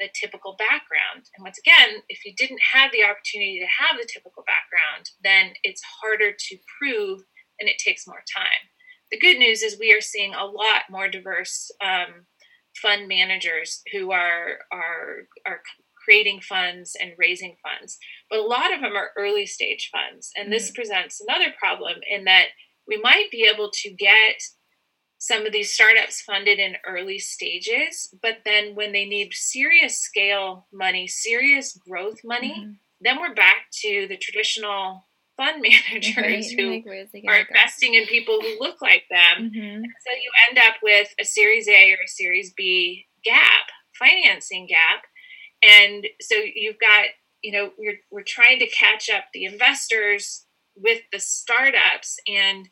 the 0.00 0.08
typical 0.18 0.56
background. 0.58 1.28
And 1.36 1.44
once 1.44 1.58
again, 1.58 2.02
if 2.08 2.24
you 2.24 2.32
didn't 2.34 2.60
have 2.72 2.90
the 2.90 3.04
opportunity 3.04 3.60
to 3.60 3.84
have 3.84 4.00
the 4.00 4.08
typical 4.08 4.42
background, 4.48 5.10
then 5.22 5.52
it's 5.62 5.82
harder 6.00 6.32
to 6.32 6.56
prove 6.80 7.20
and 7.60 7.68
it 7.68 7.76
takes 7.78 8.08
more 8.08 8.24
time. 8.34 8.72
The 9.12 9.18
good 9.18 9.38
news 9.38 9.62
is 9.62 9.78
we 9.78 9.92
are 9.92 10.00
seeing 10.00 10.34
a 10.34 10.46
lot 10.46 10.88
more 10.90 11.08
diverse 11.08 11.70
um, 11.84 12.26
fund 12.80 13.08
managers 13.08 13.82
who 13.92 14.10
are 14.12 14.60
are 14.72 15.28
are 15.46 15.60
creating 16.02 16.40
funds 16.40 16.96
and 16.98 17.12
raising 17.18 17.56
funds. 17.62 17.98
But 18.30 18.38
a 18.38 18.46
lot 18.46 18.72
of 18.72 18.80
them 18.80 18.96
are 18.96 19.10
early 19.18 19.46
stage 19.46 19.90
funds. 19.92 20.30
And 20.36 20.50
this 20.50 20.68
mm-hmm. 20.68 20.76
presents 20.76 21.20
another 21.20 21.52
problem 21.58 21.98
in 22.08 22.24
that 22.24 22.46
we 22.88 22.96
might 22.96 23.30
be 23.30 23.48
able 23.52 23.70
to 23.70 23.90
get 23.90 24.40
some 25.20 25.44
of 25.44 25.52
these 25.52 25.70
startups 25.70 26.22
funded 26.22 26.58
in 26.58 26.76
early 26.86 27.18
stages, 27.18 28.12
but 28.22 28.38
then 28.46 28.74
when 28.74 28.92
they 28.92 29.04
need 29.04 29.34
serious 29.34 30.00
scale 30.00 30.66
money, 30.72 31.06
serious 31.06 31.76
growth 31.76 32.20
money, 32.24 32.54
mm-hmm. 32.58 32.72
then 33.02 33.20
we're 33.20 33.34
back 33.34 33.66
to 33.70 34.06
the 34.08 34.16
traditional 34.16 35.06
fund 35.36 35.62
managers 35.90 36.16
right. 36.16 36.46
who 36.58 36.82
like, 36.90 37.24
are 37.28 37.36
investing 37.36 37.94
in 37.94 38.06
people 38.06 38.40
who 38.40 38.56
look 38.60 38.80
like 38.80 39.04
them. 39.10 39.50
Mm-hmm. 39.50 39.82
So 39.84 40.10
you 40.14 40.30
end 40.48 40.58
up 40.58 40.76
with 40.82 41.08
a 41.20 41.24
Series 41.24 41.68
A 41.68 41.92
or 41.92 41.98
a 42.02 42.08
Series 42.08 42.54
B 42.54 43.06
gap, 43.22 43.68
financing 43.98 44.66
gap, 44.68 45.02
and 45.62 46.06
so 46.22 46.34
you've 46.34 46.80
got 46.80 47.04
you 47.42 47.52
know 47.52 47.72
we're, 47.78 47.98
we're 48.10 48.22
trying 48.22 48.58
to 48.60 48.66
catch 48.68 49.10
up 49.10 49.24
the 49.34 49.44
investors 49.44 50.46
with 50.76 51.02
the 51.12 51.20
startups 51.20 52.18
and 52.26 52.70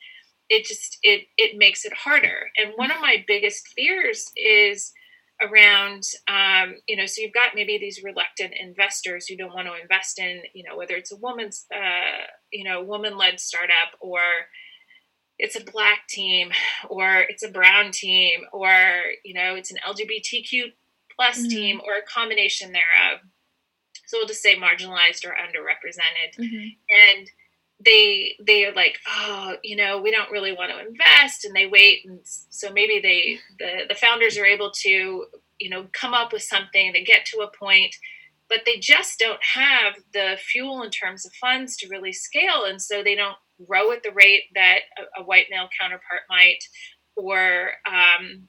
it 0.48 0.64
just 0.64 0.98
it 1.02 1.26
it 1.36 1.56
makes 1.56 1.84
it 1.84 1.92
harder 1.92 2.50
and 2.56 2.72
one 2.76 2.90
of 2.90 3.00
my 3.00 3.24
biggest 3.26 3.68
fears 3.68 4.30
is 4.36 4.92
around 5.40 6.02
um, 6.26 6.74
you 6.86 6.96
know 6.96 7.06
so 7.06 7.22
you've 7.22 7.32
got 7.32 7.54
maybe 7.54 7.78
these 7.78 8.02
reluctant 8.02 8.52
investors 8.58 9.26
who 9.26 9.36
don't 9.36 9.54
want 9.54 9.68
to 9.68 9.80
invest 9.80 10.18
in 10.18 10.42
you 10.54 10.64
know 10.68 10.76
whether 10.76 10.94
it's 10.94 11.12
a 11.12 11.16
woman's 11.16 11.66
uh, 11.74 12.26
you 12.52 12.64
know 12.64 12.82
woman-led 12.82 13.38
startup 13.38 13.94
or 14.00 14.20
it's 15.38 15.54
a 15.54 15.64
black 15.64 16.08
team 16.08 16.50
or 16.88 17.20
it's 17.28 17.44
a 17.44 17.50
brown 17.50 17.92
team 17.92 18.40
or 18.52 18.72
you 19.24 19.34
know 19.34 19.54
it's 19.54 19.70
an 19.70 19.78
lgbtq 19.86 20.72
plus 21.18 21.38
mm-hmm. 21.38 21.48
team 21.48 21.80
or 21.84 21.94
a 21.94 22.02
combination 22.02 22.72
thereof. 22.72 23.20
So 24.06 24.18
we'll 24.18 24.26
just 24.26 24.42
say 24.42 24.56
marginalized 24.56 25.26
or 25.26 25.34
underrepresented. 25.34 26.38
Mm-hmm. 26.38 27.16
And 27.18 27.30
they 27.84 28.34
they 28.44 28.64
are 28.66 28.74
like, 28.74 28.98
oh, 29.08 29.54
you 29.62 29.76
know, 29.76 30.00
we 30.00 30.10
don't 30.10 30.30
really 30.30 30.52
want 30.52 30.72
to 30.72 30.80
invest, 30.80 31.44
and 31.44 31.54
they 31.54 31.66
wait, 31.66 32.00
and 32.06 32.20
so 32.24 32.72
maybe 32.72 33.00
they 33.00 33.38
the 33.58 33.86
the 33.88 33.94
founders 33.94 34.36
are 34.36 34.46
able 34.46 34.72
to 34.82 35.26
you 35.60 35.70
know 35.70 35.86
come 35.92 36.14
up 36.14 36.32
with 36.32 36.42
something. 36.42 36.92
They 36.92 37.04
get 37.04 37.24
to 37.26 37.38
a 37.38 37.56
point, 37.56 37.94
but 38.48 38.60
they 38.66 38.78
just 38.78 39.18
don't 39.18 39.42
have 39.42 39.94
the 40.12 40.36
fuel 40.40 40.82
in 40.82 40.90
terms 40.90 41.24
of 41.24 41.32
funds 41.34 41.76
to 41.78 41.88
really 41.88 42.12
scale, 42.12 42.64
and 42.66 42.82
so 42.82 43.02
they 43.02 43.14
don't 43.14 43.36
grow 43.66 43.92
at 43.92 44.02
the 44.02 44.12
rate 44.12 44.44
that 44.54 44.80
a, 44.98 45.22
a 45.22 45.24
white 45.24 45.46
male 45.50 45.68
counterpart 45.80 46.22
might, 46.28 46.58
or 47.16 47.70
um, 47.86 48.48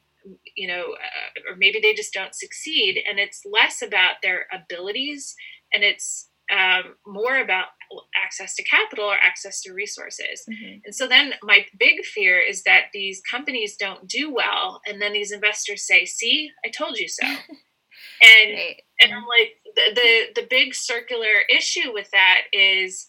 you 0.56 0.68
know, 0.68 0.82
uh, 0.94 1.52
or 1.52 1.56
maybe 1.58 1.80
they 1.82 1.94
just 1.94 2.14
don't 2.14 2.36
succeed. 2.36 3.02
And 3.08 3.20
it's 3.20 3.44
less 3.46 3.82
about 3.82 4.16
their 4.22 4.46
abilities 4.54 5.36
and 5.74 5.84
it's 5.84 6.29
um, 6.52 6.96
more 7.06 7.40
about 7.40 7.68
access 8.16 8.56
to 8.56 8.64
capital 8.64 9.06
or 9.06 9.16
access 9.16 9.62
to 9.62 9.74
resources. 9.74 10.44
Mm-hmm. 10.50 10.80
And 10.86 10.96
so 10.96 11.08
then 11.08 11.34
my 11.44 11.66
big 11.78 12.06
fear 12.06 12.40
is 12.40 12.64
that 12.64 12.86
these 12.94 13.22
companies 13.30 13.76
don't 13.78 14.08
do 14.08 14.34
well, 14.34 14.82
and 14.88 15.02
then 15.02 15.14
these 15.14 15.32
investors 15.32 15.86
say, 15.86 16.06
"See, 16.06 16.52
I 16.66 16.70
told 16.70 16.98
you 16.98 17.08
so." 17.08 17.26
and 17.28 18.54
right. 18.54 18.82
and 19.02 19.14
I'm 19.14 19.26
like, 19.26 19.56
the, 19.76 19.96
the 19.96 20.42
the 20.42 20.48
big 20.50 20.76
circular 20.76 21.44
issue 21.50 21.94
with 21.94 22.10
that 22.12 22.42
is. 22.54 23.08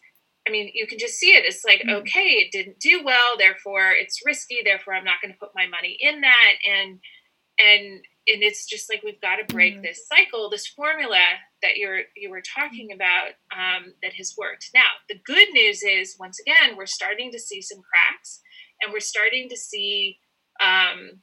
I 0.49 0.53
mean, 0.53 0.70
you 0.72 0.86
can 0.86 0.99
just 0.99 1.18
see 1.18 1.32
it. 1.32 1.45
It's 1.45 1.66
like, 1.66 1.80
mm-hmm. 1.80 1.97
okay, 1.97 2.41
it 2.41 2.51
didn't 2.51 2.80
do 2.80 3.03
well, 3.05 3.36
therefore 3.36 3.93
it's 3.93 4.24
risky, 4.24 4.61
therefore 4.64 4.95
I'm 4.95 5.05
not 5.05 5.20
going 5.22 5.32
to 5.32 5.38
put 5.38 5.51
my 5.55 5.66
money 5.66 5.99
in 6.01 6.22
that. 6.22 6.53
And 6.66 6.99
and 7.61 8.01
and 8.33 8.43
it's 8.43 8.66
just 8.66 8.91
like 8.91 9.03
we've 9.03 9.20
got 9.20 9.37
to 9.37 9.53
break 9.53 9.74
mm-hmm. 9.74 9.83
this 9.83 10.07
cycle 10.07 10.51
this 10.51 10.66
formula 10.66 11.22
that 11.62 11.76
you're 11.76 12.03
you 12.16 12.31
were 12.31 12.43
talking 12.43 12.89
mm-hmm. 12.89 12.97
about 12.97 13.31
um, 13.57 13.93
that 14.03 14.12
has 14.14 14.35
worked 14.39 14.70
now 14.74 14.91
the 15.09 15.20
good 15.24 15.49
news 15.53 15.83
is 15.83 16.16
once 16.18 16.39
again 16.41 16.76
we're 16.76 16.87
starting 16.87 17.31
to 17.33 17.39
see 17.39 17.61
some 17.61 17.81
cracks 17.81 18.41
and 18.81 18.93
we're 18.93 19.01
starting 19.01 19.49
to 19.49 19.57
see 19.57 20.18
um, 20.61 21.20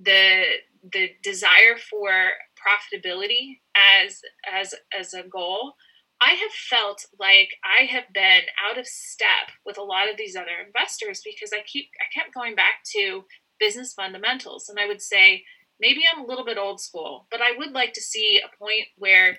the 0.00 0.44
the 0.92 1.10
desire 1.22 1.76
for 1.90 2.10
profitability 2.56 3.58
as 4.04 4.20
as 4.52 4.74
as 4.98 5.14
a 5.14 5.22
goal 5.24 5.74
i 6.20 6.30
have 6.30 6.52
felt 6.52 7.04
like 7.18 7.50
i 7.64 7.84
have 7.84 8.04
been 8.14 8.42
out 8.68 8.78
of 8.78 8.86
step 8.86 9.50
with 9.66 9.78
a 9.78 9.82
lot 9.82 10.08
of 10.08 10.16
these 10.16 10.36
other 10.36 10.64
investors 10.64 11.20
because 11.24 11.50
i 11.52 11.62
keep 11.66 11.86
i 12.00 12.18
kept 12.18 12.34
going 12.34 12.54
back 12.54 12.82
to 12.84 13.24
business 13.58 13.92
fundamentals 13.92 14.68
and 14.68 14.78
i 14.78 14.86
would 14.86 15.02
say 15.02 15.42
maybe 15.80 16.00
I'm 16.10 16.22
a 16.22 16.26
little 16.26 16.44
bit 16.44 16.58
old 16.58 16.80
school, 16.80 17.26
but 17.30 17.40
I 17.40 17.56
would 17.56 17.72
like 17.72 17.92
to 17.94 18.00
see 18.00 18.40
a 18.40 18.56
point 18.58 18.86
where 18.96 19.38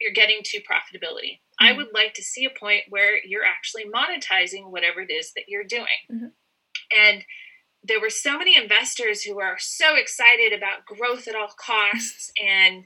you're 0.00 0.12
getting 0.12 0.40
to 0.44 0.58
profitability. 0.58 1.40
Mm-hmm. 1.60 1.66
I 1.66 1.72
would 1.72 1.88
like 1.94 2.14
to 2.14 2.22
see 2.22 2.44
a 2.44 2.58
point 2.58 2.82
where 2.88 3.18
you're 3.24 3.44
actually 3.44 3.84
monetizing 3.84 4.70
whatever 4.70 5.00
it 5.00 5.12
is 5.12 5.32
that 5.34 5.44
you're 5.48 5.64
doing. 5.64 5.86
Mm-hmm. 6.12 6.26
And 6.98 7.24
there 7.82 8.00
were 8.00 8.10
so 8.10 8.38
many 8.38 8.56
investors 8.56 9.22
who 9.22 9.40
are 9.40 9.56
so 9.58 9.94
excited 9.96 10.52
about 10.52 10.84
growth 10.86 11.28
at 11.28 11.34
all 11.34 11.52
costs 11.58 12.32
and 12.44 12.84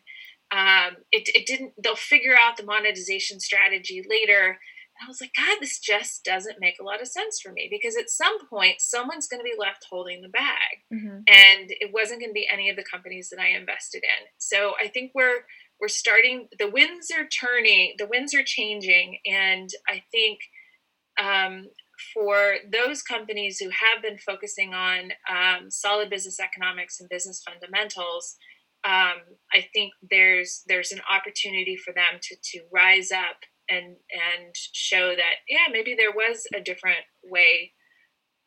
um, 0.52 0.96
it, 1.12 1.28
it 1.32 1.46
didn't 1.46 1.74
they'll 1.80 1.94
figure 1.94 2.34
out 2.36 2.56
the 2.56 2.64
monetization 2.64 3.38
strategy 3.38 4.04
later 4.08 4.58
I 5.02 5.08
was 5.08 5.20
like, 5.20 5.32
God, 5.36 5.58
this 5.60 5.78
just 5.78 6.24
doesn't 6.24 6.60
make 6.60 6.76
a 6.80 6.84
lot 6.84 7.00
of 7.00 7.08
sense 7.08 7.40
for 7.40 7.52
me 7.52 7.68
because 7.70 7.96
at 7.96 8.10
some 8.10 8.46
point 8.48 8.80
someone's 8.80 9.28
going 9.28 9.40
to 9.40 9.44
be 9.44 9.58
left 9.58 9.86
holding 9.88 10.20
the 10.20 10.28
bag, 10.28 10.84
mm-hmm. 10.92 11.20
and 11.26 11.70
it 11.70 11.90
wasn't 11.92 12.20
going 12.20 12.30
to 12.30 12.34
be 12.34 12.48
any 12.52 12.68
of 12.68 12.76
the 12.76 12.84
companies 12.84 13.30
that 13.30 13.40
I 13.40 13.48
invested 13.48 14.02
in. 14.02 14.26
So 14.38 14.72
I 14.82 14.88
think 14.88 15.12
we're 15.14 15.44
we're 15.80 15.88
starting. 15.88 16.48
The 16.58 16.70
winds 16.70 17.10
are 17.10 17.26
turning. 17.26 17.94
The 17.98 18.06
winds 18.06 18.34
are 18.34 18.44
changing, 18.44 19.18
and 19.24 19.70
I 19.88 20.02
think 20.12 20.40
um, 21.18 21.68
for 22.14 22.56
those 22.70 23.02
companies 23.02 23.58
who 23.58 23.70
have 23.70 24.02
been 24.02 24.18
focusing 24.18 24.74
on 24.74 25.12
um, 25.30 25.70
solid 25.70 26.10
business 26.10 26.40
economics 26.40 27.00
and 27.00 27.08
business 27.08 27.42
fundamentals. 27.42 28.36
Um, 28.82 29.36
I 29.52 29.66
think 29.74 29.92
there's 30.10 30.62
there's 30.66 30.90
an 30.90 31.02
opportunity 31.10 31.76
for 31.76 31.92
them 31.92 32.18
to 32.22 32.36
to 32.36 32.60
rise 32.72 33.12
up 33.12 33.36
and 33.70 33.86
and 33.86 34.54
show 34.72 35.14
that 35.14 35.34
yeah 35.48 35.70
maybe 35.70 35.94
there 35.96 36.12
was 36.12 36.44
a 36.54 36.60
different 36.60 37.04
way 37.24 37.72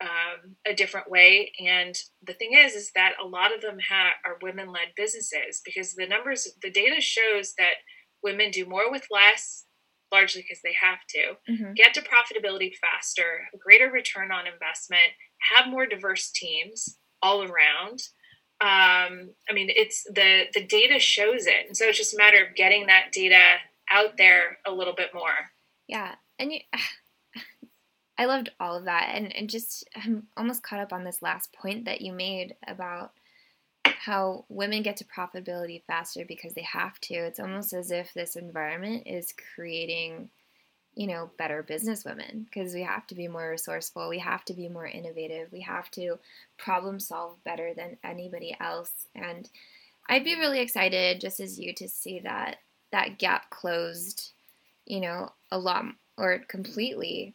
um, 0.00 0.56
a 0.66 0.74
different 0.74 1.10
way. 1.10 1.52
And 1.58 1.94
the 2.22 2.34
thing 2.34 2.52
is 2.54 2.74
is 2.74 2.90
that 2.94 3.12
a 3.22 3.26
lot 3.26 3.54
of 3.54 3.60
them 3.60 3.78
ha- 3.88 4.14
are 4.24 4.38
women 4.42 4.68
led 4.68 4.94
businesses 4.96 5.60
because 5.64 5.94
the 5.94 6.06
numbers 6.06 6.48
the 6.62 6.70
data 6.70 7.00
shows 7.00 7.54
that 7.58 7.74
women 8.22 8.50
do 8.50 8.66
more 8.66 8.90
with 8.90 9.06
less 9.10 9.64
largely 10.12 10.42
because 10.42 10.60
they 10.62 10.74
have 10.80 10.98
to 11.08 11.52
mm-hmm. 11.52 11.72
get 11.74 11.94
to 11.94 12.00
profitability 12.00 12.72
faster 12.76 13.48
a 13.52 13.58
greater 13.58 13.90
return 13.90 14.30
on 14.30 14.46
investment 14.46 15.12
have 15.54 15.70
more 15.70 15.86
diverse 15.86 16.30
teams 16.30 16.98
all 17.22 17.42
around. 17.42 18.00
Um, 18.60 19.34
i 19.50 19.52
mean 19.52 19.68
it's 19.68 20.04
the 20.04 20.44
the 20.54 20.64
data 20.66 20.98
shows 20.98 21.46
it. 21.46 21.66
And 21.66 21.76
so 21.76 21.86
it's 21.86 21.98
just 21.98 22.14
a 22.14 22.18
matter 22.18 22.44
of 22.44 22.56
getting 22.56 22.86
that 22.86 23.10
data 23.12 23.56
out 23.94 24.16
there 24.16 24.58
a 24.66 24.72
little 24.72 24.94
bit 24.94 25.14
more. 25.14 25.50
Yeah. 25.86 26.16
And 26.38 26.52
you, 26.52 26.60
I 28.18 28.26
loved 28.26 28.50
all 28.60 28.76
of 28.76 28.84
that. 28.84 29.10
And, 29.14 29.34
and 29.34 29.48
just, 29.48 29.88
I'm 29.96 30.26
almost 30.36 30.62
caught 30.62 30.80
up 30.80 30.92
on 30.92 31.04
this 31.04 31.22
last 31.22 31.52
point 31.52 31.84
that 31.86 32.00
you 32.00 32.12
made 32.12 32.54
about 32.66 33.12
how 33.84 34.44
women 34.48 34.82
get 34.82 34.96
to 34.98 35.04
profitability 35.04 35.82
faster 35.86 36.24
because 36.26 36.54
they 36.54 36.62
have 36.62 37.00
to. 37.00 37.14
It's 37.14 37.40
almost 37.40 37.72
as 37.72 37.90
if 37.90 38.12
this 38.12 38.36
environment 38.36 39.04
is 39.06 39.34
creating, 39.54 40.28
you 40.94 41.06
know, 41.06 41.30
better 41.38 41.62
business 41.62 42.04
women 42.04 42.44
because 42.44 42.74
we 42.74 42.82
have 42.82 43.06
to 43.08 43.14
be 43.14 43.28
more 43.28 43.50
resourceful, 43.50 44.08
we 44.08 44.18
have 44.18 44.44
to 44.46 44.54
be 44.54 44.68
more 44.68 44.86
innovative, 44.86 45.48
we 45.52 45.60
have 45.62 45.90
to 45.92 46.18
problem 46.56 47.00
solve 47.00 47.42
better 47.44 47.72
than 47.74 47.96
anybody 48.04 48.56
else. 48.60 48.92
And 49.14 49.48
I'd 50.08 50.24
be 50.24 50.38
really 50.38 50.60
excited, 50.60 51.20
just 51.20 51.40
as 51.40 51.58
you, 51.58 51.72
to 51.74 51.88
see 51.88 52.20
that 52.20 52.58
that 52.94 53.18
gap 53.18 53.50
closed, 53.50 54.30
you 54.86 55.00
know, 55.00 55.28
a 55.50 55.58
lot 55.58 55.84
or 56.16 56.38
completely 56.46 57.34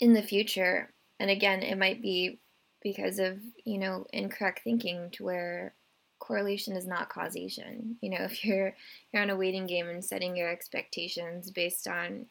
in 0.00 0.12
the 0.12 0.22
future. 0.22 0.90
And 1.18 1.30
again, 1.30 1.62
it 1.62 1.78
might 1.78 2.02
be 2.02 2.40
because 2.82 3.18
of, 3.18 3.38
you 3.64 3.78
know, 3.78 4.06
incorrect 4.12 4.60
thinking 4.62 5.08
to 5.12 5.24
where 5.24 5.72
correlation 6.18 6.76
is 6.76 6.86
not 6.86 7.08
causation. 7.08 7.96
You 8.02 8.10
know, 8.10 8.18
if 8.24 8.44
you're 8.44 8.74
you're 9.12 9.22
on 9.22 9.30
a 9.30 9.36
waiting 9.36 9.66
game 9.66 9.88
and 9.88 10.04
setting 10.04 10.36
your 10.36 10.50
expectations 10.50 11.50
based 11.50 11.88
on, 11.88 12.26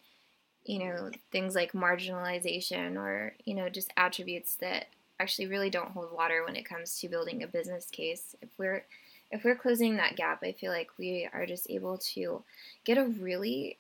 you 0.65 0.77
know, 0.77 1.09
things 1.31 1.55
like 1.55 1.71
marginalization 1.71 2.95
or, 2.95 3.33
you 3.45 3.55
know, 3.55 3.69
just 3.69 3.91
attributes 3.97 4.55
that 4.57 4.85
actually 5.19 5.47
really 5.47 5.71
don't 5.71 5.91
hold 5.91 6.13
water 6.13 6.43
when 6.45 6.55
it 6.55 6.69
comes 6.69 6.99
to 6.99 7.09
building 7.09 7.41
a 7.41 7.47
business 7.47 7.87
case. 7.87 8.35
If 8.43 8.49
we're 8.59 8.85
if 9.32 9.43
we're 9.43 9.55
closing 9.55 9.97
that 9.97 10.15
gap, 10.15 10.39
I 10.43 10.51
feel 10.51 10.71
like 10.71 10.89
we 10.97 11.28
are 11.34 11.45
just 11.45 11.69
able 11.69 11.97
to 12.13 12.43
get 12.84 12.97
a 12.97 13.05
really 13.05 13.78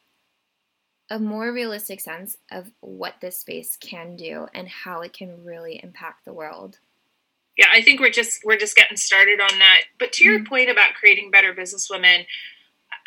a 1.09 1.19
more 1.19 1.53
realistic 1.53 1.99
sense 1.99 2.35
of 2.51 2.71
what 2.79 3.15
this 3.21 3.37
space 3.37 3.77
can 3.79 4.15
do 4.15 4.47
and 4.55 4.67
how 4.67 5.01
it 5.01 5.13
can 5.13 5.45
really 5.45 5.79
impact 5.83 6.25
the 6.25 6.33
world. 6.33 6.79
Yeah, 7.57 7.67
I 7.71 7.81
think 7.81 7.99
we're 7.99 8.09
just 8.09 8.43
we're 8.43 8.57
just 8.57 8.75
getting 8.75 8.97
started 8.97 9.39
on 9.39 9.59
that. 9.59 9.81
But 9.99 10.13
to 10.13 10.23
your 10.23 10.39
mm-hmm. 10.39 10.47
point 10.47 10.69
about 10.69 10.95
creating 10.95 11.31
better 11.31 11.53
businesswomen, 11.53 12.25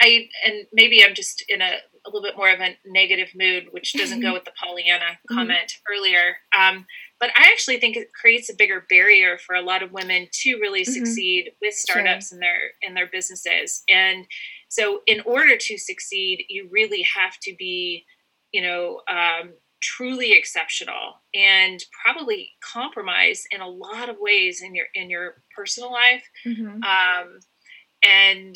I 0.01 0.29
and 0.47 0.67
maybe 0.73 1.05
I'm 1.05 1.15
just 1.15 1.43
in 1.49 1.61
a, 1.61 1.79
a 2.09 2.15
little 2.17 2.29
bit 2.29 2.37
more 2.37 2.51
of 2.51 2.61
a 2.61 2.77
negative 2.87 3.29
mood, 3.35 3.69
which 3.71 3.93
doesn't 3.93 4.21
go 4.21 4.33
with 4.35 4.45
the 4.45 4.53
Pollyanna 4.63 5.05
mm-hmm. 5.05 5.35
comment 5.35 5.73
mm-hmm. 5.73 5.93
earlier. 5.95 6.37
Um, 6.59 6.87
but 7.21 7.31
I 7.37 7.51
actually 7.53 7.79
think 7.79 7.97
it 7.97 8.13
creates 8.13 8.51
a 8.51 8.57
bigger 8.57 8.87
barrier 8.89 9.39
for 9.39 9.55
a 9.55 9.63
lot 9.63 9.83
of 9.83 9.93
women 9.93 10.29
to 10.43 10.55
really 10.57 10.83
mm-hmm. 10.83 10.93
succeed 10.93 11.51
with 11.61 11.75
startups 11.75 12.29
sure. 12.29 12.37
in 12.37 12.41
their 12.41 12.61
in 12.83 12.95
their 12.95 13.09
businesses. 13.11 13.83
And 13.89 14.27
so, 14.69 15.01
in 15.07 15.21
order 15.21 15.57
to 15.57 15.79
succeed, 15.79 16.45
you 16.49 16.69
really 16.71 17.03
have 17.03 17.39
to 17.43 17.55
be, 17.59 18.05
you 18.53 18.63
know, 18.63 19.01
um, 19.11 19.55
truly 19.81 20.33
exceptional 20.33 21.23
and 21.35 21.83
probably 22.05 22.51
compromise 22.63 23.45
in 23.51 23.61
a 23.61 23.69
lot 23.69 24.09
of 24.09 24.17
ways 24.21 24.63
in 24.63 24.75
your 24.75 24.87
in 24.95 25.11
your 25.11 25.43
personal 25.57 25.93
life. 25.93 26.25
Mm-hmm. 26.47 26.83
Um, 26.83 27.39
and 28.03 28.55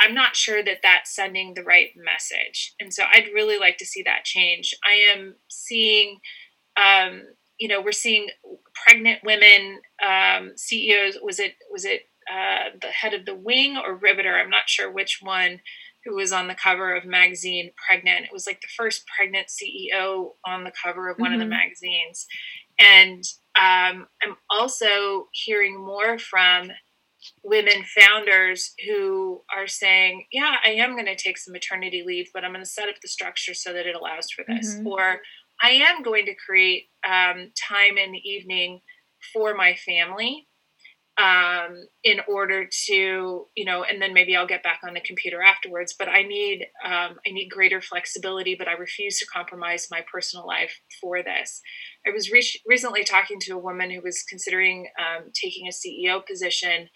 I'm 0.00 0.14
not 0.14 0.36
sure 0.36 0.62
that 0.62 0.80
that's 0.82 1.14
sending 1.14 1.54
the 1.54 1.62
right 1.62 1.90
message. 1.96 2.74
And 2.80 2.92
so, 2.92 3.04
I'd 3.12 3.30
really 3.34 3.58
like 3.58 3.78
to 3.78 3.86
see 3.86 4.02
that 4.02 4.24
change. 4.24 4.74
I 4.84 5.16
am 5.16 5.36
seeing. 5.48 6.18
Um, 6.76 7.22
you 7.58 7.68
know, 7.68 7.80
we're 7.80 7.92
seeing 7.92 8.28
pregnant 8.74 9.20
women 9.24 9.80
um, 10.04 10.52
CEOs. 10.56 11.18
Was 11.22 11.38
it 11.38 11.54
was 11.70 11.84
it 11.84 12.02
uh, 12.30 12.70
the 12.80 12.88
head 12.88 13.14
of 13.14 13.26
the 13.26 13.34
wing 13.34 13.76
or 13.76 13.96
Riveter? 13.96 14.34
I'm 14.34 14.50
not 14.50 14.68
sure 14.68 14.90
which 14.90 15.20
one. 15.22 15.60
Who 16.04 16.16
was 16.16 16.32
on 16.32 16.48
the 16.48 16.54
cover 16.54 16.94
of 16.94 17.06
magazine 17.06 17.70
pregnant? 17.88 18.26
It 18.26 18.32
was 18.32 18.46
like 18.46 18.60
the 18.60 18.68
first 18.76 19.04
pregnant 19.06 19.46
CEO 19.48 20.32
on 20.44 20.64
the 20.64 20.72
cover 20.84 21.08
of 21.08 21.16
one 21.16 21.30
mm-hmm. 21.30 21.34
of 21.34 21.38
the 21.40 21.44
mm-hmm. 21.44 21.62
magazines, 21.62 22.26
and 22.78 23.24
um, 23.56 24.08
I'm 24.22 24.36
also 24.50 25.28
hearing 25.32 25.78
more 25.82 26.18
from 26.18 26.70
women 27.42 27.84
founders 27.98 28.72
who 28.86 29.42
are 29.54 29.66
saying, 29.66 30.26
"Yeah, 30.32 30.56
I 30.64 30.70
am 30.70 30.92
going 30.92 31.06
to 31.06 31.16
take 31.16 31.38
some 31.38 31.52
maternity 31.52 32.02
leave, 32.06 32.30
but 32.32 32.44
I'm 32.44 32.52
going 32.52 32.64
to 32.64 32.70
set 32.70 32.88
up 32.88 32.96
the 33.02 33.08
structure 33.08 33.54
so 33.54 33.72
that 33.72 33.86
it 33.86 33.96
allows 33.96 34.30
for 34.30 34.44
this," 34.46 34.74
mm-hmm. 34.74 34.86
or 34.86 35.20
I 35.62 35.70
am 35.70 36.02
going 36.02 36.26
to 36.26 36.34
create 36.34 36.84
um, 37.06 37.52
time 37.56 37.98
in 37.98 38.12
the 38.12 38.28
evening 38.28 38.80
for 39.32 39.54
my 39.54 39.74
family 39.74 40.48
um, 41.16 41.86
in 42.02 42.18
order 42.28 42.68
to, 42.86 43.46
you 43.54 43.64
know, 43.64 43.84
and 43.84 44.02
then 44.02 44.12
maybe 44.12 44.34
I'll 44.34 44.48
get 44.48 44.64
back 44.64 44.80
on 44.86 44.94
the 44.94 45.00
computer 45.00 45.40
afterwards. 45.40 45.94
But 45.96 46.08
I 46.08 46.22
need 46.22 46.66
um, 46.84 47.16
I 47.26 47.30
need 47.30 47.48
greater 47.50 47.80
flexibility, 47.80 48.56
but 48.56 48.68
I 48.68 48.72
refuse 48.72 49.18
to 49.18 49.26
compromise 49.26 49.88
my 49.90 50.04
personal 50.10 50.46
life 50.46 50.80
for 51.00 51.22
this. 51.22 51.60
I 52.06 52.10
was 52.10 52.30
re- 52.32 52.60
recently 52.66 53.04
talking 53.04 53.38
to 53.40 53.52
a 53.52 53.58
woman 53.58 53.90
who 53.90 54.00
was 54.02 54.24
considering 54.28 54.88
um, 54.98 55.30
taking 55.40 55.68
a 55.68 55.70
CEO 55.70 56.26
position. 56.26 56.88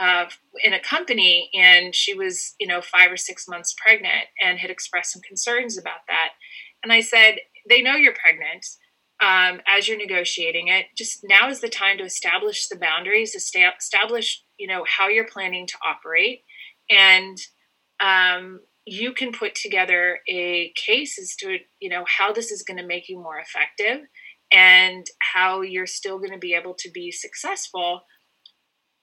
Uh, 0.00 0.26
in 0.64 0.72
a 0.72 0.80
company 0.80 1.50
and 1.54 1.94
she 1.94 2.14
was, 2.14 2.54
you 2.60 2.66
know, 2.66 2.80
five 2.80 3.10
or 3.10 3.16
six 3.16 3.48
months 3.48 3.74
pregnant 3.76 4.26
and 4.42 4.58
had 4.58 4.70
expressed 4.70 5.12
some 5.12 5.22
concerns 5.22 5.76
about 5.76 6.06
that. 6.06 6.30
And 6.82 6.92
I 6.92 7.00
said, 7.00 7.36
they 7.68 7.82
know 7.82 7.94
you're 7.94 8.14
pregnant 8.14 8.64
um, 9.20 9.60
as 9.66 9.88
you're 9.88 9.98
negotiating 9.98 10.68
it. 10.68 10.86
Just 10.96 11.24
now 11.24 11.48
is 11.48 11.60
the 11.60 11.68
time 11.68 11.98
to 11.98 12.04
establish 12.04 12.68
the 12.68 12.78
boundaries, 12.78 13.34
establish, 13.34 14.44
you 14.58 14.68
know, 14.68 14.84
how 14.86 15.08
you're 15.08 15.26
planning 15.26 15.66
to 15.66 15.74
operate. 15.84 16.44
And 16.88 17.36
um, 18.00 18.60
you 18.86 19.12
can 19.12 19.32
put 19.32 19.54
together 19.54 20.20
a 20.28 20.72
case 20.76 21.18
as 21.18 21.34
to, 21.36 21.58
you 21.80 21.88
know, 21.88 22.04
how 22.06 22.32
this 22.32 22.52
is 22.52 22.62
going 22.62 22.78
to 22.78 22.86
make 22.86 23.08
you 23.08 23.18
more 23.18 23.38
effective 23.38 24.06
and 24.52 25.06
how 25.34 25.60
you're 25.60 25.86
still 25.86 26.18
going 26.18 26.32
to 26.32 26.38
be 26.38 26.54
able 26.54 26.74
to 26.78 26.90
be 26.90 27.10
successful 27.10 28.02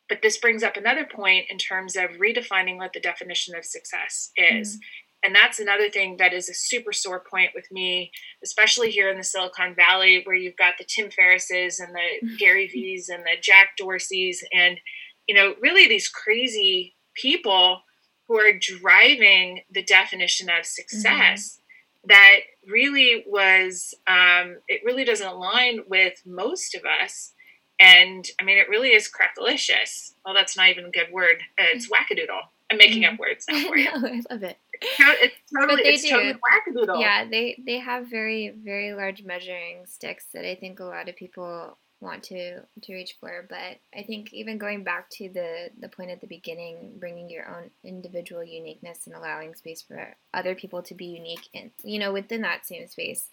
but 0.09 0.21
this 0.21 0.37
brings 0.37 0.63
up 0.63 0.77
another 0.77 1.05
point 1.05 1.45
in 1.49 1.57
terms 1.57 1.95
of 1.95 2.11
redefining 2.11 2.77
what 2.77 2.93
the 2.93 2.99
definition 2.99 3.55
of 3.55 3.65
success 3.65 4.31
is. 4.37 4.75
Mm. 4.75 4.79
And 5.25 5.35
that's 5.35 5.59
another 5.59 5.89
thing 5.89 6.17
that 6.17 6.33
is 6.33 6.49
a 6.49 6.53
super 6.53 6.93
sore 6.93 7.23
point 7.27 7.49
with 7.55 7.65
me, 7.71 8.11
especially 8.43 8.91
here 8.91 9.09
in 9.09 9.17
the 9.17 9.23
Silicon 9.23 9.73
Valley, 9.73 10.21
where 10.23 10.35
you've 10.35 10.57
got 10.57 10.75
the 10.77 10.85
Tim 10.85 11.09
Ferrisses 11.09 11.79
and 11.79 11.95
the 11.95 12.27
mm. 12.27 12.37
Gary 12.37 12.67
V's 12.67 13.09
and 13.09 13.23
the 13.23 13.41
Jack 13.41 13.69
Dorseys, 13.81 14.37
and 14.53 14.79
you 15.27 15.33
know, 15.33 15.55
really 15.59 15.87
these 15.87 16.07
crazy 16.07 16.95
people 17.15 17.81
who 18.27 18.37
are 18.37 18.57
driving 18.59 19.61
the 19.71 19.83
definition 19.83 20.49
of 20.49 20.65
success. 20.65 21.57
Mm-hmm. 21.57 21.61
That 22.07 22.39
really 22.67 23.23
was, 23.27 23.95
um, 24.05 24.57
it 24.67 24.81
really 24.85 25.03
doesn't 25.03 25.25
align 25.25 25.79
with 25.89 26.21
most 26.23 26.75
of 26.75 26.83
us 26.85 27.33
and 27.79 28.25
I 28.39 28.43
mean, 28.43 28.57
it 28.57 28.69
really 28.69 28.89
is 28.89 29.09
crackalicious. 29.09 30.13
Well, 30.23 30.33
that's 30.33 30.55
not 30.55 30.69
even 30.69 30.85
a 30.85 30.91
good 30.91 31.11
word. 31.11 31.37
It's 31.57 31.89
wackadoodle. 31.89 32.41
I'm 32.71 32.77
making 32.77 33.03
mm-hmm. 33.03 33.13
up 33.13 33.19
words 33.19 33.45
now 33.49 33.61
for 33.67 33.77
you. 33.77 33.89
I 33.91 34.21
love 34.31 34.43
it. 34.43 34.57
It's, 34.81 35.35
totally, 35.53 35.81
it's 35.83 36.03
do. 36.03 36.09
totally 36.09 36.33
wackadoodle. 36.33 36.99
Yeah, 36.99 37.25
they 37.29 37.61
they 37.65 37.79
have 37.79 38.07
very 38.07 38.49
very 38.49 38.93
large 38.93 39.23
measuring 39.23 39.85
sticks 39.85 40.27
that 40.33 40.49
I 40.49 40.55
think 40.55 40.79
a 40.79 40.85
lot 40.85 41.09
of 41.09 41.15
people 41.15 41.77
want 42.01 42.23
to 42.23 42.61
to 42.61 42.93
reach 42.93 43.17
for. 43.19 43.45
But 43.47 43.79
I 43.97 44.03
think 44.03 44.33
even 44.33 44.57
going 44.57 44.83
back 44.83 45.09
to 45.11 45.29
the 45.29 45.69
the 45.79 45.89
point 45.89 46.11
at 46.11 46.21
the 46.21 46.27
beginning, 46.27 46.95
bringing 46.99 47.29
your 47.29 47.47
own 47.47 47.71
individual 47.83 48.43
uniqueness 48.43 49.05
and 49.05 49.15
allowing 49.15 49.53
space 49.53 49.81
for 49.81 50.15
other 50.33 50.55
people 50.55 50.81
to 50.83 50.93
be 50.93 51.05
unique, 51.05 51.49
and 51.53 51.71
you 51.83 51.99
know 51.99 52.13
within 52.13 52.41
that 52.41 52.65
same 52.65 52.87
space, 52.87 53.29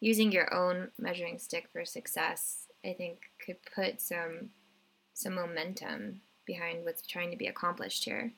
using 0.00 0.32
your 0.32 0.52
own 0.52 0.90
measuring 0.98 1.38
stick 1.38 1.68
for 1.72 1.84
success 1.84 2.65
I 2.86 2.94
think 2.94 3.18
could 3.44 3.56
put 3.74 4.00
some 4.00 4.50
some 5.12 5.34
momentum 5.34 6.20
behind 6.46 6.84
what's 6.84 7.06
trying 7.06 7.30
to 7.30 7.36
be 7.36 7.46
accomplished 7.46 8.04
here. 8.04 8.32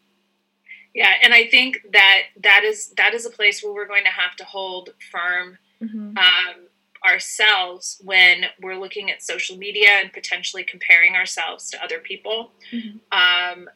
Yeah, 0.95 1.13
and 1.23 1.35
I 1.35 1.47
think 1.47 1.81
that 1.93 2.23
that 2.43 2.63
is 2.65 2.91
that 2.97 3.15
is 3.15 3.27
a 3.27 3.31
place 3.31 3.63
where 3.63 3.73
we're 3.73 3.87
going 3.87 4.05
to 4.05 4.11
have 4.11 4.37
to 4.37 4.45
hold 4.45 4.91
firm 5.13 5.59
mm-hmm. 5.83 6.17
um, 6.17 6.69
ourselves 7.07 8.01
when 8.03 8.47
we're 8.61 8.79
looking 8.79 9.11
at 9.11 9.23
social 9.23 9.57
media 9.57 9.91
and 10.03 10.13
potentially 10.13 10.65
comparing 10.65 11.15
ourselves 11.15 11.71
to 11.71 11.85
other 11.85 11.99
people. 11.99 12.53
Mm-hmm. 12.73 12.99
Um, 13.13 13.69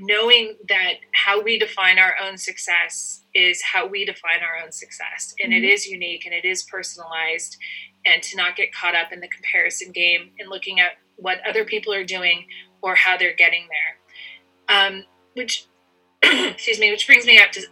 knowing 0.00 0.56
that 0.68 0.94
how 1.12 1.42
we 1.42 1.58
define 1.58 1.98
our 1.98 2.14
own 2.22 2.36
success 2.36 3.22
is 3.34 3.62
how 3.62 3.86
we 3.86 4.04
define 4.04 4.40
our 4.42 4.64
own 4.64 4.72
success, 4.72 5.34
and 5.42 5.52
mm-hmm. 5.52 5.64
it 5.64 5.68
is 5.68 5.86
unique 5.86 6.24
and 6.26 6.34
it 6.34 6.44
is 6.44 6.62
personalized, 6.64 7.56
and 8.04 8.22
to 8.22 8.36
not 8.36 8.56
get 8.56 8.72
caught 8.72 8.94
up 8.94 9.12
in 9.12 9.20
the 9.20 9.28
comparison 9.28 9.92
game 9.92 10.30
and 10.38 10.48
looking 10.48 10.80
at 10.80 10.92
what 11.16 11.38
other 11.46 11.64
people 11.64 11.92
are 11.92 12.04
doing 12.04 12.46
or 12.82 12.94
how 12.94 13.16
they're 13.16 13.34
getting 13.34 13.66
there. 13.68 14.76
Um, 14.76 15.04
which, 15.34 15.66
excuse 16.22 16.78
me, 16.78 16.90
which 16.90 17.06
brings 17.06 17.26
me 17.26 17.38
up 17.38 17.50
to, 17.52 17.62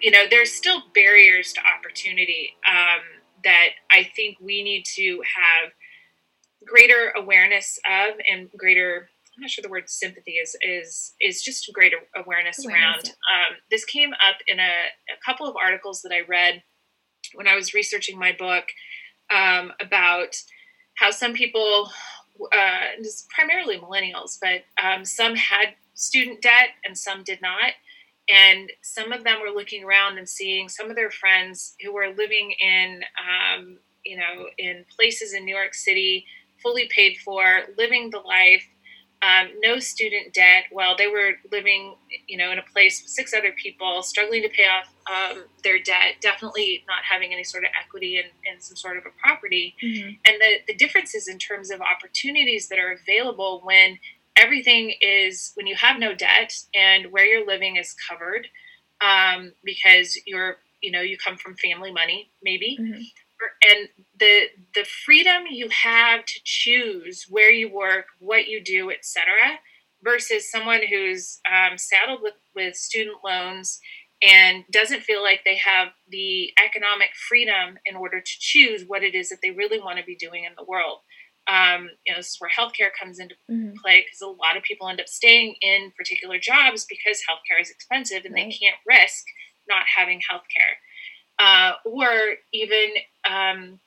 you 0.00 0.10
know, 0.10 0.24
there's 0.28 0.52
still 0.52 0.82
barriers 0.94 1.52
to 1.52 1.60
opportunity 1.60 2.56
um, 2.68 3.00
that 3.44 3.68
I 3.90 4.08
think 4.16 4.38
we 4.40 4.62
need 4.62 4.84
to 4.96 5.22
have 5.36 5.72
greater 6.66 7.12
awareness 7.16 7.78
of 7.86 8.18
and 8.30 8.50
greater 8.56 9.10
I'm 9.38 9.42
not 9.42 9.50
sure 9.50 9.62
the 9.62 9.68
word 9.68 9.88
sympathy 9.88 10.32
is 10.32 10.56
is 10.60 11.14
is 11.20 11.42
just 11.42 11.72
greater 11.72 11.98
awareness, 12.16 12.64
awareness 12.64 12.84
around. 12.84 13.06
Um, 13.06 13.56
this 13.70 13.84
came 13.84 14.12
up 14.14 14.38
in 14.48 14.58
a, 14.58 14.62
a, 14.62 15.24
couple 15.24 15.46
of 15.46 15.54
articles 15.54 16.02
that 16.02 16.12
I 16.12 16.22
read 16.28 16.60
when 17.34 17.46
I 17.46 17.54
was 17.54 17.72
researching 17.72 18.18
my 18.18 18.32
book 18.36 18.64
um, 19.32 19.72
about 19.80 20.34
how 20.96 21.12
some 21.12 21.34
people, 21.34 21.88
uh, 22.52 23.04
primarily 23.32 23.78
millennials, 23.78 24.38
but 24.40 24.64
um, 24.84 25.04
some 25.04 25.36
had 25.36 25.74
student 25.94 26.42
debt 26.42 26.70
and 26.84 26.98
some 26.98 27.22
did 27.22 27.40
not. 27.40 27.72
And 28.28 28.72
some 28.82 29.12
of 29.12 29.22
them 29.22 29.40
were 29.40 29.54
looking 29.54 29.84
around 29.84 30.18
and 30.18 30.28
seeing 30.28 30.68
some 30.68 30.90
of 30.90 30.96
their 30.96 31.12
friends 31.12 31.76
who 31.80 31.92
were 31.94 32.08
living 32.08 32.52
in, 32.60 33.02
um, 33.22 33.78
you 34.04 34.16
know, 34.16 34.48
in 34.58 34.84
places 34.94 35.32
in 35.32 35.44
New 35.44 35.54
York 35.54 35.74
City, 35.74 36.26
fully 36.60 36.88
paid 36.94 37.16
for, 37.18 37.60
living 37.78 38.10
the 38.10 38.18
life, 38.18 38.66
um, 39.22 39.48
no 39.60 39.78
student 39.78 40.32
debt 40.32 40.64
while 40.70 40.96
they 40.96 41.08
were 41.08 41.32
living, 41.50 41.96
you 42.26 42.38
know, 42.38 42.52
in 42.52 42.58
a 42.58 42.62
place 42.62 43.02
with 43.02 43.10
six 43.10 43.34
other 43.34 43.52
people, 43.52 44.02
struggling 44.02 44.42
to 44.42 44.48
pay 44.48 44.66
off 44.66 44.94
um, 45.10 45.44
their 45.64 45.78
debt, 45.78 46.16
definitely 46.20 46.84
not 46.86 46.98
having 47.02 47.32
any 47.32 47.42
sort 47.42 47.64
of 47.64 47.70
equity 47.78 48.18
in, 48.18 48.24
in 48.50 48.60
some 48.60 48.76
sort 48.76 48.96
of 48.96 49.04
a 49.06 49.10
property. 49.20 49.74
Mm-hmm. 49.82 50.08
And 50.24 50.36
the, 50.40 50.72
the 50.72 50.74
differences 50.74 51.26
in 51.26 51.38
terms 51.38 51.70
of 51.70 51.80
opportunities 51.80 52.68
that 52.68 52.78
are 52.78 52.92
available 52.92 53.60
when 53.64 53.98
everything 54.36 54.94
is, 55.00 55.52
when 55.54 55.66
you 55.66 55.74
have 55.74 55.98
no 55.98 56.14
debt 56.14 56.54
and 56.74 57.10
where 57.10 57.26
you're 57.26 57.46
living 57.46 57.76
is 57.76 57.94
covered 58.08 58.46
um, 59.00 59.52
because 59.64 60.16
you're, 60.26 60.58
you 60.80 60.92
know, 60.92 61.00
you 61.00 61.18
come 61.18 61.36
from 61.36 61.56
family 61.56 61.92
money, 61.92 62.30
maybe. 62.42 62.78
Mm-hmm 62.80 63.02
and 63.70 63.88
the 64.18 64.46
the 64.74 64.84
freedom 65.04 65.44
you 65.50 65.68
have 65.68 66.24
to 66.24 66.40
choose 66.44 67.26
where 67.28 67.50
you 67.50 67.72
work, 67.72 68.06
what 68.18 68.48
you 68.48 68.62
do, 68.62 68.90
etc., 68.90 69.24
versus 70.02 70.50
someone 70.50 70.80
who's 70.88 71.40
um, 71.50 71.78
saddled 71.78 72.20
with 72.22 72.34
with 72.54 72.76
student 72.76 73.18
loans 73.24 73.80
and 74.20 74.64
doesn't 74.72 75.02
feel 75.02 75.22
like 75.22 75.42
they 75.44 75.56
have 75.56 75.88
the 76.08 76.50
economic 76.64 77.10
freedom 77.28 77.78
in 77.86 77.94
order 77.94 78.20
to 78.20 78.32
choose 78.40 78.84
what 78.86 79.04
it 79.04 79.14
is 79.14 79.28
that 79.28 79.38
they 79.42 79.52
really 79.52 79.78
want 79.78 79.98
to 79.98 80.04
be 80.04 80.16
doing 80.16 80.44
in 80.44 80.52
the 80.56 80.64
world. 80.64 81.00
Um, 81.46 81.88
you 82.04 82.12
know, 82.12 82.18
this 82.18 82.34
is 82.34 82.36
where 82.40 82.50
healthcare 82.50 82.90
comes 82.98 83.20
into 83.20 83.36
mm-hmm. 83.50 83.74
play 83.82 84.04
because 84.04 84.20
a 84.20 84.26
lot 84.26 84.56
of 84.56 84.64
people 84.64 84.88
end 84.88 85.00
up 85.00 85.08
staying 85.08 85.54
in 85.62 85.92
particular 85.96 86.38
jobs 86.38 86.84
because 86.84 87.22
healthcare 87.24 87.60
is 87.60 87.70
expensive 87.70 88.24
and 88.24 88.34
right. 88.34 88.50
they 88.50 88.58
can't 88.58 88.76
risk 88.86 89.24
not 89.68 89.84
having 89.96 90.20
healthcare 90.30 90.76
uh, 91.38 91.72
or 91.84 92.10
even 92.52 92.90
um, 93.28 93.80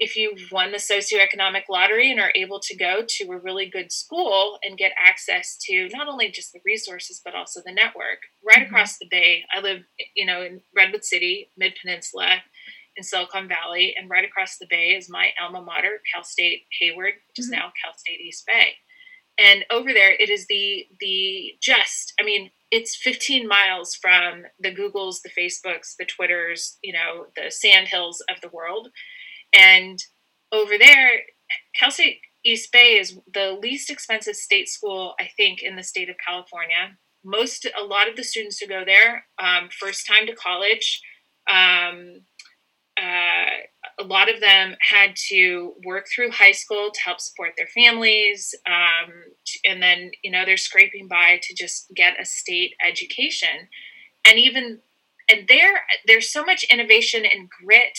if 0.00 0.16
you've 0.16 0.50
won 0.50 0.72
the 0.72 0.78
socioeconomic 0.78 1.64
lottery 1.68 2.10
and 2.10 2.18
are 2.18 2.32
able 2.34 2.58
to 2.58 2.76
go 2.76 3.04
to 3.06 3.30
a 3.30 3.38
really 3.38 3.68
good 3.68 3.92
school 3.92 4.58
and 4.64 4.78
get 4.78 4.92
access 4.98 5.58
to 5.68 5.88
not 5.92 6.08
only 6.08 6.30
just 6.30 6.52
the 6.52 6.60
resources 6.64 7.20
but 7.22 7.34
also 7.34 7.60
the 7.64 7.72
network 7.72 8.20
right 8.44 8.64
mm-hmm. 8.64 8.74
across 8.74 8.98
the 8.98 9.06
bay 9.10 9.44
i 9.54 9.60
live 9.60 9.82
you 10.16 10.24
know 10.24 10.42
in 10.42 10.60
redwood 10.74 11.04
city 11.04 11.50
mid 11.56 11.74
peninsula 11.80 12.36
in 12.96 13.04
silicon 13.04 13.46
valley 13.46 13.94
and 13.96 14.10
right 14.10 14.24
across 14.24 14.56
the 14.58 14.66
bay 14.68 14.96
is 14.96 15.10
my 15.10 15.28
alma 15.40 15.60
mater 15.60 16.00
cal 16.12 16.24
state 16.24 16.62
hayward 16.80 17.12
which 17.28 17.36
mm-hmm. 17.36 17.42
is 17.42 17.50
now 17.50 17.70
cal 17.84 17.92
state 17.96 18.20
east 18.20 18.44
bay 18.46 18.72
and 19.38 19.64
over 19.70 19.92
there 19.92 20.12
it 20.18 20.30
is 20.30 20.46
the 20.48 20.86
the 20.98 21.52
just 21.60 22.14
i 22.18 22.24
mean 22.24 22.50
it's 22.70 22.96
15 22.96 23.48
miles 23.48 23.94
from 23.94 24.44
the 24.58 24.74
Googles, 24.74 25.22
the 25.22 25.30
Facebooks, 25.30 25.94
the 25.98 26.04
Twitters, 26.04 26.78
you 26.82 26.92
know, 26.92 27.26
the 27.36 27.50
Sandhills 27.50 28.22
of 28.30 28.40
the 28.40 28.48
world. 28.48 28.88
And 29.52 29.98
over 30.52 30.78
there, 30.78 31.22
Cal 31.74 31.90
State 31.90 32.20
East 32.44 32.70
Bay 32.72 32.98
is 32.98 33.18
the 33.32 33.58
least 33.60 33.90
expensive 33.90 34.36
state 34.36 34.68
school, 34.68 35.14
I 35.18 35.28
think, 35.36 35.62
in 35.62 35.76
the 35.76 35.82
state 35.82 36.08
of 36.08 36.16
California. 36.24 36.96
Most, 37.24 37.66
a 37.66 37.84
lot 37.84 38.08
of 38.08 38.16
the 38.16 38.24
students 38.24 38.58
who 38.58 38.66
go 38.66 38.84
there, 38.84 39.26
um, 39.42 39.68
first 39.78 40.06
time 40.06 40.26
to 40.26 40.34
college, 40.34 41.02
um, 41.50 42.22
uh, 42.96 43.66
a 44.00 44.04
lot 44.04 44.32
of 44.32 44.40
them 44.40 44.74
had 44.80 45.14
to 45.28 45.74
work 45.84 46.06
through 46.08 46.30
high 46.30 46.52
school 46.52 46.90
to 46.92 47.00
help 47.00 47.20
support 47.20 47.52
their 47.56 47.66
families 47.66 48.54
um, 48.66 49.12
and 49.64 49.82
then 49.82 50.10
you 50.24 50.30
know 50.30 50.44
they're 50.44 50.56
scraping 50.56 51.06
by 51.08 51.38
to 51.42 51.54
just 51.54 51.92
get 51.94 52.20
a 52.20 52.24
state 52.24 52.72
education 52.86 53.68
and 54.26 54.38
even 54.38 54.80
and 55.30 55.46
there 55.48 55.82
there's 56.06 56.32
so 56.32 56.44
much 56.44 56.64
innovation 56.64 57.24
and 57.24 57.48
grit 57.48 57.98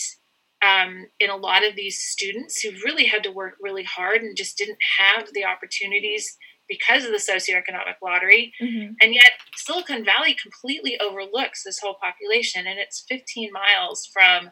um, 0.63 1.07
in 1.19 1.29
a 1.29 1.35
lot 1.35 1.67
of 1.67 1.75
these 1.75 1.99
students 1.99 2.61
who 2.61 2.71
really 2.85 3.05
had 3.05 3.23
to 3.23 3.31
work 3.31 3.55
really 3.61 3.83
hard 3.83 4.21
and 4.21 4.37
just 4.37 4.57
didn't 4.57 4.77
have 4.99 5.27
the 5.33 5.45
opportunities 5.45 6.37
because 6.69 7.03
of 7.03 7.11
the 7.11 7.17
socioeconomic 7.17 7.95
lottery. 8.01 8.53
Mm-hmm. 8.61 8.93
And 9.01 9.13
yet, 9.13 9.31
Silicon 9.55 10.05
Valley 10.05 10.35
completely 10.41 10.99
overlooks 10.99 11.63
this 11.63 11.79
whole 11.79 11.97
population, 12.01 12.67
and 12.67 12.79
it's 12.79 13.03
15 13.09 13.49
miles 13.51 14.07
from 14.13 14.51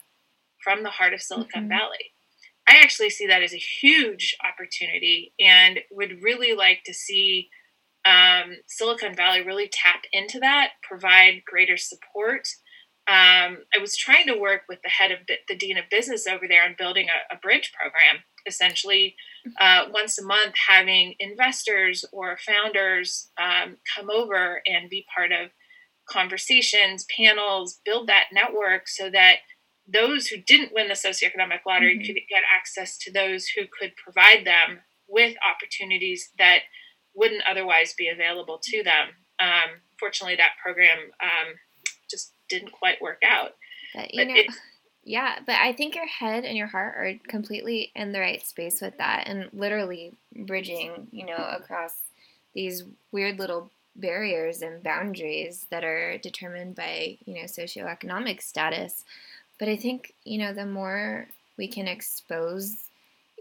from 0.64 0.84
the 0.84 0.89
heart 0.89 1.14
of 1.14 1.22
Silicon 1.22 1.64
mm-hmm. 1.64 1.70
Valley. 1.70 2.14
I 2.68 2.78
actually 2.82 3.10
see 3.10 3.26
that 3.28 3.41
as 3.41 3.53
a 3.53 3.57
huge 3.57 4.36
opportunity 4.47 5.34
and 5.39 5.80
would 5.91 6.22
really 6.22 6.53
like 6.55 6.84
to 6.86 6.93
see 6.93 7.49
um, 8.05 8.57
Silicon 8.68 9.16
Valley 9.16 9.41
really 9.41 9.70
tap 9.72 10.03
into 10.14 10.39
that, 10.39 10.70
provide 10.84 11.43
greater 11.45 11.78
support. 11.78 12.47
Um, 13.07 13.64
I 13.74 13.80
was 13.82 13.97
trying 13.97 14.28
to 14.28 14.38
work 14.38 14.62
with 14.70 14.80
the 14.84 14.89
head 14.89 15.12
of 15.12 15.20
the 15.47 15.55
dean 15.55 15.80
of 15.80 15.86
business 15.89 16.28
over 16.28 16.47
there 16.47 16.64
on 16.64 16.76
building 16.78 17.07
a, 17.10 17.36
a 17.36 17.39
bridge 17.39 17.74
program, 17.74 18.24
essentially 18.45 19.16
uh, 19.60 19.86
once 19.91 20.20
a 20.20 20.26
month, 20.26 20.53
having 20.68 21.16
investors 21.20 22.05
or 22.12 22.38
founders 22.38 23.32
um, 23.41 23.78
come 23.95 24.10
over 24.12 24.62
and 24.68 24.91
be 24.91 25.05
part 25.16 25.32
of 25.32 25.49
conversations, 26.07 27.05
panels, 27.16 27.80
build 27.86 28.07
that 28.07 28.26
network 28.32 28.88
so 28.88 29.10
that 29.10 29.38
those 29.91 30.27
who 30.27 30.37
didn't 30.37 30.73
win 30.73 30.87
the 30.87 30.93
socioeconomic 30.93 31.59
lottery 31.65 31.95
mm-hmm. 31.95 32.05
could 32.05 32.15
get 32.29 32.43
access 32.55 32.97
to 32.99 33.11
those 33.11 33.47
who 33.47 33.63
could 33.67 33.93
provide 33.95 34.45
them 34.45 34.79
with 35.07 35.35
opportunities 35.43 36.29
that 36.37 36.59
wouldn't 37.15 37.43
otherwise 37.49 37.93
be 37.93 38.07
available 38.07 38.59
to 38.61 38.83
them. 38.83 39.09
Um, 39.39 39.81
fortunately, 39.99 40.35
that 40.35 40.51
program 40.61 40.97
um, 41.21 41.55
just 42.09 42.33
didn't 42.49 42.71
quite 42.71 43.01
work 43.01 43.21
out. 43.25 43.55
But, 43.95 44.13
you 44.13 44.25
but 44.25 44.27
know, 44.27 44.41
yeah, 45.03 45.39
but 45.45 45.55
I 45.55 45.73
think 45.73 45.95
your 45.95 46.07
head 46.07 46.45
and 46.45 46.57
your 46.57 46.67
heart 46.67 46.95
are 46.95 47.13
completely 47.27 47.91
in 47.95 48.11
the 48.11 48.19
right 48.19 48.45
space 48.45 48.81
with 48.81 48.97
that, 48.97 49.27
and 49.27 49.49
literally 49.53 50.13
bridging, 50.35 51.07
you 51.11 51.25
know, 51.25 51.35
across 51.35 51.93
these 52.53 52.83
weird 53.11 53.39
little 53.39 53.71
barriers 53.95 54.61
and 54.61 54.83
boundaries 54.83 55.67
that 55.71 55.83
are 55.83 56.17
determined 56.19 56.75
by, 56.75 57.17
you 57.25 57.35
know, 57.35 57.43
socioeconomic 57.43 58.41
status. 58.41 59.03
But 59.60 59.70
I 59.70 59.76
think, 59.76 60.14
you 60.24 60.39
know, 60.39 60.53
the 60.53 60.66
more 60.66 61.28
we 61.57 61.68
can 61.68 61.88
expose 61.88 62.78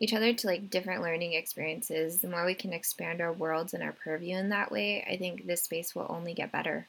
each 0.00 0.12
other 0.12 0.32
to 0.32 0.46
like 0.46 0.70
different 0.70 1.02
learning 1.02 1.32
experiences, 1.32 2.20
the 2.20 2.28
more 2.28 2.44
we 2.44 2.54
can 2.54 2.72
expand 2.72 3.20
our 3.20 3.32
worlds 3.32 3.72
and 3.72 3.82
our 3.82 3.92
purview 3.92 4.36
in 4.36 4.48
that 4.50 4.70
way, 4.70 5.04
I 5.08 5.16
think 5.16 5.46
this 5.46 5.62
space 5.62 5.94
will 5.94 6.06
only 6.08 6.34
get 6.34 6.52
better. 6.52 6.86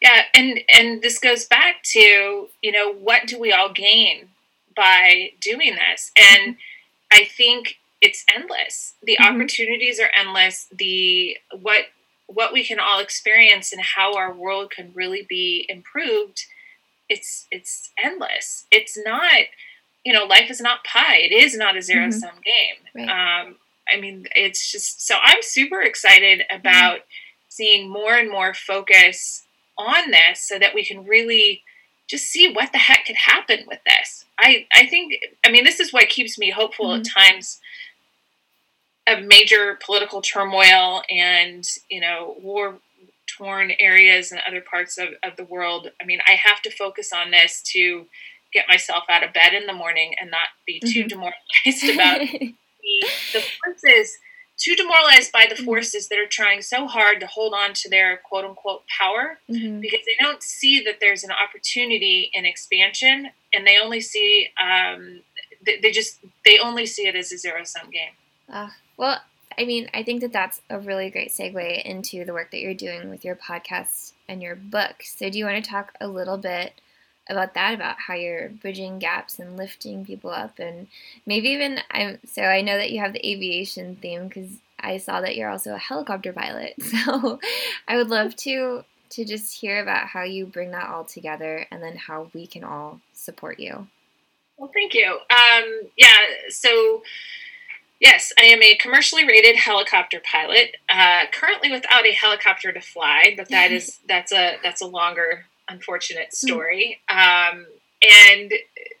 Yeah, 0.00 0.22
and 0.34 0.60
and 0.72 1.02
this 1.02 1.18
goes 1.18 1.44
back 1.44 1.82
to, 1.84 2.48
you 2.60 2.72
know, 2.72 2.92
what 2.92 3.26
do 3.26 3.38
we 3.38 3.52
all 3.52 3.72
gain 3.72 4.30
by 4.74 5.32
doing 5.40 5.76
this? 5.76 6.10
And 6.16 6.54
mm-hmm. 6.54 7.22
I 7.22 7.24
think 7.24 7.76
it's 8.00 8.24
endless. 8.34 8.94
The 9.02 9.16
mm-hmm. 9.20 9.36
opportunities 9.36 10.00
are 10.00 10.10
endless. 10.14 10.66
The 10.72 11.38
what 11.60 11.86
what 12.26 12.52
we 12.52 12.64
can 12.64 12.80
all 12.80 12.98
experience 12.98 13.72
and 13.72 13.82
how 13.82 14.16
our 14.16 14.32
world 14.32 14.70
can 14.70 14.90
really 14.94 15.24
be 15.28 15.66
improved, 15.68 16.46
it's 17.12 17.46
it's 17.50 17.90
endless. 18.02 18.66
It's 18.70 18.98
not 18.98 19.44
you 20.04 20.12
know, 20.12 20.24
life 20.24 20.50
is 20.50 20.60
not 20.60 20.84
pie. 20.84 21.18
It 21.18 21.32
is 21.32 21.56
not 21.56 21.76
a 21.76 21.82
zero 21.82 22.10
sum 22.10 22.30
mm-hmm. 22.30 22.40
game. 22.40 23.06
Right. 23.08 23.42
Um, 23.44 23.56
I 23.92 24.00
mean, 24.00 24.26
it's 24.34 24.70
just 24.70 25.06
so 25.06 25.16
I'm 25.22 25.42
super 25.42 25.80
excited 25.80 26.42
about 26.50 26.96
mm-hmm. 26.96 27.48
seeing 27.48 27.90
more 27.90 28.14
and 28.14 28.30
more 28.30 28.54
focus 28.54 29.44
on 29.78 30.10
this 30.10 30.40
so 30.40 30.58
that 30.58 30.74
we 30.74 30.84
can 30.84 31.04
really 31.06 31.62
just 32.08 32.24
see 32.24 32.52
what 32.52 32.72
the 32.72 32.78
heck 32.78 33.06
could 33.06 33.16
happen 33.16 33.64
with 33.66 33.78
this. 33.86 34.24
I, 34.38 34.66
I 34.74 34.86
think, 34.86 35.14
I 35.44 35.50
mean, 35.50 35.64
this 35.64 35.80
is 35.80 35.92
what 35.92 36.08
keeps 36.08 36.38
me 36.38 36.50
hopeful 36.50 36.86
mm-hmm. 36.86 37.00
at 37.00 37.32
times 37.32 37.60
of 39.06 39.24
major 39.24 39.78
political 39.84 40.20
turmoil 40.20 41.02
and, 41.08 41.66
you 41.88 42.00
know, 42.00 42.36
war 42.40 42.76
torn 43.42 43.72
areas 43.78 44.30
and 44.30 44.40
other 44.46 44.60
parts 44.60 44.98
of, 44.98 45.08
of 45.24 45.36
the 45.36 45.44
world. 45.44 45.90
I 46.00 46.04
mean, 46.04 46.20
I 46.26 46.32
have 46.32 46.62
to 46.62 46.70
focus 46.70 47.12
on 47.12 47.30
this 47.30 47.62
to 47.72 48.06
get 48.52 48.68
myself 48.68 49.04
out 49.08 49.24
of 49.24 49.32
bed 49.32 49.54
in 49.54 49.66
the 49.66 49.72
morning 49.72 50.14
and 50.20 50.30
not 50.30 50.48
be 50.66 50.78
too 50.80 51.00
mm-hmm. 51.00 51.08
demoralized 51.08 51.84
about 51.94 52.20
the, 52.20 52.54
the 53.32 53.44
forces 53.64 54.18
too 54.58 54.76
demoralized 54.76 55.32
by 55.32 55.46
the 55.48 55.54
mm-hmm. 55.54 55.64
forces 55.64 56.08
that 56.08 56.18
are 56.18 56.28
trying 56.28 56.62
so 56.62 56.86
hard 56.86 57.18
to 57.20 57.26
hold 57.26 57.54
on 57.54 57.72
to 57.74 57.88
their 57.88 58.18
quote 58.18 58.44
unquote 58.44 58.82
power 58.86 59.38
mm-hmm. 59.50 59.80
because 59.80 60.00
they 60.06 60.16
don't 60.20 60.42
see 60.42 60.82
that 60.84 60.98
there's 61.00 61.24
an 61.24 61.30
opportunity 61.32 62.30
in 62.34 62.44
expansion 62.44 63.30
and 63.52 63.66
they 63.66 63.78
only 63.78 64.00
see 64.00 64.48
um, 64.60 65.22
they, 65.64 65.78
they, 65.80 65.90
just 65.90 66.18
they 66.44 66.58
only 66.58 66.86
see 66.86 67.06
it 67.06 67.16
as 67.16 67.32
a 67.32 67.38
zero 67.38 67.64
sum 67.64 67.90
game 67.90 68.12
uh, 68.52 68.68
well 68.96 69.20
i 69.58 69.64
mean 69.64 69.88
i 69.94 70.02
think 70.02 70.20
that 70.20 70.32
that's 70.32 70.60
a 70.70 70.78
really 70.78 71.10
great 71.10 71.30
segue 71.30 71.82
into 71.82 72.24
the 72.24 72.32
work 72.32 72.50
that 72.50 72.60
you're 72.60 72.74
doing 72.74 73.10
with 73.10 73.24
your 73.24 73.36
podcast 73.36 74.12
and 74.32 74.42
your 74.42 74.56
book. 74.56 75.02
So 75.04 75.28
do 75.30 75.38
you 75.38 75.44
want 75.44 75.62
to 75.62 75.70
talk 75.70 75.92
a 76.00 76.08
little 76.08 76.38
bit 76.38 76.72
about 77.28 77.54
that 77.54 77.74
about 77.74 77.96
how 78.00 78.14
you're 78.14 78.48
bridging 78.48 78.98
gaps 78.98 79.38
and 79.38 79.56
lifting 79.56 80.04
people 80.04 80.30
up 80.30 80.58
and 80.58 80.88
maybe 81.24 81.50
even 81.50 81.78
i'm 81.92 82.18
so 82.26 82.42
i 82.42 82.60
know 82.60 82.76
that 82.76 82.90
you 82.90 82.98
have 82.98 83.12
the 83.12 83.24
aviation 83.24 83.94
theme 83.94 84.26
because 84.26 84.58
i 84.80 84.96
saw 84.96 85.20
that 85.20 85.36
you're 85.36 85.48
also 85.48 85.72
a 85.72 85.78
helicopter 85.78 86.32
pilot. 86.32 86.74
So 86.82 87.38
i 87.86 87.96
would 87.96 88.08
love 88.08 88.34
to 88.36 88.84
to 89.10 89.24
just 89.24 89.60
hear 89.60 89.80
about 89.80 90.08
how 90.08 90.24
you 90.24 90.46
bring 90.46 90.72
that 90.72 90.88
all 90.88 91.04
together 91.04 91.66
and 91.70 91.80
then 91.80 91.96
how 91.96 92.28
we 92.32 92.46
can 92.46 92.64
all 92.64 93.00
support 93.12 93.60
you. 93.60 93.86
Well 94.56 94.70
thank 94.74 94.94
you. 94.94 95.18
Um, 95.30 95.82
yeah 95.96 96.16
so 96.48 97.02
Yes, 98.02 98.32
I 98.36 98.46
am 98.46 98.60
a 98.64 98.74
commercially 98.74 99.24
rated 99.24 99.54
helicopter 99.54 100.20
pilot. 100.20 100.76
Uh, 100.88 101.26
currently 101.32 101.70
without 101.70 102.04
a 102.04 102.10
helicopter 102.10 102.72
to 102.72 102.80
fly, 102.80 103.34
but 103.36 103.48
that 103.50 103.70
is 103.76 104.00
that's 104.08 104.32
a 104.32 104.56
that's 104.62 104.82
a 104.82 104.86
longer 104.86 105.46
unfortunate 105.68 106.30
hmm. 106.30 106.46
story. 106.46 107.00
Um, 107.08 107.64
and 108.02 108.52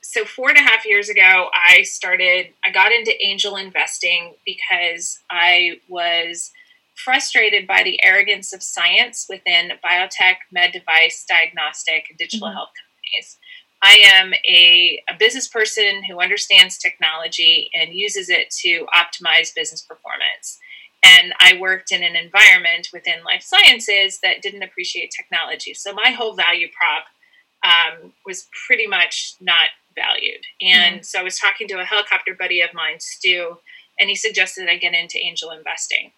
so 0.02 0.24
four 0.24 0.50
and 0.50 0.58
a 0.58 0.62
half 0.62 0.86
years 0.86 1.08
ago, 1.08 1.48
I 1.52 1.82
started, 1.82 2.50
I 2.64 2.70
got 2.70 2.92
into 2.92 3.12
angel 3.20 3.56
investing 3.56 4.34
because 4.46 5.18
I 5.28 5.80
was 5.88 6.52
frustrated 6.94 7.66
by 7.66 7.82
the 7.82 7.98
arrogance 8.04 8.52
of 8.52 8.62
science 8.62 9.26
within 9.28 9.72
biotech, 9.84 10.36
med 10.52 10.70
device, 10.70 11.24
diagnostic, 11.28 12.06
and 12.08 12.18
digital 12.18 12.46
mm-hmm. 12.46 12.56
health 12.56 12.70
companies. 12.78 13.38
I 13.82 13.98
am 14.04 14.32
a, 14.48 15.02
a 15.08 15.14
business 15.18 15.48
person 15.48 16.04
who 16.08 16.20
understands 16.20 16.78
technology 16.78 17.70
and 17.74 17.94
uses 17.94 18.28
it 18.28 18.50
to 18.62 18.86
optimize 18.94 19.54
business 19.54 19.82
performance. 19.82 20.58
And 21.02 21.34
I 21.40 21.58
worked 21.58 21.90
in 21.90 22.04
an 22.04 22.14
environment 22.14 22.90
within 22.92 23.24
life 23.24 23.42
sciences 23.42 24.20
that 24.22 24.40
didn't 24.40 24.62
appreciate 24.62 25.10
technology. 25.10 25.74
So 25.74 25.92
my 25.92 26.10
whole 26.10 26.34
value 26.34 26.68
prop 26.72 27.06
um, 27.64 28.12
was 28.24 28.46
pretty 28.66 28.86
much 28.86 29.34
not 29.40 29.70
valued. 29.94 30.42
And 30.60 31.00
mm 31.00 31.04
so 31.04 31.18
I 31.18 31.22
was 31.22 31.38
talking 31.38 31.66
to 31.68 31.80
a 31.80 31.84
helicopter 31.84 32.34
buddy 32.38 32.60
of 32.60 32.72
mine, 32.72 33.00
Stu, 33.00 33.58
and 33.98 34.08
he 34.08 34.16
suggested 34.16 34.68
I 34.68 34.76
get 34.76 34.94
into 34.94 35.18
angel 35.18 35.50
investing. 35.50 36.12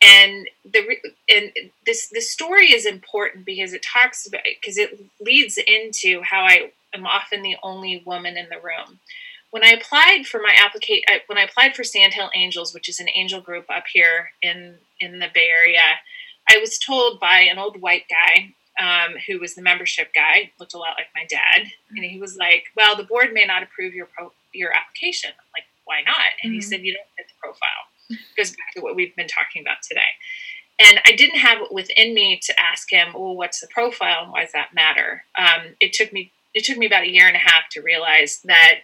And 0.00 0.48
the 0.64 0.96
and 1.28 1.52
this 1.84 2.08
the 2.08 2.20
story 2.20 2.72
is 2.72 2.86
important 2.86 3.44
because 3.44 3.72
it 3.72 3.82
talks 3.82 4.26
about 4.26 4.42
because 4.44 4.78
it 4.78 4.98
leads 5.20 5.58
into 5.58 6.22
how 6.22 6.42
I 6.42 6.72
am 6.94 7.06
often 7.06 7.42
the 7.42 7.56
only 7.62 8.02
woman 8.04 8.36
in 8.36 8.48
the 8.50 8.56
room 8.56 9.00
when 9.52 9.62
I 9.62 9.72
applied 9.72 10.24
for 10.26 10.40
my 10.40 10.54
application, 10.56 11.04
when 11.26 11.36
I 11.36 11.42
applied 11.42 11.76
for 11.76 11.84
Sandhill 11.84 12.30
Angels, 12.34 12.72
which 12.72 12.88
is 12.88 13.00
an 13.00 13.08
angel 13.14 13.40
group 13.40 13.66
up 13.68 13.84
here 13.92 14.32
in 14.40 14.78
in 14.98 15.18
the 15.18 15.28
Bay 15.32 15.48
Area, 15.48 16.00
I 16.48 16.56
was 16.58 16.78
told 16.78 17.20
by 17.20 17.40
an 17.40 17.58
old 17.58 17.80
white 17.80 18.04
guy 18.08 18.54
um, 18.80 19.16
who 19.26 19.38
was 19.38 19.54
the 19.54 19.60
membership 19.60 20.14
guy, 20.14 20.50
looked 20.58 20.72
a 20.72 20.78
lot 20.78 20.96
like 20.96 21.08
my 21.14 21.26
dad, 21.28 21.70
and 21.90 22.02
he 22.04 22.18
was 22.18 22.36
like, 22.36 22.64
"Well, 22.74 22.96
the 22.96 23.04
board 23.04 23.34
may 23.34 23.44
not 23.44 23.62
approve 23.62 23.94
your 23.94 24.06
pro- 24.06 24.32
your 24.54 24.72
application." 24.72 25.30
I'm 25.30 25.52
like, 25.54 25.66
"Why 25.84 26.00
not?" 26.00 26.32
And 26.42 26.50
mm-hmm. 26.50 26.54
he 26.54 26.60
said, 26.62 26.80
"You 26.80 26.94
don't 26.94 27.06
fit 27.18 27.26
the 27.28 27.34
profile." 27.38 27.84
It 28.08 28.18
Goes 28.36 28.50
back 28.50 28.72
to 28.74 28.80
what 28.80 28.96
we've 28.96 29.14
been 29.14 29.28
talking 29.28 29.60
about 29.60 29.82
today. 29.86 30.16
And 30.80 30.98
I 31.06 31.12
didn't 31.12 31.40
have 31.40 31.60
it 31.60 31.72
within 31.72 32.14
me 32.14 32.40
to 32.42 32.58
ask 32.58 32.90
him, 32.90 33.12
"Well, 33.12 33.36
what's 33.36 33.60
the 33.60 33.68
profile 33.68 34.22
and 34.22 34.32
why 34.32 34.44
does 34.44 34.52
that 34.52 34.72
matter?" 34.72 35.24
Um, 35.36 35.76
it 35.78 35.92
took 35.92 36.10
me 36.10 36.32
it 36.54 36.64
took 36.64 36.78
me 36.78 36.86
about 36.86 37.04
a 37.04 37.10
year 37.10 37.26
and 37.26 37.36
a 37.36 37.40
half 37.40 37.68
to 37.72 37.80
realize 37.80 38.40
that 38.44 38.80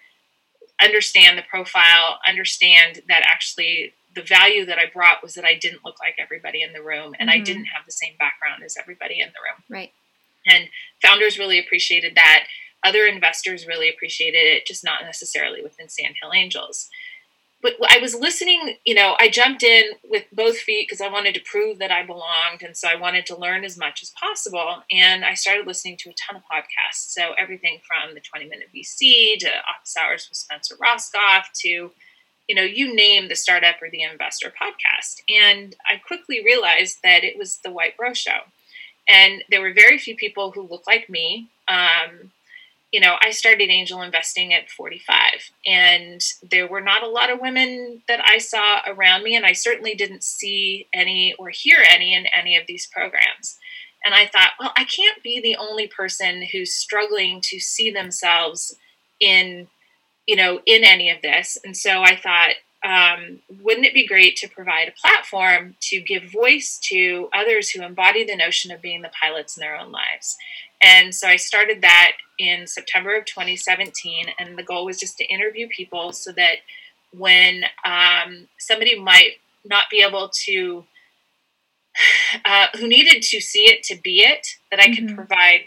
understand 0.82 1.36
the 1.36 1.42
profile, 1.42 2.18
understand 2.26 3.02
that 3.08 3.22
actually 3.24 3.92
the 4.14 4.22
value 4.22 4.64
that 4.66 4.78
I 4.78 4.86
brought 4.92 5.22
was 5.22 5.34
that 5.34 5.44
I 5.44 5.54
didn't 5.54 5.84
look 5.84 5.96
like 6.00 6.14
everybody 6.18 6.62
in 6.62 6.72
the 6.72 6.82
room 6.82 7.14
and 7.18 7.28
mm-hmm. 7.28 7.40
I 7.40 7.44
didn't 7.44 7.66
have 7.66 7.84
the 7.86 7.92
same 7.92 8.14
background 8.18 8.62
as 8.64 8.76
everybody 8.78 9.20
in 9.20 9.28
the 9.28 9.42
room. 9.42 9.62
Right. 9.68 9.92
And 10.46 10.68
founders 11.02 11.38
really 11.38 11.58
appreciated 11.58 12.14
that. 12.14 12.44
Other 12.84 13.06
investors 13.06 13.66
really 13.66 13.88
appreciated 13.88 14.38
it, 14.38 14.66
just 14.66 14.84
not 14.84 15.02
necessarily 15.02 15.62
within 15.62 15.88
Sandhill 15.88 16.32
Angels 16.32 16.88
but 17.61 17.74
I 17.88 17.98
was 17.98 18.14
listening, 18.14 18.76
you 18.84 18.94
know, 18.94 19.16
I 19.18 19.28
jumped 19.28 19.64
in 19.64 19.84
with 20.09 20.24
both 20.32 20.59
feet 20.59 20.86
because 20.88 21.00
I 21.00 21.09
wanted 21.09 21.34
to 21.34 21.40
prove 21.40 21.78
that 21.78 21.90
I 21.90 22.06
belonged. 22.06 22.62
And 22.62 22.76
so 22.76 22.88
I 22.88 22.94
wanted 22.94 23.26
to 23.26 23.36
learn 23.36 23.64
as 23.64 23.76
much 23.76 24.00
as 24.02 24.11
possible. 24.11 24.82
And 24.92 25.24
I 25.24 25.34
started 25.34 25.66
listening 25.66 25.96
to 25.98 26.11
a 26.11 26.14
ton 26.14 26.36
of 26.36 26.42
podcasts. 26.42 27.11
So 27.12 27.32
everything 27.38 27.80
from 27.86 28.14
the 28.14 28.20
20 28.20 28.48
minute 28.48 28.68
VC 28.74 29.38
to 29.38 29.48
Office 29.48 29.96
Hours 30.00 30.28
with 30.28 30.36
Spencer 30.36 30.76
Rascoff 30.76 31.46
to, 31.62 31.90
you 32.48 32.54
know, 32.54 32.62
you 32.62 32.94
name 32.94 33.28
the 33.28 33.34
startup 33.34 33.82
or 33.82 33.90
the 33.90 34.02
investor 34.02 34.52
podcast. 34.52 35.22
And 35.28 35.74
I 35.84 35.96
quickly 35.96 36.44
realized 36.44 36.98
that 37.02 37.24
it 37.24 37.36
was 37.36 37.59
the 37.64 37.72
White 37.72 37.96
Bro 37.96 38.14
Show. 38.14 38.38
And 39.09 39.42
there 39.50 39.62
were 39.62 39.72
very 39.72 39.98
few 39.98 40.14
people 40.14 40.52
who 40.52 40.62
looked 40.62 40.86
like 40.86 41.11
me. 41.11 41.48
Um, 41.66 42.30
you 42.93 43.01
know, 43.01 43.16
I 43.20 43.32
started 43.32 43.68
angel 43.68 44.01
investing 44.01 44.55
at 44.55 44.70
45, 44.70 45.14
and 45.66 46.20
there 46.51 46.66
were 46.66 46.80
not 46.80 47.03
a 47.03 47.09
lot 47.09 47.30
of 47.30 47.41
women 47.41 48.03
that 48.09 48.20
I 48.24 48.39
saw 48.39 48.80
around 48.86 49.24
me, 49.24 49.36
and 49.36 49.45
I 49.45 49.53
certainly 49.53 49.95
didn't 49.95 50.24
see 50.24 50.86
any 50.93 51.34
or 51.39 51.51
hear 51.51 51.78
any 51.86 52.14
in 52.14 52.26
any 52.26 52.57
of 52.57 52.66
these 52.66 52.86
programs. 52.86 53.59
And 54.05 54.14
I 54.14 54.26
thought, 54.26 54.53
well, 54.59 54.72
I 54.76 54.84
can't 54.84 55.22
be 55.22 55.41
the 55.41 55.57
only 55.57 55.86
person 55.86 56.43
who's 56.43 56.72
struggling 56.72 57.41
to 57.43 57.59
see 57.59 57.91
themselves 57.91 58.76
in, 59.20 59.68
you 60.26 60.36
know, 60.36 60.61
in 60.64 60.84
any 60.84 61.11
of 61.11 61.20
this. 61.20 61.59
And 61.64 61.76
so 61.76 62.03
I 62.03 62.16
thought, 62.16 62.53
um, 62.84 63.41
wouldn't 63.61 63.86
it 63.86 63.95
be 63.95 64.07
great 64.07 64.36
to 64.36 64.49
provide 64.49 64.89
a 64.89 64.93
platform 64.93 65.74
to 65.80 66.01
give 66.01 66.30
voice 66.30 66.78
to 66.84 67.28
others 67.34 67.70
who 67.70 67.82
embody 67.82 68.24
the 68.24 68.36
notion 68.36 68.70
of 68.70 68.80
being 68.80 69.03
the 69.03 69.11
pilots 69.20 69.57
in 69.57 69.61
their 69.61 69.76
own 69.76 69.91
lives? 69.91 70.36
And 70.80 71.14
so 71.14 71.26
I 71.26 71.36
started 71.36 71.80
that 71.82 72.12
in 72.38 72.66
September 72.66 73.16
of 73.16 73.24
2017, 73.24 74.26
and 74.38 74.56
the 74.56 74.62
goal 74.62 74.84
was 74.84 74.98
just 74.98 75.18
to 75.18 75.24
interview 75.24 75.68
people 75.68 76.12
so 76.12 76.32
that 76.32 76.56
when 77.12 77.64
um, 77.84 78.48
somebody 78.58 78.98
might 78.98 79.38
not 79.64 79.86
be 79.90 80.02
able 80.02 80.30
to, 80.44 80.84
uh, 82.44 82.66
who 82.78 82.86
needed 82.86 83.22
to 83.24 83.40
see 83.40 83.64
it 83.64 83.82
to 83.84 84.00
be 84.00 84.20
it, 84.20 84.46
that 84.70 84.80
I 84.80 84.94
could 84.94 85.06
mm-hmm. 85.06 85.16
provide 85.16 85.60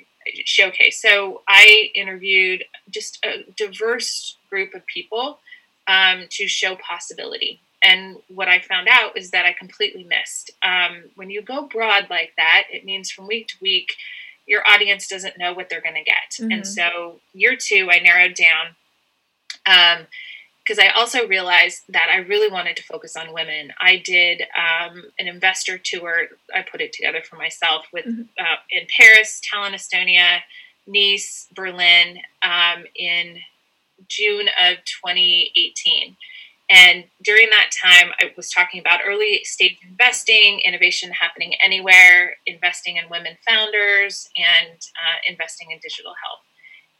showcase. 0.45 1.01
So 1.01 1.41
I 1.47 1.89
interviewed 1.95 2.63
just 2.89 3.23
a 3.25 3.43
diverse 3.57 4.37
group 4.49 4.73
of 4.73 4.85
people 4.85 5.39
um, 5.87 6.25
to 6.29 6.47
show 6.47 6.75
possibility. 6.75 7.59
And 7.83 8.17
what 8.27 8.47
I 8.47 8.59
found 8.59 8.87
out 8.89 9.17
is 9.17 9.31
that 9.31 9.45
I 9.45 9.53
completely 9.53 10.03
missed. 10.03 10.51
Um, 10.61 11.05
when 11.15 11.29
you 11.29 11.41
go 11.41 11.67
broad 11.67 12.09
like 12.09 12.33
that, 12.37 12.65
it 12.71 12.85
means 12.85 13.09
from 13.09 13.27
week 13.27 13.47
to 13.47 13.55
week, 13.59 13.95
your 14.51 14.67
audience 14.67 15.07
doesn't 15.07 15.37
know 15.37 15.53
what 15.53 15.69
they're 15.69 15.81
going 15.81 15.95
to 15.95 16.03
get. 16.03 16.33
Mm-hmm. 16.33 16.51
And 16.51 16.67
so, 16.67 17.21
year 17.33 17.55
two, 17.57 17.87
I 17.89 17.99
narrowed 17.99 18.35
down 18.35 20.07
because 20.65 20.77
um, 20.77 20.85
I 20.85 20.89
also 20.93 21.25
realized 21.25 21.83
that 21.87 22.09
I 22.13 22.17
really 22.17 22.51
wanted 22.51 22.75
to 22.75 22.83
focus 22.83 23.15
on 23.15 23.33
women. 23.33 23.71
I 23.79 24.03
did 24.05 24.41
um, 24.41 25.03
an 25.17 25.29
investor 25.29 25.77
tour, 25.77 26.27
I 26.53 26.63
put 26.69 26.81
it 26.81 26.91
together 26.91 27.21
for 27.23 27.37
myself 27.37 27.85
with 27.93 28.05
mm-hmm. 28.05 28.23
uh, 28.37 28.57
in 28.69 28.87
Paris, 28.99 29.39
Tallinn, 29.39 29.73
Estonia, 29.73 30.39
Nice, 30.85 31.47
Berlin 31.55 32.17
um, 32.43 32.83
in 32.93 33.37
June 34.09 34.49
of 34.61 34.79
2018. 34.83 36.17
And 36.71 37.03
during 37.21 37.49
that 37.49 37.71
time, 37.71 38.11
I 38.19 38.31
was 38.37 38.49
talking 38.49 38.79
about 38.79 39.01
early 39.05 39.41
stage 39.43 39.77
investing, 39.87 40.61
innovation 40.65 41.11
happening 41.11 41.53
anywhere, 41.61 42.37
investing 42.45 42.95
in 42.95 43.09
women 43.09 43.37
founders, 43.45 44.29
and 44.37 44.77
uh, 44.77 45.19
investing 45.27 45.71
in 45.71 45.79
digital 45.81 46.13
health. 46.23 46.39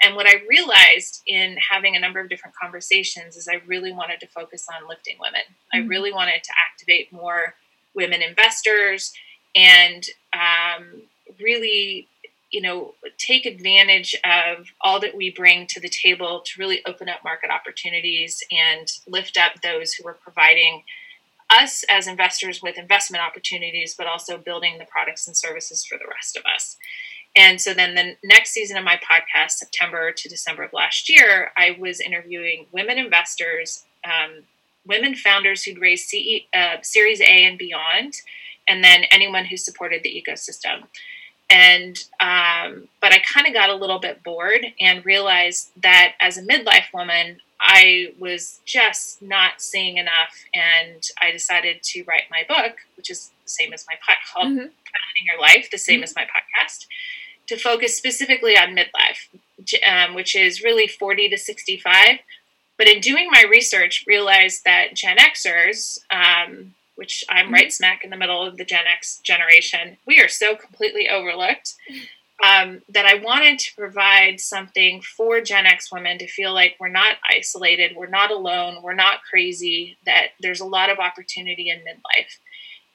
And 0.04 0.16
what 0.16 0.26
I 0.28 0.42
realized 0.50 1.22
in 1.28 1.56
having 1.70 1.96
a 1.96 2.00
number 2.00 2.20
of 2.20 2.28
different 2.28 2.56
conversations 2.56 3.38
is 3.38 3.48
I 3.48 3.62
really 3.68 3.94
wanted 3.94 4.20
to 4.22 4.28
focus 4.28 4.68
on 4.74 4.90
lifting 4.90 5.16
women. 5.22 5.42
Mm-hmm. 5.42 5.86
I 5.86 5.88
really 5.88 6.12
wanted 6.12 6.44
to 6.44 6.52
activate 6.70 7.14
more 7.14 7.56
women 7.96 8.22
investors 8.22 9.14
and 9.56 10.04
um, 10.34 11.04
really 11.40 12.08
you 12.52 12.62
know 12.62 12.96
take 13.18 13.46
advantage 13.46 14.16
of 14.24 14.68
all 14.82 15.00
that 15.00 15.16
we 15.16 15.32
bring 15.32 15.66
to 15.68 15.80
the 15.80 15.90
table 15.90 16.42
to 16.46 16.60
really 16.60 16.82
open 16.86 17.10
up 17.10 17.24
market 17.24 17.50
opportunities 17.50 18.44
and 18.52 18.92
lift 19.08 19.38
up 19.38 19.62
those 19.62 19.94
who 19.94 20.08
are 20.08 20.14
providing 20.14 20.84
us 21.50 21.84
as 21.90 22.08
investors 22.08 22.62
with 22.62 22.78
investment 22.78 23.24
opportunities 23.24 23.96
but 23.98 24.08
also 24.08 24.38
building 24.38 24.78
the 24.78 24.86
products 24.86 25.28
and 25.28 25.36
services 25.36 25.86
for 25.86 25.98
the 25.98 26.08
rest 26.10 26.38
of 26.38 26.44
us. 26.46 26.78
And 27.36 27.62
so 27.62 27.74
then 27.74 27.96
the 27.96 28.16
next 28.24 28.52
season 28.52 28.78
of 28.78 28.84
my 28.84 28.98
podcast 28.98 29.52
september 29.52 30.12
to 30.12 30.30
december 30.30 30.64
of 30.64 30.74
last 30.74 31.10
year 31.10 31.52
i 31.58 31.76
was 31.80 32.02
interviewing 32.02 32.66
women 32.72 32.98
investors 32.98 33.86
um, 34.04 34.44
women 34.86 35.16
founders 35.16 35.64
who'd 35.64 35.80
raised 35.80 36.10
CE, 36.10 36.48
uh, 36.54 36.78
series 36.82 37.22
a 37.22 37.46
and 37.46 37.58
beyond 37.58 38.16
and 38.68 38.84
then 38.84 39.04
anyone 39.12 39.46
who 39.46 39.58
supported 39.58 40.04
the 40.04 40.10
ecosystem 40.10 40.88
and 41.52 41.98
um, 42.20 42.88
but 43.02 43.14
i 43.14 43.20
kind 43.20 43.46
of 43.46 43.54
got 43.54 43.70
a 43.70 43.76
little 43.76 44.00
bit 44.00 44.24
bored 44.24 44.66
and 44.80 45.06
realized 45.06 45.70
that 45.82 46.14
as 46.20 46.38
a 46.38 46.42
midlife 46.42 46.92
woman 46.94 47.38
i 47.60 48.14
was 48.18 48.62
just 48.66 49.22
not 49.22 49.62
seeing 49.62 49.98
enough 49.98 50.46
and 50.54 51.10
i 51.22 51.32
decided 51.32 51.84
to 51.84 52.04
write 52.04 52.24
my 52.32 52.44
book 52.48 52.78
which 52.96 53.10
is 53.10 53.32
the 53.44 53.50
same 53.50 53.74
as 53.74 53.86
my 53.88 53.96
podcast 53.96 54.34
called 54.34 54.48
mm-hmm. 54.54 54.66
your 55.26 55.40
life 55.40 55.70
the 55.72 55.78
same 55.78 55.98
mm-hmm. 55.98 56.04
as 56.04 56.16
my 56.16 56.24
podcast 56.24 56.88
to 57.48 57.58
focus 57.58 57.96
specifically 57.96 58.58
on 58.58 58.76
midlife 58.76 59.28
um, 59.86 60.16
which 60.16 60.36
is 60.36 60.64
really 60.64 60.88
40 60.88 61.30
to 61.30 61.38
65 61.38 62.20
but 62.78 62.88
in 62.88 63.00
doing 63.00 63.28
my 63.30 63.44
research 63.50 64.06
realized 64.08 64.64
that 64.64 64.96
gen 64.96 65.18
xers 65.18 66.00
um, 66.10 66.74
which 67.02 67.24
I'm 67.30 67.46
mm-hmm. 67.46 67.56
right 67.56 67.74
smack 67.74 68.04
in 68.04 68.12
the 68.12 68.16
middle 68.16 68.46
of 68.46 68.58
the 68.58 68.64
Gen 68.64 68.86
X 68.86 69.22
generation, 69.24 69.98
we 70.06 70.20
are 70.20 70.28
so 70.28 70.56
completely 70.56 71.10
overlooked 71.10 71.74
um, 72.46 72.84
that 72.90 73.08
I 73.08 73.16
wanted 73.16 73.58
to 73.58 73.76
provide 73.76 74.40
something 74.40 75.02
for 75.02 75.42
Gen 75.42 75.66
X 75.66 75.92
women 75.92 76.20
to 76.20 76.28
feel 76.28 76.54
like 76.54 76.76
we're 76.80 76.90
not 76.90 77.18
isolated, 77.28 77.96
we're 77.96 78.06
not 78.06 78.30
alone, 78.30 78.84
we're 78.84 78.94
not 78.94 79.24
crazy, 79.28 79.98
that 80.06 80.28
there's 80.42 80.60
a 80.60 80.66
lot 80.66 80.92
of 80.92 81.00
opportunity 81.00 81.72
in 81.72 81.80
midlife. 81.80 82.38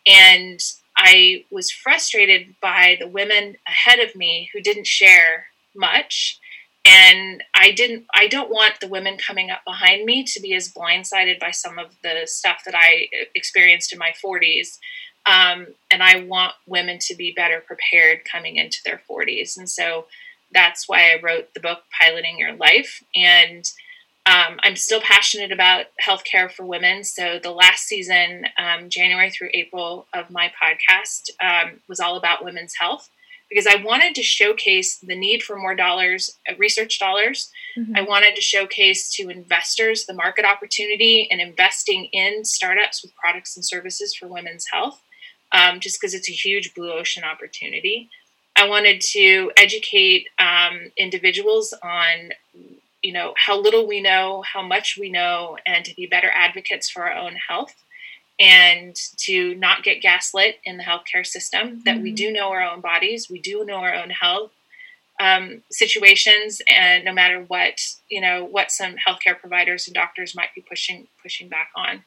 And 0.07 0.61
I 0.97 1.45
was 1.51 1.73
frustrated 1.73 2.55
by 2.63 2.97
the 3.01 3.09
women 3.09 3.57
ahead 3.67 3.99
of 3.99 4.15
me 4.15 4.51
who 4.53 4.61
didn't 4.61 4.87
share 4.87 5.49
much 5.75 6.39
and 6.87 7.43
i 7.55 7.71
didn't 7.73 8.05
i 8.15 8.27
don't 8.27 8.51
want 8.51 8.79
the 8.81 8.89
women 8.89 9.17
coming 9.17 9.51
up 9.51 9.61
behind 9.65 10.05
me 10.05 10.23
to 10.25 10.41
be 10.41 10.55
as 10.55 10.73
blindsided 10.73 11.39
by 11.39 11.51
some 11.51 11.79
of 11.79 11.97
the 12.03 12.23
stuff 12.27 12.63
that 12.65 12.75
i 12.75 13.07
experienced 13.35 13.93
in 13.93 13.99
my 13.99 14.13
40s 14.25 14.79
um, 15.27 15.67
and 15.91 16.03
i 16.03 16.21
want 16.21 16.53
women 16.67 16.99
to 17.01 17.15
be 17.15 17.33
better 17.35 17.63
prepared 17.67 18.21
coming 18.31 18.57
into 18.57 18.79
their 18.85 19.01
40s 19.11 19.57
and 19.57 19.69
so 19.69 20.07
that's 20.53 20.89
why 20.89 21.13
i 21.13 21.21
wrote 21.21 21.53
the 21.55 21.61
book 21.61 21.81
piloting 22.01 22.39
your 22.39 22.55
life. 22.55 23.03
And 23.15 23.69
um, 24.27 24.59
i'm 24.63 24.77
still 24.77 25.01
passionate 25.01 25.53
about 25.53 25.87
healthcare 26.05 26.51
for 26.51 26.65
women. 26.65 27.03
So 27.05 27.41
the 27.43 27.51
last 27.51 27.87
season 27.87 28.45
um, 28.59 28.89
january 28.89 29.31
through 29.31 29.51
april 29.55 30.07
of 30.15 30.31
my 30.31 30.53
podcast 30.63 31.31
um, 31.41 31.81
was 31.89 32.01
all 32.01 32.17
about 32.17 32.45
women's 32.45 32.75
health 32.79 33.11
because 33.49 33.67
I 33.67 33.83
wanted 33.83 34.15
to 34.17 34.23
showcase 34.23 34.99
the 34.99 35.17
need 35.17 35.43
for 35.43 35.57
more 35.57 35.75
dollars, 35.75 36.37
uh, 36.51 36.55
research 36.59 36.99
dollars. 36.99 37.51
Mm-hmm. 37.79 37.97
I 37.97 38.03
wanted 38.03 38.35
to 38.35 38.41
showcase 38.41 39.11
to 39.17 39.29
investors 39.29 40.07
the 40.07 40.15
market 40.15 40.45
opportunity 40.45 41.29
and 41.31 41.41
investing 41.41 42.07
in 42.13 42.45
startups 42.45 43.03
with 43.03 43.15
products 43.15 43.57
and 43.57 43.65
services 43.65 44.15
for 44.15 44.27
women's 44.27 44.67
health, 44.73 45.01
um, 45.53 45.81
just 45.81 46.01
because 46.01 46.15
it's 46.15 46.29
a 46.29 46.33
huge 46.33 46.75
blue 46.75 46.93
ocean 46.93 47.25
opportunity. 47.25 48.11
I 48.57 48.69
wanted 48.69 49.01
to 49.13 49.53
educate 49.57 50.29
um, 50.39 50.91
individuals 50.97 51.75
on, 51.83 52.31
you 53.03 53.13
know, 53.13 53.35
how 53.37 53.61
little 53.61 53.87
we 53.87 54.01
know, 54.01 54.43
how 54.51 54.63
much 54.63 54.97
we 54.99 55.11
know, 55.11 55.59
and 55.67 55.85
to 55.85 55.95
be 55.95 56.07
better 56.07 56.31
advocates 56.35 56.89
for 56.89 57.05
our 57.05 57.13
own 57.13 57.37
health 57.49 57.75
and 58.39 58.95
to 59.17 59.55
not 59.55 59.83
get 59.83 60.03
gaslit 60.03 60.59
in 60.65 60.77
the 60.77 60.83
healthcare 60.83 61.27
system 61.27 61.81
that 61.85 61.95
mm-hmm. 61.95 62.03
we 62.03 62.13
do 62.13 62.31
know 62.33 62.51
our 62.51 62.63
own 62.63 62.81
bodies 62.81 63.29
we 63.31 63.41
do 63.41 63.65
know 63.65 63.77
our 63.77 63.95
own 63.95 64.11
health 64.11 64.51
um, 65.19 65.63
situations 65.71 66.61
and 66.69 67.05
no 67.05 67.13
matter 67.13 67.43
what 67.49 67.81
you 68.09 68.21
know 68.21 68.45
what 68.45 68.71
some 68.71 68.97
healthcare 68.97 69.39
providers 69.39 69.87
and 69.87 69.95
doctors 69.95 70.35
might 70.35 70.55
be 70.55 70.61
pushing 70.61 71.07
pushing 71.23 71.49
back 71.49 71.71
on 71.75 72.05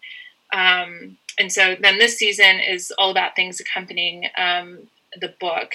um, 0.54 1.18
and 1.40 1.52
so 1.52 1.76
then 1.80 1.98
this 1.98 2.18
season 2.18 2.60
is 2.60 2.92
all 2.98 3.12
about 3.12 3.36
things 3.36 3.60
accompanying 3.60 4.26
um, 4.38 4.88
the 5.20 5.34
book 5.40 5.74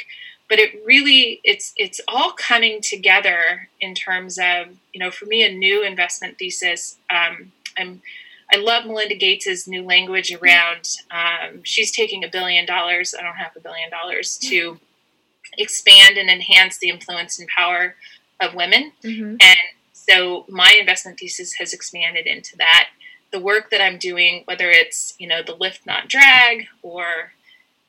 but 0.48 0.58
it 0.58 0.80
really 0.84 1.40
it's 1.42 1.72
it's 1.76 2.00
all 2.06 2.32
coming 2.32 2.80
together 2.80 3.68
in 3.80 3.94
terms 3.94 4.38
of 4.38 4.68
you 4.92 5.00
know 5.00 5.10
for 5.10 5.26
me 5.26 5.42
a 5.44 5.52
new 5.52 5.82
investment 5.82 6.38
thesis 6.38 6.96
um, 7.10 7.50
i'm 7.76 8.00
I 8.54 8.56
love 8.58 8.86
Melinda 8.86 9.16
Gates's 9.16 9.66
new 9.66 9.82
language 9.82 10.32
around. 10.32 10.88
Um, 11.10 11.64
she's 11.64 11.90
taking 11.90 12.22
a 12.22 12.28
billion 12.28 12.64
dollars. 12.66 13.12
I 13.18 13.22
don't 13.24 13.34
have 13.34 13.56
a 13.56 13.60
billion 13.60 13.90
dollars 13.90 14.38
to 14.38 14.78
expand 15.58 16.16
and 16.16 16.30
enhance 16.30 16.78
the 16.78 16.88
influence 16.88 17.40
and 17.40 17.48
power 17.48 17.96
of 18.40 18.54
women. 18.54 18.92
Mm-hmm. 19.02 19.36
And 19.40 19.58
so 19.92 20.44
my 20.48 20.76
investment 20.78 21.18
thesis 21.18 21.54
has 21.54 21.72
expanded 21.72 22.28
into 22.28 22.56
that. 22.58 22.90
The 23.32 23.40
work 23.40 23.70
that 23.70 23.80
I'm 23.80 23.98
doing, 23.98 24.42
whether 24.44 24.70
it's 24.70 25.14
you 25.18 25.26
know 25.26 25.42
the 25.42 25.56
lift 25.56 25.84
not 25.84 26.06
drag 26.06 26.68
or 26.82 27.32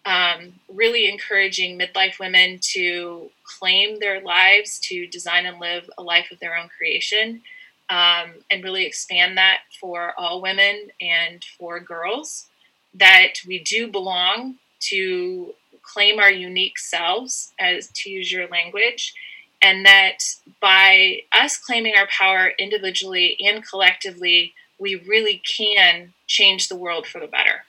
um, 0.03 0.53
really 0.67 1.07
encouraging 1.07 1.77
midlife 1.77 2.17
women 2.19 2.57
to 2.73 3.29
claim 3.43 3.99
their 3.99 4.19
lives, 4.19 4.79
to 4.79 5.05
design 5.05 5.45
and 5.45 5.59
live 5.59 5.91
a 5.95 6.01
life 6.01 6.31
of 6.31 6.39
their 6.39 6.57
own 6.57 6.69
creation 6.75 7.43
um, 7.89 8.33
and 8.49 8.63
really 8.63 8.85
expand 8.85 9.37
that 9.37 9.59
for 9.79 10.13
all 10.17 10.41
women 10.41 10.89
and 10.99 11.43
for 11.57 11.79
girls 11.79 12.47
that 12.93 13.33
we 13.47 13.59
do 13.59 13.87
belong 13.87 14.55
to 14.79 15.53
claim 15.81 16.19
our 16.19 16.31
unique 16.31 16.79
selves 16.79 17.53
as 17.59 17.89
to 17.89 18.09
use 18.09 18.31
your 18.31 18.47
language 18.47 19.13
and 19.61 19.85
that 19.85 20.19
by 20.61 21.21
us 21.31 21.57
claiming 21.57 21.95
our 21.95 22.07
power 22.07 22.51
individually 22.59 23.37
and 23.39 23.67
collectively, 23.67 24.53
we 24.79 24.95
really 24.95 25.41
can 25.57 26.13
change 26.27 26.67
the 26.67 26.75
world 26.75 27.07
for 27.07 27.19
the 27.19 27.27
better. 27.27 27.63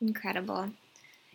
Incredible. 0.00 0.70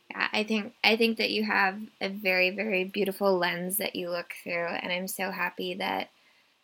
Yeah, 0.09 0.27
I 0.33 0.43
think 0.43 0.73
I 0.83 0.95
think 0.97 1.17
that 1.17 1.31
you 1.31 1.43
have 1.43 1.79
a 2.01 2.09
very 2.09 2.49
very 2.49 2.83
beautiful 2.83 3.37
lens 3.37 3.77
that 3.77 3.95
you 3.95 4.09
look 4.09 4.33
through 4.43 4.67
and 4.67 4.91
I'm 4.91 5.07
so 5.07 5.31
happy 5.31 5.73
that 5.75 6.09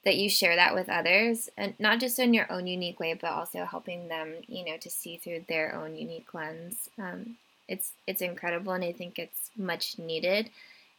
that 0.07 0.15
you 0.15 0.29
share 0.29 0.55
that 0.55 0.73
with 0.73 0.87
others 0.87 1.49
and 1.57 1.73
not 1.79 1.99
just 1.99 2.17
in 2.17 2.33
your 2.33 2.49
own 2.49 2.65
unique 2.65 2.97
way 2.97 3.13
but 3.13 3.29
also 3.29 3.65
helping 3.65 4.07
them, 4.07 4.35
you 4.47 4.63
know, 4.63 4.77
to 4.77 4.89
see 4.89 5.17
through 5.17 5.43
their 5.49 5.75
own 5.75 5.97
unique 5.97 6.33
lens. 6.33 6.87
Um, 6.97 7.35
it's 7.67 7.91
it's 8.07 8.21
incredible 8.21 8.71
and 8.71 8.85
I 8.85 8.93
think 8.93 9.19
it's 9.19 9.51
much 9.57 9.99
needed. 9.99 10.49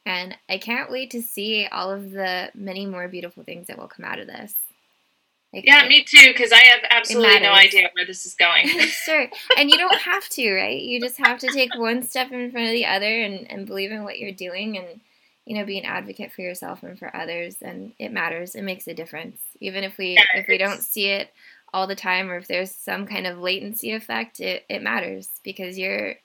And 0.04 0.36
I 0.46 0.58
can't 0.58 0.90
wait 0.90 1.10
to 1.12 1.22
see 1.22 1.66
all 1.72 1.90
of 1.90 2.10
the 2.10 2.50
many 2.54 2.84
more 2.84 3.08
beautiful 3.08 3.44
things 3.44 3.68
that 3.68 3.78
will 3.78 3.88
come 3.88 4.04
out 4.04 4.18
of 4.18 4.26
this. 4.26 4.54
Like, 5.54 5.64
yeah, 5.64 5.86
it, 5.86 5.88
me 5.88 6.04
too, 6.04 6.26
because 6.26 6.52
I 6.52 6.60
have 6.60 6.80
absolutely 6.90 7.40
no 7.40 7.52
idea 7.52 7.88
where 7.94 8.04
this 8.04 8.26
is 8.26 8.34
going. 8.34 8.68
sure. 8.88 9.26
And 9.56 9.70
you 9.70 9.78
don't 9.78 10.02
have 10.02 10.28
to, 10.28 10.52
right? 10.52 10.82
You 10.82 11.00
just 11.00 11.16
have 11.16 11.38
to 11.38 11.46
take 11.46 11.74
one 11.78 12.02
step 12.02 12.30
in 12.30 12.50
front 12.50 12.66
of 12.66 12.72
the 12.74 12.84
other 12.84 13.22
and, 13.22 13.50
and 13.50 13.66
believe 13.66 13.90
in 13.90 14.04
what 14.04 14.18
you're 14.18 14.32
doing 14.32 14.76
and, 14.76 15.00
you 15.48 15.54
know, 15.54 15.64
be 15.64 15.78
an 15.78 15.86
advocate 15.86 16.30
for 16.30 16.42
yourself 16.42 16.82
and 16.82 16.98
for 16.98 17.16
others. 17.16 17.56
And 17.62 17.94
it 17.98 18.12
matters. 18.12 18.54
It 18.54 18.64
makes 18.64 18.86
a 18.86 18.92
difference. 18.92 19.40
Even 19.60 19.82
if 19.82 19.96
we 19.96 20.22
if 20.34 20.46
we 20.46 20.58
don't 20.58 20.82
see 20.82 21.06
it 21.06 21.30
all 21.72 21.86
the 21.86 21.96
time 21.96 22.30
or 22.30 22.36
if 22.36 22.46
there's 22.46 22.70
some 22.70 23.06
kind 23.06 23.26
of 23.26 23.38
latency 23.38 23.92
effect, 23.92 24.40
it, 24.40 24.66
it 24.68 24.82
matters 24.82 25.30
because 25.42 25.78
you're 25.78 26.16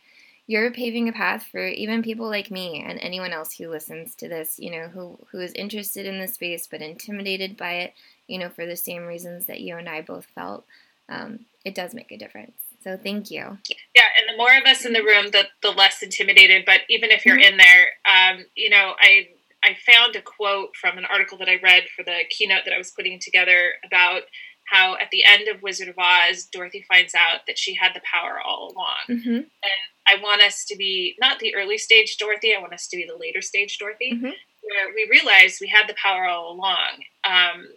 you're 0.45 0.73
paving 0.73 1.07
a 1.07 1.13
path 1.13 1.47
for 1.49 1.65
even 1.65 2.03
people 2.03 2.27
like 2.27 2.51
me 2.51 2.83
and 2.85 2.99
anyone 2.99 3.31
else 3.31 3.53
who 3.53 3.69
listens 3.69 4.13
to 4.15 4.27
this, 4.27 4.59
you 4.59 4.69
know, 4.69 4.89
who 4.89 5.17
who 5.31 5.39
is 5.39 5.53
interested 5.53 6.05
in 6.05 6.19
this 6.19 6.33
space 6.33 6.67
but 6.67 6.81
intimidated 6.81 7.55
by 7.55 7.75
it, 7.75 7.93
you 8.27 8.37
know, 8.37 8.49
for 8.49 8.65
the 8.65 8.75
same 8.75 9.03
reasons 9.03 9.45
that 9.45 9.61
you 9.61 9.77
and 9.77 9.87
I 9.87 10.01
both 10.01 10.25
felt. 10.35 10.65
Um, 11.07 11.45
it 11.63 11.75
does 11.75 11.93
make 11.93 12.11
a 12.11 12.17
difference. 12.17 12.62
So 12.83 12.97
thank 12.97 13.31
you. 13.31 13.57
Yeah, 13.95 14.09
and 14.19 14.27
the 14.27 14.37
more 14.37 14.55
of 14.57 14.65
us 14.65 14.85
in 14.85 14.93
the 14.93 15.03
room, 15.03 15.31
the 15.31 15.45
the 15.61 15.71
less 15.71 16.03
intimidated. 16.03 16.63
But 16.65 16.81
even 16.89 17.11
if 17.11 17.25
you're 17.25 17.37
mm-hmm. 17.37 17.53
in 17.53 17.57
there, 17.57 17.85
um, 18.05 18.45
you 18.55 18.69
know, 18.69 18.93
I 18.99 19.29
I 19.63 19.77
found 19.89 20.15
a 20.15 20.21
quote 20.21 20.75
from 20.75 20.97
an 20.97 21.05
article 21.05 21.37
that 21.37 21.47
I 21.47 21.59
read 21.63 21.83
for 21.95 22.03
the 22.03 22.19
keynote 22.29 22.63
that 22.65 22.73
I 22.73 22.77
was 22.77 22.91
putting 22.91 23.19
together 23.19 23.73
about 23.85 24.23
how 24.67 24.95
at 24.95 25.09
the 25.11 25.23
end 25.25 25.47
of 25.47 25.61
Wizard 25.61 25.87
of 25.87 25.95
Oz, 25.97 26.45
Dorothy 26.51 26.85
finds 26.87 27.13
out 27.15 27.41
that 27.47 27.57
she 27.57 27.73
had 27.73 27.93
the 27.93 28.01
power 28.11 28.39
all 28.45 28.73
along. 28.73 29.19
Mm-hmm. 29.19 29.35
And 29.35 29.79
I 30.07 30.21
want 30.21 30.41
us 30.41 30.65
to 30.65 30.75
be 30.75 31.15
not 31.19 31.39
the 31.39 31.55
early 31.55 31.77
stage 31.77 32.17
Dorothy, 32.17 32.53
I 32.55 32.61
want 32.61 32.73
us 32.73 32.87
to 32.87 32.97
be 32.97 33.05
the 33.05 33.17
later 33.19 33.41
stage 33.41 33.77
Dorothy, 33.77 34.13
mm-hmm. 34.13 34.25
where 34.25 34.93
we 34.95 35.07
realize 35.09 35.59
we 35.61 35.67
had 35.67 35.87
the 35.87 35.95
power 36.01 36.25
all 36.25 36.53
along. 36.53 37.03
Um, 37.23 37.67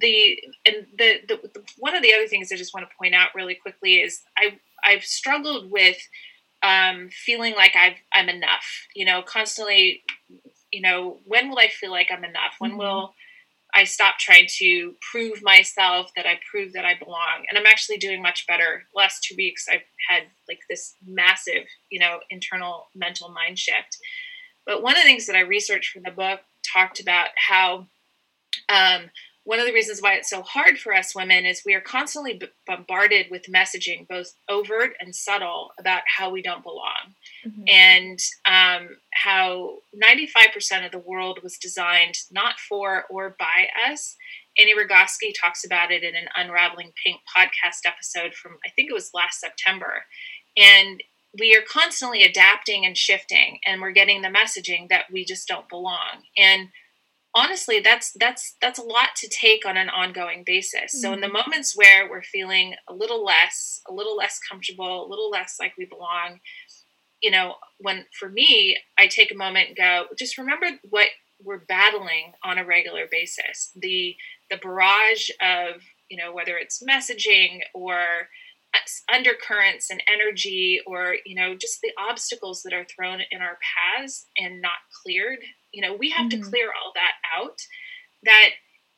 the 0.00 0.38
and 0.66 0.86
the, 0.96 1.20
the, 1.28 1.40
the, 1.54 1.62
one 1.78 1.94
of 1.94 2.02
the 2.02 2.14
other 2.14 2.26
things 2.26 2.50
I 2.50 2.56
just 2.56 2.74
want 2.74 2.88
to 2.88 2.96
point 2.96 3.14
out 3.14 3.34
really 3.34 3.54
quickly 3.54 3.96
is 3.96 4.22
I 4.36 4.58
I've 4.84 5.04
struggled 5.04 5.70
with 5.70 5.98
um, 6.62 7.08
feeling 7.10 7.54
like 7.54 7.74
I've 7.76 7.98
I'm 8.12 8.28
enough. 8.28 8.86
You 8.94 9.04
know, 9.04 9.22
constantly. 9.22 10.02
You 10.74 10.80
know, 10.80 11.18
when 11.26 11.50
will 11.50 11.58
I 11.58 11.68
feel 11.68 11.90
like 11.90 12.08
I'm 12.10 12.24
enough? 12.24 12.54
When 12.58 12.70
mm-hmm. 12.70 12.78
will 12.78 13.14
I 13.74 13.84
stop 13.84 14.18
trying 14.18 14.46
to 14.58 14.94
prove 15.10 15.42
myself 15.42 16.10
that 16.16 16.26
I 16.26 16.38
prove 16.50 16.74
that 16.74 16.84
I 16.84 16.94
belong. 16.98 17.46
And 17.48 17.58
I'm 17.58 17.66
actually 17.66 17.96
doing 17.96 18.20
much 18.20 18.46
better. 18.46 18.84
Last 18.94 19.22
two 19.22 19.34
weeks, 19.36 19.66
I've 19.70 19.84
had 20.08 20.24
like 20.46 20.60
this 20.68 20.94
massive, 21.06 21.64
you 21.90 21.98
know, 21.98 22.18
internal 22.28 22.88
mental 22.94 23.30
mind 23.30 23.58
shift. 23.58 23.96
But 24.66 24.82
one 24.82 24.94
of 24.94 25.02
the 25.02 25.08
things 25.08 25.26
that 25.26 25.36
I 25.36 25.40
researched 25.40 25.92
for 25.92 26.00
the 26.00 26.10
book 26.10 26.40
talked 26.72 27.00
about 27.00 27.28
how 27.36 27.86
um, 28.68 29.10
one 29.44 29.58
of 29.58 29.66
the 29.66 29.72
reasons 29.72 30.00
why 30.00 30.14
it's 30.14 30.30
so 30.30 30.42
hard 30.42 30.78
for 30.78 30.94
us 30.94 31.16
women 31.16 31.44
is 31.44 31.62
we 31.66 31.74
are 31.74 31.80
constantly 31.80 32.34
b- 32.34 32.46
bombarded 32.66 33.26
with 33.30 33.50
messaging, 33.52 34.06
both 34.06 34.34
overt 34.48 34.92
and 35.00 35.14
subtle, 35.14 35.70
about 35.78 36.02
how 36.06 36.30
we 36.30 36.42
don't 36.42 36.62
belong. 36.62 37.14
Mm-hmm. 37.46 37.62
And 37.66 38.18
um, 38.46 38.96
how 39.12 39.78
95% 40.00 40.86
of 40.86 40.92
the 40.92 40.98
world 40.98 41.40
was 41.42 41.58
designed 41.58 42.14
not 42.30 42.60
for 42.60 43.04
or 43.10 43.34
by 43.38 43.66
us. 43.90 44.16
Annie 44.56 44.74
Rogoski 44.76 45.32
talks 45.38 45.64
about 45.64 45.90
it 45.90 46.04
in 46.04 46.14
an 46.14 46.28
Unraveling 46.36 46.92
Pink 47.04 47.20
podcast 47.36 47.86
episode 47.86 48.34
from, 48.34 48.58
I 48.64 48.70
think 48.70 48.90
it 48.90 48.94
was 48.94 49.10
last 49.14 49.40
September. 49.40 50.04
And 50.56 51.02
we 51.38 51.56
are 51.56 51.62
constantly 51.62 52.22
adapting 52.22 52.84
and 52.84 52.96
shifting, 52.96 53.58
and 53.64 53.80
we're 53.80 53.92
getting 53.92 54.20
the 54.20 54.28
messaging 54.28 54.88
that 54.90 55.06
we 55.10 55.24
just 55.24 55.48
don't 55.48 55.68
belong. 55.68 56.24
And 56.36 56.68
honestly 57.34 57.80
that's 57.80 58.12
that's 58.18 58.56
that's 58.60 58.78
a 58.78 58.82
lot 58.82 59.08
to 59.16 59.28
take 59.28 59.64
on 59.64 59.76
an 59.76 59.88
ongoing 59.88 60.42
basis 60.44 61.00
so 61.00 61.12
in 61.12 61.20
the 61.20 61.26
mm-hmm. 61.26 61.36
moments 61.36 61.76
where 61.76 62.08
we're 62.08 62.22
feeling 62.22 62.74
a 62.88 62.94
little 62.94 63.24
less 63.24 63.80
a 63.88 63.92
little 63.92 64.16
less 64.16 64.38
comfortable 64.50 65.06
a 65.06 65.08
little 65.08 65.30
less 65.30 65.56
like 65.58 65.72
we 65.78 65.84
belong 65.86 66.40
you 67.20 67.30
know 67.30 67.54
when 67.78 68.04
for 68.18 68.28
me 68.28 68.76
i 68.98 69.06
take 69.06 69.32
a 69.32 69.36
moment 69.36 69.68
and 69.68 69.76
go 69.76 70.04
just 70.18 70.38
remember 70.38 70.66
what 70.90 71.08
we're 71.44 71.64
battling 71.66 72.32
on 72.44 72.58
a 72.58 72.64
regular 72.64 73.06
basis 73.10 73.70
the 73.76 74.14
the 74.50 74.58
barrage 74.58 75.30
of 75.40 75.80
you 76.10 76.16
know 76.16 76.32
whether 76.32 76.56
it's 76.56 76.82
messaging 76.82 77.60
or 77.74 78.28
undercurrents 79.12 79.90
and 79.90 80.02
energy 80.10 80.80
or 80.86 81.16
you 81.26 81.34
know 81.34 81.54
just 81.54 81.80
the 81.82 81.92
obstacles 81.98 82.62
that 82.62 82.72
are 82.72 82.84
thrown 82.84 83.20
in 83.30 83.40
our 83.40 83.58
paths 83.96 84.26
and 84.36 84.60
not 84.60 84.72
cleared 85.02 85.38
you 85.72 85.82
know 85.82 85.94
we 85.94 86.10
have 86.10 86.30
mm-hmm. 86.30 86.42
to 86.42 86.48
clear 86.48 86.68
all 86.68 86.92
that 86.94 87.14
out 87.36 87.58
that 88.22 88.50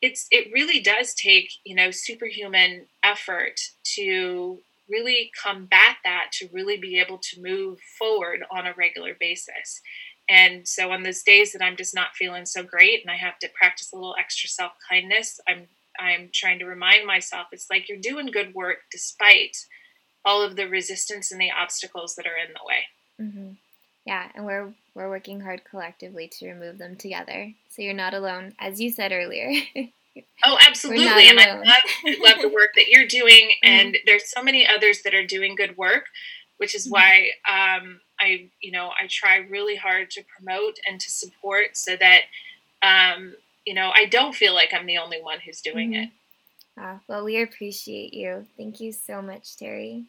it's 0.03 0.27
it 0.31 0.53
really 0.53 0.81
does 0.81 1.15
take 1.15 1.51
you 1.65 1.75
know 1.75 1.91
superhuman 1.91 2.87
effort 3.03 3.61
to 3.83 4.59
really 4.89 5.31
combat 5.43 5.97
that 6.05 6.27
to 6.31 6.49
really 6.53 6.77
be 6.77 6.99
able 6.99 7.19
to 7.19 7.41
move 7.41 7.79
forward 7.99 8.41
on 8.51 8.67
a 8.67 8.75
regular 8.75 9.15
basis 9.19 9.81
and 10.29 10.67
so 10.67 10.91
on 10.91 11.03
those 11.03 11.23
days 11.23 11.53
that 11.53 11.63
i'm 11.63 11.77
just 11.77 11.95
not 11.95 12.15
feeling 12.15 12.45
so 12.45 12.63
great 12.63 13.03
and 13.03 13.11
i 13.11 13.17
have 13.17 13.39
to 13.39 13.49
practice 13.55 13.93
a 13.93 13.97
little 13.97 14.17
extra 14.19 14.49
self-kindness 14.49 15.41
i'm 15.49 15.67
I'm 15.99 16.31
trying 16.33 16.59
to 16.59 16.65
remind 16.65 17.07
myself 17.07 17.49
it's 17.53 17.71
like 17.71 17.89
you're 17.89 17.99
doing 17.99 18.27
good 18.27 18.55
work 18.55 18.79
despite 18.91 19.57
all 20.25 20.43
of 20.43 20.57
the 20.57 20.69
resistance 20.69 21.31
and 21.31 21.41
the 21.41 21.51
obstacles 21.51 22.15
that 22.17 22.27
are 22.27 22.37
in 22.37 22.53
the 22.53 22.67
way. 22.67 22.85
Mm-hmm. 23.21 23.53
Yeah, 24.07 24.29
and 24.35 24.45
we're 24.45 24.73
we're 24.95 25.09
working 25.09 25.41
hard 25.41 25.63
collectively 25.65 26.29
to 26.39 26.49
remove 26.49 26.79
them 26.79 26.97
together. 26.97 27.53
So 27.71 27.83
you're 27.83 27.95
not 27.95 28.15
alone, 28.15 28.55
as 28.59 28.81
you 28.81 28.91
said 28.91 29.13
earlier. 29.13 29.51
oh, 30.45 30.59
absolutely, 30.67 31.29
and 31.29 31.41
I 31.41 31.57
love, 31.57 32.21
love 32.21 32.43
the 32.43 32.49
work 32.49 32.71
that 32.77 32.89
you're 32.89 33.07
doing. 33.07 33.51
Mm-hmm. 33.65 33.87
And 33.87 33.99
there's 34.05 34.31
so 34.31 34.43
many 34.43 34.67
others 34.67 35.03
that 35.03 35.15
are 35.15 35.27
doing 35.27 35.55
good 35.57 35.77
work, 35.77 36.07
which 36.59 36.75
is 36.75 36.87
mm-hmm. 36.87 36.93
why 36.93 37.31
um, 37.49 38.01
I, 38.21 38.51
you 38.61 38.73
know, 38.73 38.91
I 39.01 39.07
try 39.09 39.37
really 39.37 39.77
hard 39.77 40.11
to 40.13 40.25
promote 40.37 40.77
and 40.87 41.01
to 41.01 41.11
support 41.11 41.77
so 41.77 41.97
that 41.97 42.23
um, 42.83 43.35
you 43.65 43.75
know, 43.75 43.91
I 43.95 44.07
don't 44.07 44.35
feel 44.35 44.55
like 44.55 44.73
I'm 44.75 44.87
the 44.87 44.99
only 44.99 45.21
one 45.23 45.39
who's 45.41 45.61
doing 45.61 45.93
mm-hmm. 45.93 46.03
it. 46.03 46.11
Ah, 46.77 47.01
well, 47.09 47.25
we 47.25 47.41
appreciate 47.41 48.13
you. 48.13 48.47
Thank 48.57 48.81
you 48.81 48.93
so 48.93 49.23
much, 49.23 49.57
Terri. 49.57 50.07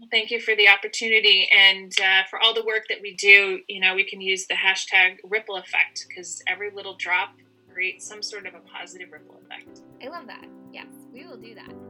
Well, 0.00 0.08
thank 0.10 0.30
you 0.30 0.40
for 0.40 0.56
the 0.56 0.66
opportunity 0.68 1.46
and 1.54 1.92
uh, 2.00 2.22
for 2.30 2.40
all 2.40 2.54
the 2.54 2.64
work 2.64 2.84
that 2.88 3.02
we 3.02 3.14
do. 3.16 3.60
You 3.68 3.80
know, 3.80 3.94
we 3.94 4.08
can 4.08 4.22
use 4.22 4.46
the 4.46 4.54
hashtag 4.54 5.18
ripple 5.24 5.56
effect 5.56 6.06
because 6.08 6.42
every 6.46 6.70
little 6.70 6.96
drop 6.96 7.34
creates 7.70 8.06
some 8.06 8.22
sort 8.22 8.46
of 8.46 8.54
a 8.54 8.60
positive 8.60 9.12
ripple 9.12 9.38
effect. 9.44 9.82
I 10.02 10.08
love 10.08 10.26
that. 10.26 10.46
Yes, 10.72 10.86
we 11.12 11.26
will 11.26 11.36
do 11.36 11.54
that. 11.54 11.89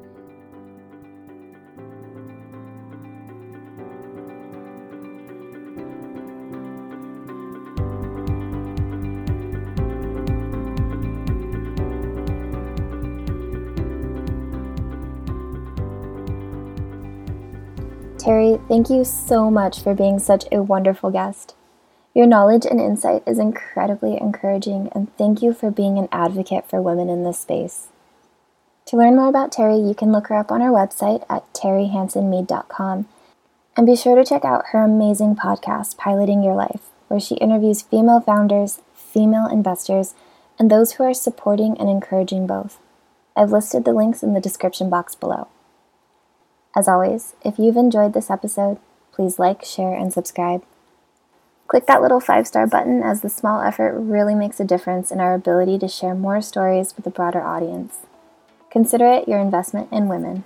Terri, 18.20 18.60
thank 18.68 18.90
you 18.90 19.02
so 19.02 19.50
much 19.50 19.80
for 19.80 19.94
being 19.94 20.18
such 20.18 20.44
a 20.52 20.62
wonderful 20.62 21.10
guest. 21.10 21.54
Your 22.14 22.26
knowledge 22.26 22.66
and 22.66 22.78
insight 22.78 23.22
is 23.26 23.38
incredibly 23.38 24.18
encouraging, 24.18 24.90
and 24.92 25.16
thank 25.16 25.40
you 25.40 25.54
for 25.54 25.70
being 25.70 25.98
an 25.98 26.08
advocate 26.12 26.68
for 26.68 26.82
women 26.82 27.08
in 27.08 27.24
this 27.24 27.38
space. 27.38 27.88
To 28.86 28.98
learn 28.98 29.16
more 29.16 29.28
about 29.28 29.52
Terri, 29.52 29.88
you 29.88 29.94
can 29.94 30.12
look 30.12 30.26
her 30.26 30.34
up 30.34 30.52
on 30.52 30.60
our 30.60 30.68
website 30.68 31.24
at 31.30 31.50
terrihansonmead.com. 31.54 33.08
And 33.74 33.86
be 33.86 33.96
sure 33.96 34.16
to 34.16 34.24
check 34.24 34.44
out 34.44 34.66
her 34.72 34.82
amazing 34.82 35.36
podcast, 35.36 35.96
Piloting 35.96 36.42
Your 36.42 36.54
Life, 36.54 36.90
where 37.08 37.20
she 37.20 37.36
interviews 37.36 37.80
female 37.80 38.20
founders, 38.20 38.82
female 38.94 39.46
investors, 39.46 40.14
and 40.58 40.70
those 40.70 40.92
who 40.92 41.04
are 41.04 41.14
supporting 41.14 41.78
and 41.78 41.88
encouraging 41.88 42.46
both. 42.46 42.80
I've 43.34 43.52
listed 43.52 43.86
the 43.86 43.94
links 43.94 44.22
in 44.22 44.34
the 44.34 44.40
description 44.40 44.90
box 44.90 45.14
below. 45.14 45.48
As 46.76 46.88
always, 46.88 47.34
if 47.44 47.58
you've 47.58 47.76
enjoyed 47.76 48.12
this 48.12 48.30
episode, 48.30 48.78
please 49.12 49.38
like, 49.38 49.64
share, 49.64 49.94
and 49.94 50.12
subscribe. 50.12 50.62
Click 51.66 51.86
that 51.86 52.02
little 52.02 52.20
five 52.20 52.46
star 52.46 52.66
button 52.66 53.02
as 53.02 53.20
the 53.20 53.28
small 53.28 53.60
effort 53.60 53.98
really 53.98 54.34
makes 54.34 54.58
a 54.60 54.64
difference 54.64 55.10
in 55.10 55.20
our 55.20 55.34
ability 55.34 55.78
to 55.78 55.88
share 55.88 56.14
more 56.14 56.40
stories 56.40 56.96
with 56.96 57.06
a 57.06 57.10
broader 57.10 57.40
audience. 57.40 57.98
Consider 58.70 59.06
it 59.06 59.28
your 59.28 59.38
investment 59.38 59.88
in 59.92 60.08
women. 60.08 60.44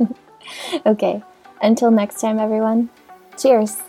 okay, 0.86 1.22
until 1.60 1.90
next 1.90 2.20
time, 2.20 2.38
everyone, 2.38 2.90
cheers! 3.38 3.82